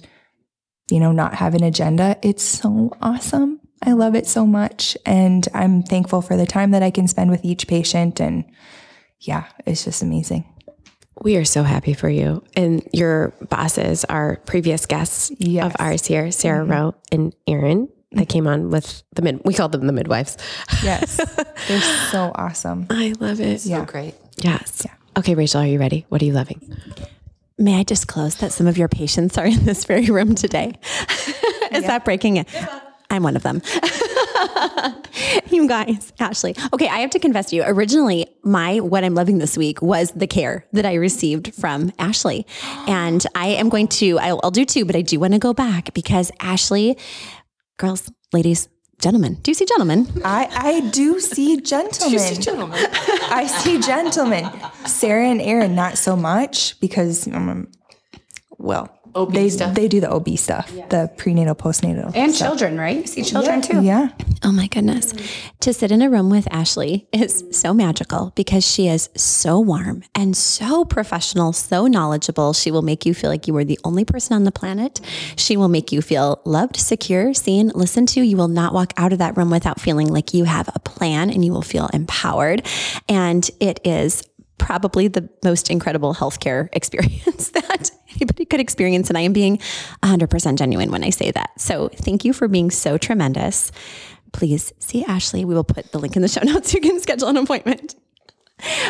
you 0.91 0.99
know, 0.99 1.11
not 1.11 1.35
have 1.35 1.55
an 1.55 1.63
agenda, 1.63 2.17
it's 2.21 2.43
so 2.43 2.95
awesome. 3.01 3.59
I 3.83 3.93
love 3.93 4.15
it 4.15 4.27
so 4.27 4.45
much. 4.45 4.97
And 5.05 5.47
I'm 5.53 5.83
thankful 5.83 6.21
for 6.21 6.35
the 6.35 6.45
time 6.45 6.71
that 6.71 6.83
I 6.83 6.91
can 6.91 7.07
spend 7.07 7.31
with 7.31 7.45
each 7.45 7.67
patient. 7.67 8.19
And 8.19 8.45
yeah, 9.19 9.45
it's 9.65 9.83
just 9.83 10.01
amazing. 10.01 10.45
We 11.21 11.37
are 11.37 11.45
so 11.45 11.63
happy 11.63 11.93
for 11.93 12.09
you. 12.09 12.43
And 12.55 12.87
your 12.93 13.33
bosses 13.49 14.05
are 14.05 14.37
previous 14.45 14.85
guests 14.85 15.31
Yes. 15.37 15.65
of 15.65 15.75
ours 15.79 16.05
here, 16.05 16.31
Sarah 16.31 16.61
mm-hmm. 16.61 16.71
Rowe 16.71 16.95
and 17.11 17.35
Erin, 17.47 17.89
that 18.11 18.21
mm-hmm. 18.21 18.27
came 18.27 18.47
on 18.47 18.69
with 18.69 19.03
the 19.13 19.21
mid, 19.21 19.41
we 19.43 19.53
call 19.53 19.69
them 19.69 19.87
the 19.87 19.93
midwives. 19.93 20.37
Yes. 20.83 21.17
They're 21.67 21.81
so 22.11 22.31
awesome. 22.35 22.87
I 22.89 23.13
love 23.19 23.39
it. 23.39 23.65
Yeah. 23.65 23.85
great. 23.85 24.15
Yes. 24.37 24.83
Yeah. 24.85 24.93
Okay, 25.17 25.33
Rachel, 25.35 25.61
are 25.61 25.67
you 25.67 25.79
ready? 25.79 26.05
What 26.09 26.21
are 26.21 26.25
you 26.25 26.33
loving? 26.33 26.61
May 27.57 27.79
I 27.79 27.83
disclose 27.83 28.35
that 28.35 28.51
some 28.51 28.67
of 28.67 28.77
your 28.77 28.87
patients 28.87 29.37
are 29.37 29.45
in 29.47 29.65
this 29.65 29.85
very 29.85 30.05
room 30.05 30.35
today? 30.35 30.73
Is 31.71 31.85
that 31.85 32.05
breaking 32.05 32.37
it? 32.37 32.47
I'm 33.09 33.23
one 33.23 33.35
of 33.35 33.43
them. 33.43 33.61
you 35.49 35.67
guys, 35.67 36.11
Ashley. 36.19 36.55
Okay, 36.73 36.87
I 36.87 36.99
have 36.99 37.09
to 37.11 37.19
confess 37.19 37.49
to 37.49 37.55
you. 37.55 37.63
Originally, 37.65 38.27
my 38.43 38.79
what 38.79 39.03
I'm 39.03 39.15
loving 39.15 39.37
this 39.37 39.57
week 39.57 39.81
was 39.81 40.11
the 40.11 40.27
care 40.27 40.65
that 40.73 40.85
I 40.85 40.95
received 40.95 41.55
from 41.55 41.91
Ashley, 41.99 42.45
and 42.87 43.25
I 43.35 43.47
am 43.47 43.69
going 43.69 43.87
to. 43.87 44.19
I'll, 44.19 44.39
I'll 44.43 44.51
do 44.51 44.65
two, 44.65 44.85
but 44.85 44.95
I 44.95 45.01
do 45.01 45.19
want 45.19 45.33
to 45.33 45.39
go 45.39 45.53
back 45.53 45.93
because 45.93 46.31
Ashley, 46.39 46.97
girls, 47.77 48.11
ladies, 48.33 48.67
gentlemen. 48.99 49.35
Do 49.41 49.51
you 49.51 49.55
see 49.55 49.65
gentlemen? 49.65 50.07
I, 50.23 50.47
I 50.51 50.89
do 50.89 51.19
see 51.19 51.61
gentlemen. 51.61 52.41
Gentlemen. 52.41 52.87
I 53.29 53.47
see 53.47 53.79
gentlemen. 53.79 54.49
Sarah 54.85 55.27
and 55.27 55.41
Erin, 55.41 55.75
not 55.75 55.97
so 55.97 56.15
much 56.15 56.79
because, 56.79 57.27
um, 57.27 57.71
well, 58.57 58.96
OB 59.17 59.33
they, 59.33 59.49
stuff. 59.49 59.73
they 59.73 59.87
do 59.87 59.99
the 59.99 60.09
OB 60.09 60.37
stuff, 60.37 60.71
the 60.89 61.11
prenatal, 61.17 61.55
postnatal. 61.55 62.15
And 62.15 62.33
children, 62.35 62.77
right? 62.77 62.97
You 62.97 63.07
see 63.07 63.23
children 63.23 63.61
too. 63.61 63.81
Yeah. 63.81 64.09
Oh 64.43 64.51
my 64.51 64.67
goodness. 64.67 65.13
To 65.61 65.73
sit 65.73 65.91
in 65.91 66.01
a 66.01 66.09
room 66.09 66.29
with 66.29 66.47
Ashley 66.51 67.07
is 67.11 67.43
so 67.51 67.73
magical 67.73 68.31
because 68.35 68.65
she 68.65 68.87
is 68.87 69.09
so 69.15 69.59
warm 69.59 70.03
and 70.13 70.37
so 70.37 70.85
professional, 70.85 71.53
so 71.53 71.87
knowledgeable. 71.87 72.53
She 72.53 72.69
will 72.69 72.83
make 72.83 73.05
you 73.05 73.13
feel 73.13 73.29
like 73.29 73.47
you 73.47 73.57
are 73.57 73.65
the 73.65 73.79
only 73.83 74.05
person 74.05 74.35
on 74.35 74.43
the 74.43 74.51
planet. 74.51 75.01
She 75.35 75.57
will 75.57 75.69
make 75.69 75.91
you 75.91 76.01
feel 76.01 76.41
loved, 76.45 76.77
secure, 76.77 77.33
seen, 77.33 77.69
listened 77.69 78.09
to. 78.09 78.21
You 78.21 78.37
will 78.37 78.47
not 78.47 78.73
walk 78.73 78.93
out 78.97 79.11
of 79.11 79.19
that 79.19 79.35
room 79.35 79.49
without 79.49 79.81
feeling 79.81 80.07
like 80.07 80.33
you 80.33 80.43
have 80.43 80.69
a 80.73 80.79
plan 80.79 81.29
and 81.29 81.43
you 81.43 81.51
will 81.51 81.63
feel 81.63 81.89
empowered. 81.93 82.65
And 83.09 83.49
it 83.59 83.79
is 83.83 84.23
probably 84.57 85.07
the 85.07 85.29
most 85.43 85.69
incredible 85.69 86.13
healthcare 86.15 86.69
experience 86.73 87.49
that 87.51 87.91
anybody 88.17 88.45
could 88.45 88.59
experience. 88.59 89.09
And 89.09 89.17
I 89.17 89.21
am 89.21 89.33
being 89.33 89.57
100% 90.03 90.57
genuine 90.57 90.91
when 90.91 91.03
I 91.03 91.09
say 91.09 91.31
that. 91.31 91.59
So 91.59 91.89
thank 91.89 92.25
you 92.25 92.33
for 92.33 92.47
being 92.47 92.71
so 92.71 92.97
tremendous. 92.97 93.71
Please 94.33 94.73
see 94.79 95.03
Ashley. 95.05 95.45
We 95.45 95.55
will 95.55 95.63
put 95.63 95.91
the 95.91 95.99
link 95.99 96.15
in 96.15 96.21
the 96.21 96.27
show 96.27 96.41
notes. 96.43 96.73
You 96.73 96.81
can 96.81 96.99
schedule 96.99 97.29
an 97.29 97.37
appointment. 97.37 97.95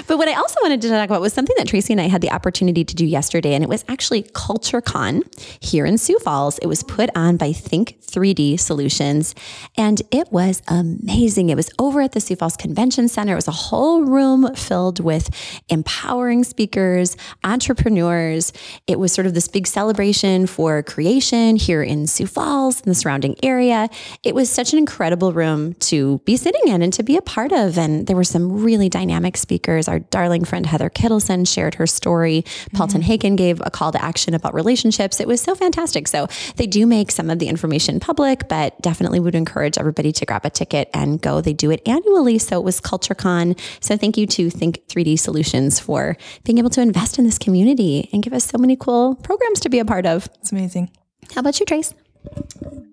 But 0.08 0.18
what 0.18 0.30
I 0.30 0.34
also 0.34 0.56
wanted 0.62 0.82
to 0.82 0.90
talk 0.90 1.10
about 1.10 1.20
was 1.20 1.34
something 1.34 1.56
that 1.58 1.68
Tracy 1.68 1.92
and 1.92 2.00
I 2.00 2.08
had 2.08 2.22
the 2.22 2.32
opportunity 2.32 2.86
to 2.86 2.96
do 2.96 3.06
yesterday, 3.06 3.54
and 3.54 3.64
it 3.64 3.70
was 3.70 3.84
actually 3.90 4.24
CultureCon 4.24 5.24
here 5.62 5.86
in 5.86 5.98
Sioux 5.98 6.18
Falls. 6.20 6.58
It 6.60 6.68
was 6.68 6.84
put 6.84 7.10
on 7.16 7.36
by 7.36 7.52
Think 7.52 7.98
3D 8.02 8.58
Solutions, 8.58 9.36
and 9.78 10.02
it 10.12 10.32
was 10.32 10.62
amazing. 10.70 11.50
It 11.50 11.58
was 11.58 11.70
over 11.80 12.00
at 12.00 12.14
the 12.14 12.22
Sioux 12.22 12.38
Falls 12.38 12.56
Convention 12.56 13.10
Center. 13.10 13.34
It 13.34 13.36
was 13.36 13.50
a 13.50 13.52
whole 13.52 14.04
room 14.04 14.56
filled 14.56 15.02
with 15.04 15.30
empowering 15.68 16.46
speakers, 16.46 17.18
entrepreneurs. 17.44 18.54
It 18.88 19.00
was 19.00 19.12
sort 19.12 19.28
of 19.28 19.34
this 19.34 19.50
big 19.50 19.68
celebration 19.68 20.48
for 20.48 20.82
creation 20.84 21.58
here 21.58 21.84
in 21.84 22.08
Sioux 22.08 22.28
Falls 22.28 22.80
and 22.80 22.90
the 22.90 22.96
surrounding 22.96 23.36
area. 23.44 23.90
It 24.24 24.34
was 24.34 24.50
such 24.50 24.72
an 24.72 24.80
incredible 24.80 25.34
room 25.34 25.74
to 25.74 26.20
be 26.20 26.38
sitting 26.38 26.68
in 26.68 26.82
and 26.82 26.94
to 26.94 27.04
be 27.04 27.18
a 27.18 27.22
part 27.22 27.52
of, 27.52 27.78
and 27.78 28.08
there 28.08 28.16
were 28.16 28.24
some 28.24 28.64
really 28.64 28.88
dynamic 28.88 29.36
speakers. 29.36 29.57
Our 29.88 30.00
darling 30.00 30.46
friend 30.46 30.66
Heather 30.66 30.90
Kittleson 30.90 31.48
shared 31.48 31.76
her 31.76 31.88
story. 31.88 32.44
Paulton 32.74 33.02
mm-hmm. 33.02 33.08
Hagen 33.08 33.36
gave 33.36 33.62
a 33.66 33.72
call 33.72 33.92
to 33.92 34.04
action 34.04 34.34
about 34.34 34.54
relationships. 34.54 35.20
It 35.20 35.28
was 35.28 35.42
so 35.42 35.56
fantastic. 35.56 36.08
So 36.08 36.28
they 36.56 36.68
do 36.68 36.86
make 36.86 37.12
some 37.12 37.30
of 37.30 37.40
the 37.40 37.48
information 37.48 38.00
public, 38.00 38.48
but 38.48 38.80
definitely 38.82 39.20
would 39.20 39.36
encourage 39.36 39.78
everybody 39.78 40.12
to 40.12 40.26
grab 40.26 40.46
a 40.46 40.50
ticket 40.50 40.90
and 40.94 41.22
go. 41.22 41.42
They 41.42 41.54
do 41.54 41.72
it 41.72 41.82
annually. 41.88 42.38
So 42.40 42.60
it 42.60 42.64
was 42.64 42.82
CultureCon. 42.82 43.60
So 43.80 43.98
thank 43.98 44.18
you 44.18 44.28
to 44.28 44.50
Think 44.50 44.88
3D 44.88 45.20
Solutions 45.20 45.80
for 45.80 46.18
being 46.44 46.58
able 46.58 46.70
to 46.72 46.82
invest 46.82 47.18
in 47.18 47.26
this 47.26 47.38
community 47.38 48.10
and 48.14 48.24
give 48.24 48.34
us 48.34 48.46
so 48.46 48.58
many 48.58 48.76
cool 48.76 49.16
programs 49.16 49.60
to 49.62 49.70
be 49.70 49.80
a 49.80 49.86
part 49.86 50.06
of. 50.06 50.28
It's 50.40 50.52
amazing. 50.52 50.92
How 51.34 51.42
about 51.42 51.60
you, 51.60 51.66
Trace? 51.66 51.94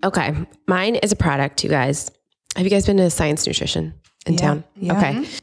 Okay. 0.04 0.34
Mine 0.66 0.96
is 0.96 1.12
a 1.12 1.16
product, 1.16 1.64
you 1.64 1.70
guys. 1.70 2.10
Have 2.56 2.64
you 2.64 2.70
guys 2.70 2.86
been 2.86 2.98
to 2.98 3.10
Science 3.10 3.46
Nutrition 3.46 3.94
in 4.26 4.36
town? 4.36 4.64
yeah. 4.76 4.96
Okay. 4.96 5.12
Mm-hmm. 5.14 5.38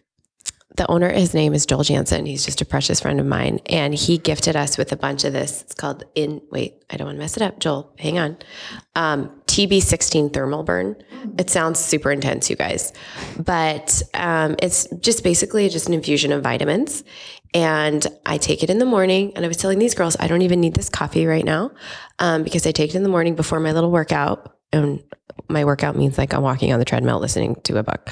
The 0.75 0.89
owner, 0.89 1.11
his 1.11 1.33
name 1.33 1.53
is 1.53 1.65
Joel 1.65 1.83
Jansen. 1.83 2.25
He's 2.25 2.45
just 2.45 2.61
a 2.61 2.65
precious 2.65 3.01
friend 3.01 3.19
of 3.19 3.25
mine. 3.25 3.59
And 3.65 3.93
he 3.93 4.17
gifted 4.17 4.55
us 4.55 4.77
with 4.77 4.91
a 4.91 4.95
bunch 4.95 5.25
of 5.25 5.33
this. 5.33 5.61
It's 5.63 5.73
called 5.73 6.03
in, 6.15 6.41
wait, 6.49 6.83
I 6.89 6.97
don't 6.97 7.07
want 7.07 7.17
to 7.17 7.19
mess 7.19 7.35
it 7.35 7.43
up. 7.43 7.59
Joel, 7.59 7.93
hang 7.99 8.17
on. 8.17 8.37
Um, 8.95 9.29
TB16 9.47 10.33
thermal 10.33 10.63
burn. 10.63 10.95
It 11.37 11.49
sounds 11.49 11.79
super 11.79 12.11
intense, 12.11 12.49
you 12.49 12.55
guys. 12.55 12.93
But 13.37 14.01
um, 14.13 14.55
it's 14.61 14.87
just 15.01 15.23
basically 15.23 15.67
just 15.67 15.87
an 15.87 15.93
infusion 15.93 16.31
of 16.31 16.41
vitamins. 16.41 17.03
And 17.53 18.07
I 18.25 18.37
take 18.37 18.63
it 18.63 18.69
in 18.69 18.79
the 18.79 18.85
morning. 18.85 19.33
And 19.35 19.43
I 19.43 19.49
was 19.49 19.57
telling 19.57 19.77
these 19.77 19.93
girls, 19.93 20.15
I 20.19 20.27
don't 20.27 20.41
even 20.41 20.61
need 20.61 20.75
this 20.75 20.89
coffee 20.89 21.25
right 21.25 21.43
now 21.43 21.71
um, 22.19 22.43
because 22.43 22.65
I 22.65 22.71
take 22.71 22.91
it 22.91 22.95
in 22.95 23.03
the 23.03 23.09
morning 23.09 23.35
before 23.35 23.59
my 23.59 23.73
little 23.73 23.91
workout. 23.91 24.55
And 24.73 25.03
my 25.47 25.65
workout 25.65 25.95
means 25.95 26.17
like 26.17 26.33
I'm 26.33 26.41
walking 26.41 26.71
on 26.71 26.79
the 26.79 26.85
treadmill 26.85 27.19
listening 27.19 27.55
to 27.63 27.77
a 27.77 27.83
book. 27.83 28.09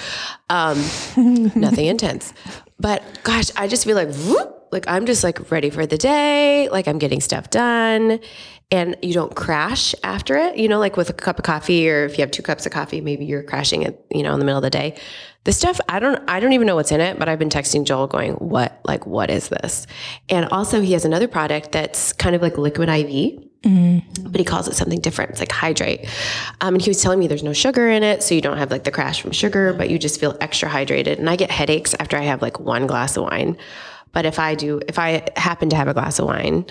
Um, 0.49 0.77
nothing 1.55 1.85
intense. 1.85 2.33
But 2.79 3.03
gosh, 3.23 3.51
I 3.55 3.67
just 3.67 3.85
feel 3.85 3.95
like, 3.95 4.13
whoop, 4.13 4.67
like 4.71 4.87
I'm 4.87 5.05
just 5.05 5.23
like 5.23 5.51
ready 5.51 5.69
for 5.69 5.85
the 5.85 5.97
day. 5.97 6.69
Like 6.69 6.87
I'm 6.87 6.99
getting 6.99 7.21
stuff 7.21 7.49
done 7.49 8.19
and 8.71 8.95
you 9.01 9.13
don't 9.13 9.35
crash 9.35 9.95
after 10.03 10.37
it, 10.37 10.57
you 10.57 10.67
know, 10.67 10.79
like 10.79 10.95
with 10.95 11.09
a 11.09 11.13
cup 11.13 11.39
of 11.39 11.43
coffee 11.43 11.89
or 11.89 12.05
if 12.05 12.17
you 12.17 12.21
have 12.21 12.31
two 12.31 12.43
cups 12.43 12.65
of 12.65 12.71
coffee, 12.71 13.01
maybe 13.01 13.25
you're 13.25 13.43
crashing 13.43 13.81
it, 13.81 14.05
you 14.11 14.21
know, 14.21 14.33
in 14.33 14.39
the 14.39 14.45
middle 14.45 14.59
of 14.59 14.63
the 14.63 14.69
day. 14.69 14.95
The 15.45 15.53
stuff, 15.53 15.79
I 15.89 15.99
don't, 15.99 16.29
I 16.29 16.39
don't 16.39 16.53
even 16.53 16.67
know 16.67 16.75
what's 16.75 16.91
in 16.91 17.01
it, 17.01 17.17
but 17.17 17.27
I've 17.27 17.39
been 17.39 17.49
texting 17.49 17.85
Joel 17.85 18.07
going, 18.07 18.33
what, 18.33 18.79
like, 18.83 19.07
what 19.07 19.31
is 19.31 19.49
this? 19.49 19.87
And 20.27 20.45
also 20.49 20.81
he 20.81 20.93
has 20.93 21.05
another 21.05 21.27
product 21.27 21.71
that's 21.71 22.13
kind 22.13 22.35
of 22.35 22.41
like 22.41 22.57
liquid 22.57 22.89
IV 22.89 23.48
but 23.61 24.39
he 24.39 24.43
calls 24.45 24.67
it 24.67 24.75
something 24.75 24.99
different. 24.99 25.31
It's 25.31 25.39
like 25.39 25.51
hydrate. 25.51 26.07
Um, 26.61 26.75
and 26.75 26.81
he 26.81 26.89
was 26.89 27.01
telling 27.01 27.19
me 27.19 27.27
there's 27.27 27.43
no 27.43 27.53
sugar 27.53 27.89
in 27.89 28.03
it, 28.03 28.23
so 28.23 28.33
you 28.33 28.41
don't 28.41 28.57
have 28.57 28.71
like 28.71 28.83
the 28.83 28.91
crash 28.91 29.21
from 29.21 29.31
sugar, 29.31 29.73
but 29.73 29.89
you 29.89 29.99
just 29.99 30.19
feel 30.19 30.37
extra 30.39 30.69
hydrated. 30.69 31.19
And 31.19 31.29
I 31.29 31.35
get 31.35 31.51
headaches 31.51 31.93
after 31.99 32.17
I 32.17 32.21
have 32.21 32.41
like 32.41 32.59
one 32.59 32.87
glass 32.87 33.17
of 33.17 33.23
wine. 33.23 33.57
But 34.11 34.25
if 34.25 34.39
I 34.39 34.55
do, 34.55 34.81
if 34.87 34.97
I 34.97 35.27
happen 35.35 35.69
to 35.69 35.75
have 35.75 35.87
a 35.87 35.93
glass 35.93 36.19
of 36.19 36.25
wine, 36.25 36.65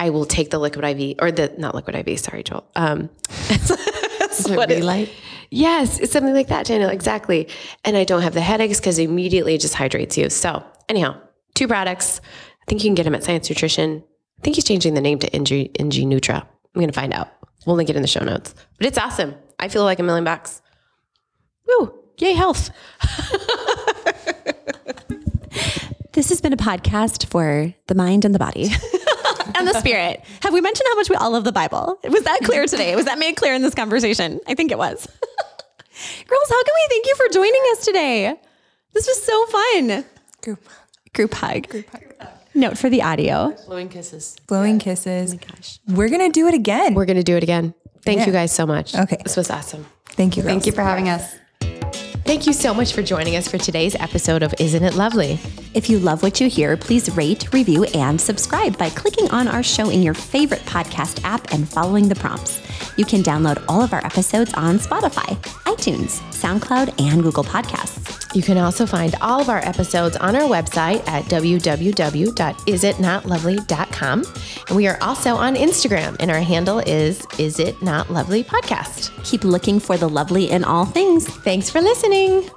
I 0.00 0.10
will 0.10 0.24
take 0.24 0.50
the 0.50 0.58
liquid 0.58 0.84
IV 0.84 1.16
or 1.20 1.30
the 1.30 1.52
not 1.58 1.74
liquid 1.74 1.94
IV. 1.94 2.18
Sorry, 2.18 2.42
Joel. 2.42 2.66
Um, 2.74 3.10
Is 4.38 4.50
it 4.50 4.68
Relight? 4.68 5.10
Yes, 5.50 6.00
it's 6.00 6.12
something 6.12 6.34
like 6.34 6.48
that, 6.48 6.66
Danielle. 6.66 6.90
Exactly. 6.90 7.48
And 7.84 7.96
I 7.96 8.04
don't 8.04 8.22
have 8.22 8.34
the 8.34 8.40
headaches 8.40 8.80
because 8.80 8.98
immediately 8.98 9.54
it 9.54 9.60
just 9.60 9.74
hydrates 9.74 10.18
you. 10.18 10.30
So, 10.30 10.64
anyhow, 10.88 11.20
two 11.54 11.68
products. 11.68 12.20
I 12.24 12.64
think 12.66 12.82
you 12.82 12.88
can 12.88 12.94
get 12.94 13.04
them 13.04 13.14
at 13.14 13.22
Science 13.22 13.48
Nutrition. 13.48 14.02
I 14.38 14.42
think 14.42 14.56
he's 14.56 14.64
changing 14.64 14.94
the 14.94 15.00
name 15.00 15.18
to 15.20 15.34
NG, 15.34 15.70
NG 15.78 16.04
Nutra. 16.10 16.42
I'm 16.42 16.48
going 16.74 16.88
to 16.88 16.92
find 16.92 17.14
out. 17.14 17.28
We'll 17.66 17.76
link 17.76 17.88
it 17.88 17.96
in 17.96 18.02
the 18.02 18.08
show 18.08 18.24
notes. 18.24 18.54
But 18.78 18.86
it's 18.86 18.98
awesome. 18.98 19.34
I 19.58 19.68
feel 19.68 19.84
like 19.84 19.98
a 19.98 20.02
million 20.02 20.24
bucks. 20.24 20.60
Woo! 21.66 21.94
Yay, 22.18 22.34
health. 22.34 22.70
This 26.14 26.28
has 26.28 26.40
been 26.40 26.52
a 26.52 26.56
podcast 26.56 27.26
for 27.26 27.74
the 27.88 27.94
mind 27.96 28.24
and 28.24 28.32
the 28.32 28.38
body. 28.38 28.66
and 29.56 29.66
the 29.66 29.76
spirit. 29.80 30.22
Have 30.42 30.52
we 30.52 30.60
mentioned 30.60 30.86
how 30.88 30.94
much 30.94 31.10
we 31.10 31.16
all 31.16 31.32
love 31.32 31.42
the 31.42 31.50
Bible? 31.50 31.98
Was 32.04 32.22
that 32.22 32.38
clear 32.44 32.66
today? 32.68 32.94
Was 32.94 33.06
that 33.06 33.18
made 33.18 33.34
clear 33.34 33.52
in 33.52 33.62
this 33.62 33.74
conversation? 33.74 34.38
I 34.46 34.54
think 34.54 34.70
it 34.70 34.78
was. 34.78 35.08
Girls, 35.08 36.48
how 36.48 36.62
can 36.62 36.72
we 36.72 36.86
thank 36.88 37.06
you 37.06 37.16
for 37.16 37.28
joining 37.32 37.60
us 37.72 37.84
today? 37.84 38.34
This 38.92 39.08
was 39.08 39.24
so 39.24 39.46
fun. 39.46 40.04
Group. 40.40 40.68
Group 41.14 41.34
hug. 41.34 41.68
Group 41.68 41.90
hug. 41.90 42.28
Note 42.54 42.78
for 42.78 42.88
the 42.88 43.02
audio. 43.02 43.54
Blowing 43.66 43.88
kisses. 43.88 44.36
Blowing 44.46 44.78
kisses. 44.78 45.32
Oh 45.34 45.36
my 45.36 45.42
gosh. 45.54 45.78
We're 45.88 46.08
going 46.08 46.20
to 46.20 46.32
do 46.32 46.46
it 46.46 46.54
again. 46.54 46.94
We're 46.94 47.04
going 47.06 47.16
to 47.16 47.22
do 47.24 47.36
it 47.36 47.42
again. 47.42 47.74
Thank 48.04 48.20
Yeah. 48.20 48.26
you 48.26 48.32
guys 48.32 48.52
so 48.52 48.66
much. 48.66 48.94
Okay. 48.94 49.16
This 49.24 49.36
was 49.36 49.50
awesome. 49.50 49.86
Thank 50.10 50.36
you. 50.36 50.42
Girls. 50.42 50.52
Thank 50.52 50.66
you 50.66 50.72
for 50.72 50.82
having 50.82 51.08
us. 51.08 51.34
Thank 52.24 52.46
you 52.46 52.52
so 52.54 52.72
much 52.72 52.94
for 52.94 53.02
joining 53.02 53.36
us 53.36 53.48
for 53.48 53.58
today's 53.58 53.94
episode 53.96 54.42
of 54.42 54.54
Isn't 54.58 54.82
It 54.82 54.94
Lovely? 54.94 55.38
If 55.74 55.90
you 55.90 55.98
love 55.98 56.22
what 56.22 56.40
you 56.40 56.48
hear, 56.48 56.74
please 56.76 57.14
rate, 57.16 57.52
review, 57.52 57.84
and 57.84 58.18
subscribe 58.18 58.78
by 58.78 58.88
clicking 58.90 59.30
on 59.30 59.46
our 59.46 59.62
show 59.62 59.90
in 59.90 60.00
your 60.02 60.14
favorite 60.14 60.62
podcast 60.62 61.22
app 61.24 61.52
and 61.52 61.68
following 61.68 62.08
the 62.08 62.14
prompts. 62.14 62.62
You 62.96 63.04
can 63.04 63.22
download 63.22 63.62
all 63.68 63.82
of 63.82 63.92
our 63.92 64.02
episodes 64.06 64.54
on 64.54 64.78
Spotify, 64.78 65.36
iTunes, 65.64 66.22
SoundCloud, 66.44 67.00
and 67.00 67.22
Google 67.22 67.44
Podcasts. 67.44 68.34
You 68.34 68.42
can 68.42 68.58
also 68.58 68.84
find 68.84 69.14
all 69.20 69.40
of 69.40 69.48
our 69.48 69.64
episodes 69.64 70.16
on 70.16 70.34
our 70.36 70.42
website 70.42 71.06
at 71.08 71.24
www.isitnotlovely.com. 71.24 74.24
And 74.68 74.76
we 74.76 74.86
are 74.88 74.98
also 75.00 75.36
on 75.36 75.54
Instagram, 75.54 76.16
and 76.20 76.30
our 76.30 76.40
handle 76.40 76.80
is 76.80 77.26
Is 77.38 77.58
It 77.60 77.80
Not 77.80 78.10
Lovely 78.10 78.44
Podcast. 78.44 79.24
Keep 79.24 79.44
looking 79.44 79.80
for 79.80 79.96
the 79.96 80.08
lovely 80.08 80.50
in 80.50 80.64
all 80.64 80.84
things. 80.84 81.26
Thanks 81.28 81.70
for 81.70 81.80
listening. 81.80 82.50